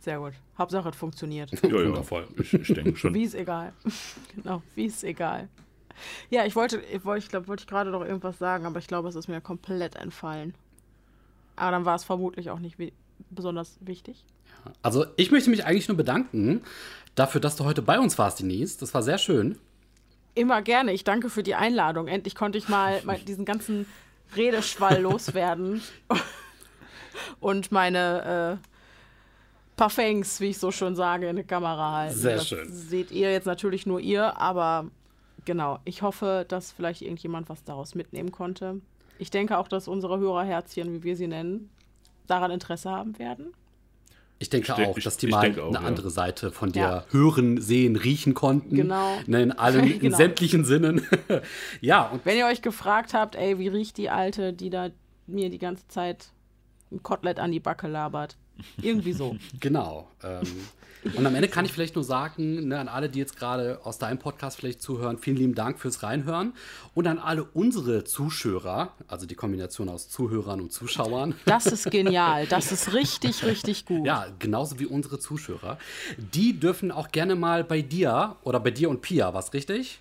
Sehr 0.00 0.18
gut. 0.18 0.32
Hauptsache, 0.56 0.88
es 0.88 0.96
funktioniert. 0.96 1.50
Ja, 1.62 1.68
ja, 1.68 1.86
Wundervoll. 1.86 2.26
Ich, 2.38 2.54
ich 2.54 2.74
denke 2.74 2.96
schon. 2.96 3.14
wie 3.14 3.24
ist 3.24 3.34
egal. 3.34 3.72
genau, 4.34 4.62
wie 4.74 4.86
ist 4.86 5.04
egal. 5.04 5.48
Ja, 6.30 6.46
ich 6.46 6.56
wollte, 6.56 6.80
ich, 6.80 7.04
wollte, 7.04 7.24
ich 7.24 7.28
glaube, 7.28 7.48
wollte 7.48 7.62
ich 7.62 7.66
gerade 7.66 7.90
noch 7.90 8.02
irgendwas 8.02 8.38
sagen, 8.38 8.64
aber 8.64 8.78
ich 8.78 8.86
glaube, 8.86 9.08
es 9.08 9.14
ist 9.14 9.28
mir 9.28 9.42
komplett 9.42 9.96
entfallen. 9.96 10.54
Aber 11.56 11.72
dann 11.72 11.84
war 11.84 11.94
es 11.94 12.04
vermutlich 12.04 12.50
auch 12.50 12.58
nicht 12.58 12.78
besonders 13.28 13.76
wichtig. 13.80 14.24
Also, 14.82 15.04
ich 15.16 15.30
möchte 15.30 15.50
mich 15.50 15.66
eigentlich 15.66 15.88
nur 15.88 15.96
bedanken 15.96 16.62
dafür, 17.14 17.40
dass 17.42 17.56
du 17.56 17.64
heute 17.64 17.82
bei 17.82 17.98
uns 17.98 18.18
warst, 18.18 18.40
Denise. 18.40 18.78
Das 18.78 18.94
war 18.94 19.02
sehr 19.02 19.18
schön. 19.18 19.58
Immer 20.34 20.62
gerne. 20.62 20.92
Ich 20.92 21.04
danke 21.04 21.28
für 21.28 21.42
die 21.42 21.54
Einladung. 21.54 22.08
Endlich 22.08 22.34
konnte 22.34 22.56
ich 22.56 22.68
mal, 22.68 23.02
mal 23.04 23.18
diesen 23.18 23.44
ganzen 23.44 23.84
Redeschwall 24.34 25.02
loswerden 25.02 25.82
und 27.40 27.72
meine 27.72 28.60
äh, 28.62 28.69
Parfums, 29.80 30.40
wie 30.40 30.50
ich 30.50 30.58
so 30.58 30.70
schon 30.70 30.94
sage, 30.94 31.26
in 31.30 31.36
die 31.36 31.42
Kamera 31.42 31.92
halten. 31.92 32.14
Sehr 32.14 32.36
das 32.36 32.48
schön. 32.48 32.70
Seht 32.70 33.10
ihr 33.10 33.32
jetzt 33.32 33.46
natürlich 33.46 33.86
nur 33.86 33.98
ihr, 33.98 34.38
aber 34.38 34.90
genau. 35.46 35.78
Ich 35.86 36.02
hoffe, 36.02 36.44
dass 36.46 36.70
vielleicht 36.70 37.00
irgendjemand 37.00 37.48
was 37.48 37.64
daraus 37.64 37.94
mitnehmen 37.94 38.30
konnte. 38.30 38.82
Ich 39.18 39.30
denke 39.30 39.56
auch, 39.56 39.68
dass 39.68 39.88
unsere 39.88 40.18
Hörerherzchen, 40.18 40.92
wie 40.92 41.02
wir 41.02 41.16
sie 41.16 41.28
nennen, 41.28 41.70
daran 42.26 42.50
Interesse 42.50 42.90
haben 42.90 43.18
werden. 43.18 43.54
Ich 44.38 44.50
denke 44.50 44.74
ich 44.76 44.86
auch, 44.86 44.98
dass 44.98 45.16
die 45.16 45.28
mal 45.28 45.58
auch, 45.58 45.68
eine 45.68 45.78
ja. 45.78 45.80
andere 45.80 46.10
Seite 46.10 46.50
von 46.50 46.72
dir 46.72 46.82
ja. 46.82 47.04
hören, 47.08 47.58
sehen, 47.58 47.96
riechen 47.96 48.34
konnten. 48.34 48.76
Genau. 48.76 49.16
Ne, 49.26 49.44
in 49.44 49.52
allen, 49.52 49.86
genau. 49.98 50.04
in 50.04 50.12
sämtlichen 50.12 50.66
Sinnen. 50.66 51.06
ja. 51.80 52.06
Und 52.08 52.26
wenn 52.26 52.36
ihr 52.36 52.44
euch 52.44 52.60
gefragt 52.60 53.14
habt, 53.14 53.34
ey, 53.34 53.58
wie 53.58 53.68
riecht 53.68 53.96
die 53.96 54.10
Alte, 54.10 54.52
die 54.52 54.68
da 54.68 54.90
mir 55.26 55.48
die 55.48 55.58
ganze 55.58 55.88
Zeit 55.88 56.32
ein 56.92 57.02
Kotelett 57.02 57.38
an 57.38 57.50
die 57.50 57.60
Backe 57.60 57.88
labert, 57.88 58.36
Irgendwie 58.82 59.12
so. 59.12 59.36
genau. 59.60 60.08
Ähm, 60.22 60.46
und 61.16 61.26
am 61.26 61.34
Ende 61.34 61.48
kann 61.48 61.64
ich 61.64 61.72
vielleicht 61.72 61.94
nur 61.94 62.04
sagen, 62.04 62.68
ne, 62.68 62.78
an 62.78 62.88
alle, 62.88 63.08
die 63.08 63.18
jetzt 63.18 63.38
gerade 63.38 63.80
aus 63.84 63.98
deinem 63.98 64.18
Podcast 64.18 64.58
vielleicht 64.58 64.82
zuhören, 64.82 65.18
vielen 65.18 65.36
lieben 65.36 65.54
Dank 65.54 65.78
fürs 65.78 66.02
Reinhören. 66.02 66.52
Und 66.94 67.06
an 67.06 67.18
alle 67.18 67.44
unsere 67.44 68.04
Zuschauer, 68.04 68.92
also 69.08 69.26
die 69.26 69.34
Kombination 69.34 69.88
aus 69.88 70.08
Zuhörern 70.08 70.60
und 70.60 70.72
Zuschauern. 70.72 71.34
Das 71.46 71.66
ist 71.66 71.90
genial. 71.90 72.46
Das 72.50 72.72
ist 72.72 72.94
richtig, 72.94 73.44
richtig 73.44 73.86
gut. 73.86 74.04
Ja, 74.04 74.26
genauso 74.38 74.78
wie 74.78 74.86
unsere 74.86 75.18
Zuschauer. 75.18 75.78
Die 76.34 76.58
dürfen 76.58 76.90
auch 76.90 77.10
gerne 77.10 77.36
mal 77.36 77.64
bei 77.64 77.80
dir 77.80 78.36
oder 78.42 78.60
bei 78.60 78.70
dir 78.70 78.90
und 78.90 79.02
Pia, 79.02 79.32
was 79.32 79.54
richtig? 79.54 80.00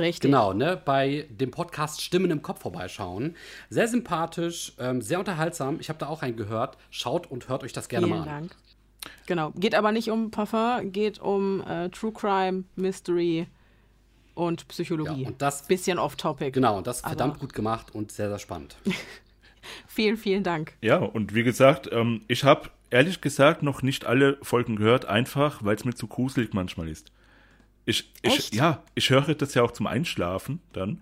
Richtig. 0.00 0.22
Genau, 0.30 0.52
ne? 0.52 0.80
Bei 0.84 1.26
dem 1.30 1.50
Podcast 1.50 2.00
Stimmen 2.02 2.30
im 2.30 2.42
Kopf 2.42 2.62
vorbeischauen. 2.62 3.36
Sehr 3.68 3.88
sympathisch, 3.88 4.72
ähm, 4.78 5.02
sehr 5.02 5.18
unterhaltsam. 5.18 5.78
Ich 5.80 5.88
habe 5.88 5.98
da 5.98 6.06
auch 6.08 6.22
einen 6.22 6.36
gehört. 6.36 6.76
Schaut 6.90 7.30
und 7.30 7.48
hört 7.48 7.62
euch 7.62 7.72
das 7.72 7.88
gerne 7.88 8.06
Vielen 8.06 8.18
mal 8.18 8.28
an. 8.28 8.48
Dank. 8.48 8.56
Genau. 9.26 9.50
Geht 9.52 9.74
aber 9.74 9.92
nicht 9.92 10.10
um 10.10 10.30
Parfum, 10.30 10.92
geht 10.92 11.20
um 11.20 11.62
äh, 11.66 11.88
True 11.90 12.12
Crime, 12.12 12.64
Mystery 12.76 13.46
und 14.34 14.66
Psychologie. 14.68 15.22
Ja, 15.22 15.28
und 15.28 15.42
das, 15.42 15.66
Bisschen 15.66 15.98
off-topic. 15.98 16.52
Genau, 16.52 16.78
und 16.78 16.86
das 16.86 17.00
verdammt 17.02 17.38
gut 17.38 17.52
gemacht 17.52 17.94
und 17.94 18.12
sehr, 18.12 18.28
sehr 18.28 18.38
spannend. 18.38 18.76
vielen, 19.86 20.16
vielen 20.16 20.42
Dank. 20.42 20.74
Ja, 20.80 20.96
und 20.96 21.34
wie 21.34 21.42
gesagt, 21.42 21.88
ähm, 21.92 22.22
ich 22.28 22.44
habe 22.44 22.70
ehrlich 22.90 23.20
gesagt 23.20 23.62
noch 23.62 23.82
nicht 23.82 24.04
alle 24.04 24.38
Folgen 24.42 24.76
gehört, 24.76 25.04
einfach 25.06 25.64
weil 25.64 25.76
es 25.76 25.84
mir 25.84 25.94
zu 25.94 26.06
gruselig 26.06 26.52
manchmal 26.52 26.88
ist. 26.88 27.12
Ich, 27.90 28.10
ich, 28.22 28.52
ja, 28.54 28.82
ich 28.94 29.10
höre 29.10 29.34
das 29.34 29.54
ja 29.54 29.62
auch 29.62 29.72
zum 29.72 29.86
Einschlafen 29.86 30.60
dann. 30.72 31.00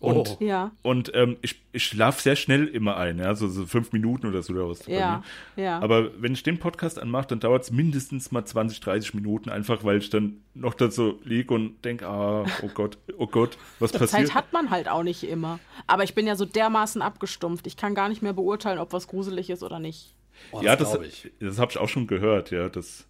Und, 0.00 0.38
oh. 0.40 0.44
ja. 0.44 0.70
und 0.82 1.10
ähm, 1.14 1.38
ich, 1.42 1.60
ich 1.72 1.84
schlafe 1.84 2.22
sehr 2.22 2.36
schnell 2.36 2.68
immer 2.68 2.96
ein, 2.96 3.18
ja, 3.18 3.34
so, 3.34 3.48
so 3.48 3.66
fünf 3.66 3.90
Minuten 3.90 4.28
oder 4.28 4.42
so 4.42 4.54
daraus. 4.54 4.86
Ja, 4.86 5.24
ja. 5.56 5.80
Aber 5.80 6.22
wenn 6.22 6.34
ich 6.34 6.44
den 6.44 6.60
Podcast 6.60 7.00
anmache, 7.00 7.26
dann 7.26 7.40
dauert 7.40 7.64
es 7.64 7.72
mindestens 7.72 8.30
mal 8.30 8.44
20, 8.44 8.78
30 8.78 9.14
Minuten, 9.14 9.50
einfach 9.50 9.82
weil 9.82 9.98
ich 9.98 10.08
dann 10.08 10.40
noch 10.54 10.74
da 10.74 10.88
so 10.88 11.18
liege 11.24 11.52
und 11.52 11.84
denke, 11.84 12.06
ah, 12.06 12.44
oh 12.62 12.68
Gott, 12.72 12.98
oh 13.16 13.26
Gott, 13.26 13.58
was 13.80 13.90
passiert? 13.90 14.28
Zeit 14.28 14.34
hat 14.34 14.52
man 14.52 14.70
halt 14.70 14.88
auch 14.88 15.02
nicht 15.02 15.24
immer. 15.24 15.58
Aber 15.88 16.04
ich 16.04 16.14
bin 16.14 16.28
ja 16.28 16.36
so 16.36 16.44
dermaßen 16.44 17.02
abgestumpft. 17.02 17.66
Ich 17.66 17.76
kann 17.76 17.96
gar 17.96 18.08
nicht 18.08 18.22
mehr 18.22 18.34
beurteilen, 18.34 18.78
ob 18.78 18.92
was 18.92 19.08
gruselig 19.08 19.50
ist 19.50 19.64
oder 19.64 19.80
nicht. 19.80 20.14
Oh, 20.52 20.58
das 20.58 20.64
ja, 20.64 20.76
das, 20.76 20.92
das 21.40 21.58
habe 21.58 21.72
ich 21.72 21.78
auch 21.78 21.88
schon 21.88 22.06
gehört, 22.06 22.52
ja, 22.52 22.68
das 22.68 23.07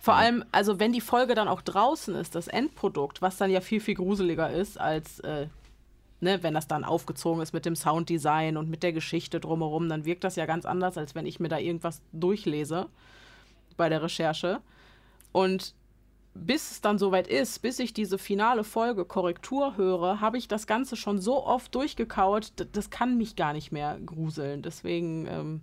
vor 0.00 0.14
allem, 0.14 0.44
also 0.50 0.80
wenn 0.80 0.92
die 0.92 1.02
Folge 1.02 1.34
dann 1.34 1.46
auch 1.46 1.60
draußen 1.60 2.14
ist, 2.14 2.34
das 2.34 2.48
Endprodukt, 2.48 3.20
was 3.20 3.36
dann 3.36 3.50
ja 3.50 3.60
viel, 3.60 3.80
viel 3.80 3.94
gruseliger 3.94 4.50
ist, 4.50 4.80
als 4.80 5.20
äh, 5.20 5.46
ne, 6.20 6.42
wenn 6.42 6.54
das 6.54 6.66
dann 6.66 6.84
aufgezogen 6.84 7.42
ist 7.42 7.52
mit 7.52 7.66
dem 7.66 7.76
Sounddesign 7.76 8.56
und 8.56 8.70
mit 8.70 8.82
der 8.82 8.94
Geschichte 8.94 9.40
drumherum, 9.40 9.88
dann 9.88 10.06
wirkt 10.06 10.24
das 10.24 10.36
ja 10.36 10.46
ganz 10.46 10.64
anders, 10.64 10.96
als 10.96 11.14
wenn 11.14 11.26
ich 11.26 11.38
mir 11.38 11.48
da 11.48 11.58
irgendwas 11.58 12.00
durchlese 12.12 12.86
bei 13.76 13.90
der 13.90 14.02
Recherche. 14.02 14.60
Und 15.32 15.74
bis 16.32 16.70
es 16.70 16.80
dann 16.80 16.98
soweit 16.98 17.26
ist, 17.26 17.60
bis 17.60 17.78
ich 17.78 17.92
diese 17.92 18.16
finale 18.16 18.64
Folge 18.64 19.04
Korrektur 19.04 19.76
höre, 19.76 20.20
habe 20.20 20.38
ich 20.38 20.48
das 20.48 20.66
Ganze 20.66 20.96
schon 20.96 21.18
so 21.18 21.44
oft 21.44 21.74
durchgekaut, 21.74 22.52
das 22.72 22.88
kann 22.88 23.18
mich 23.18 23.36
gar 23.36 23.52
nicht 23.52 23.72
mehr 23.72 23.98
gruseln. 24.04 24.62
Deswegen 24.62 25.26
ähm, 25.26 25.60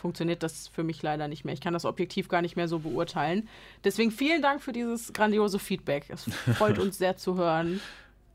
funktioniert 0.00 0.42
das 0.42 0.68
für 0.68 0.82
mich 0.82 1.02
leider 1.02 1.28
nicht 1.28 1.44
mehr. 1.44 1.54
Ich 1.54 1.60
kann 1.60 1.74
das 1.74 1.84
objektiv 1.84 2.28
gar 2.28 2.42
nicht 2.42 2.56
mehr 2.56 2.68
so 2.68 2.80
beurteilen. 2.80 3.48
Deswegen 3.84 4.10
vielen 4.10 4.42
Dank 4.42 4.62
für 4.62 4.72
dieses 4.72 5.12
grandiose 5.12 5.58
Feedback. 5.58 6.06
Es 6.08 6.24
freut 6.56 6.78
uns 6.78 6.98
sehr 6.98 7.16
zu 7.16 7.36
hören, 7.36 7.80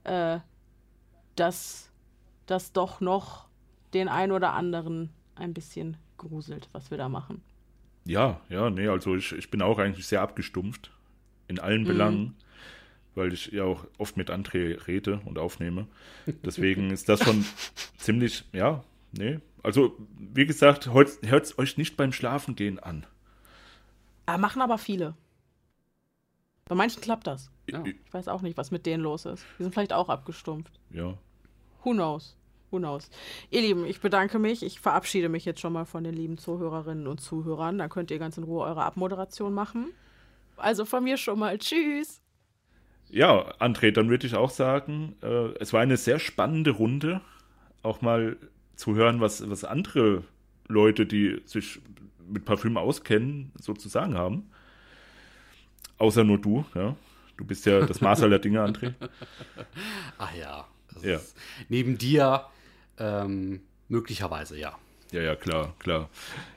äh, 0.04 0.40
dass 1.36 1.90
das 2.46 2.72
doch 2.72 3.02
noch 3.02 3.46
den 3.94 4.08
ein 4.08 4.32
oder 4.32 4.54
anderen 4.54 5.10
ein 5.36 5.54
bisschen 5.54 5.98
gruselt, 6.18 6.70
was 6.72 6.92
wir 6.92 6.98
da 6.98 7.10
machen. 7.10 7.42
Ja, 8.06 8.40
ja, 8.50 8.70
nee, 8.70 8.88
also 8.88 9.16
ich, 9.16 9.32
ich 9.32 9.50
bin 9.50 9.62
auch 9.62 9.80
eigentlich 9.80 10.06
sehr 10.06 10.22
abgestumpft 10.22 10.92
in 11.48 11.60
allen 11.60 11.82
mhm. 11.82 11.88
Belangen, 11.88 12.36
weil 13.16 13.34
ich 13.34 13.48
ja 13.48 13.64
auch 13.64 13.86
oft 13.98 14.16
mit 14.16 14.30
André 14.30 14.86
rede 14.88 15.22
und 15.26 15.40
aufnehme. 15.40 15.88
Deswegen 16.46 16.92
ist 16.92 17.10
das 17.10 17.24
schon 17.24 17.44
ziemlich, 17.98 18.44
ja, 18.54 18.84
nee, 19.12 19.40
also, 19.66 19.98
wie 20.18 20.46
gesagt, 20.46 20.92
hört 20.94 21.20
es 21.24 21.58
euch 21.58 21.78
nicht 21.78 21.98
beim 21.98 22.12
Schlafengehen 22.12 22.80
an. 22.80 23.06
Ah, 24.28 24.38
machen 24.38 24.62
aber 24.62 24.78
viele. 24.78 25.16
Bei 26.66 26.76
manchen 26.76 27.02
klappt 27.02 27.28
das. 27.28 27.52
Ja. 27.70 27.84
Ich 27.84 28.14
weiß 28.14 28.28
auch 28.28 28.42
nicht, 28.42 28.58
was 28.58 28.72
mit 28.72 28.86
denen 28.86 29.04
los 29.04 29.26
ist. 29.26 29.44
Die 29.58 29.64
sind 29.64 29.74
vielleicht 29.74 29.94
auch 29.94 30.10
abgestumpft. 30.10 30.80
Ja. 30.92 31.16
Who 31.84 31.92
knows? 31.92 32.36
Who 32.72 32.78
knows? 32.78 33.10
Ihr 33.50 33.62
Lieben, 33.62 33.86
ich 33.86 34.02
bedanke 34.02 34.40
mich. 34.40 34.64
Ich 34.64 34.80
verabschiede 34.80 35.30
mich 35.30 35.46
jetzt 35.46 35.62
schon 35.62 35.74
mal 35.74 35.86
von 35.86 36.04
den 36.04 36.14
lieben 36.14 36.38
Zuhörerinnen 36.38 37.08
und 37.08 37.22
Zuhörern. 37.22 37.78
Dann 37.78 37.90
könnt 37.90 38.12
ihr 38.12 38.20
ganz 38.20 38.38
in 38.38 38.44
Ruhe 38.44 38.66
eure 38.66 38.84
Abmoderation 38.84 39.54
machen. 39.54 39.92
Also 40.58 40.86
von 40.86 41.04
mir 41.04 41.18
schon 41.18 41.40
mal 41.40 41.58
Tschüss. 41.58 42.22
Ja, 43.10 43.54
André, 43.60 43.92
dann 43.92 44.10
würde 44.10 44.26
ich 44.26 44.36
auch 44.36 44.50
sagen, 44.50 45.16
äh, 45.22 45.54
es 45.60 45.74
war 45.74 45.82
eine 45.82 45.98
sehr 45.98 46.20
spannende 46.20 46.72
Runde. 46.72 47.22
Auch 47.84 48.02
mal 48.02 48.38
zu 48.76 48.96
hören, 48.96 49.22
was, 49.22 49.50
was 49.50 49.64
andere 49.64 50.24
Leute, 50.68 51.06
die 51.06 51.42
sich 51.46 51.80
mit 52.28 52.46
Parfüm 52.46 52.78
auskennen, 52.78 53.52
sozusagen 53.60 54.16
haben. 54.16 54.50
Außer 55.98 56.24
nur 56.24 56.40
du, 56.40 56.66
ja. 56.74 56.96
Du 57.38 57.46
bist 57.46 57.66
ja 57.66 57.86
das 57.86 58.02
Maß 58.02 58.24
aller 58.24 58.40
Dinge, 58.40 58.62
André. 58.64 58.94
Ach 60.18 60.34
ja. 60.40 60.68
ja. 61.04 61.20
neben 61.68 61.98
dir 61.98 62.46
ähm, 62.98 63.62
möglicherweise, 63.90 64.58
ja. 64.58 64.78
Ja, 65.12 65.22
ja, 65.22 65.36
klar, 65.36 65.74
klar. 65.80 66.10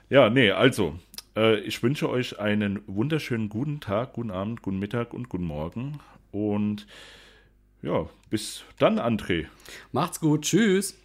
Ja, 0.09 0.29
nee, 0.29 0.51
also, 0.51 0.97
äh, 1.35 1.59
ich 1.59 1.83
wünsche 1.83 2.09
euch 2.09 2.39
einen 2.39 2.81
wunderschönen 2.87 3.49
guten 3.49 3.79
Tag, 3.79 4.13
guten 4.13 4.31
Abend, 4.31 4.61
guten 4.61 4.79
Mittag 4.79 5.13
und 5.13 5.29
guten 5.29 5.45
Morgen. 5.45 5.99
Und 6.31 6.87
ja, 7.81 8.07
bis 8.29 8.63
dann, 8.77 8.99
André. 8.99 9.47
Macht's 9.91 10.19
gut. 10.19 10.43
Tschüss. 10.43 10.97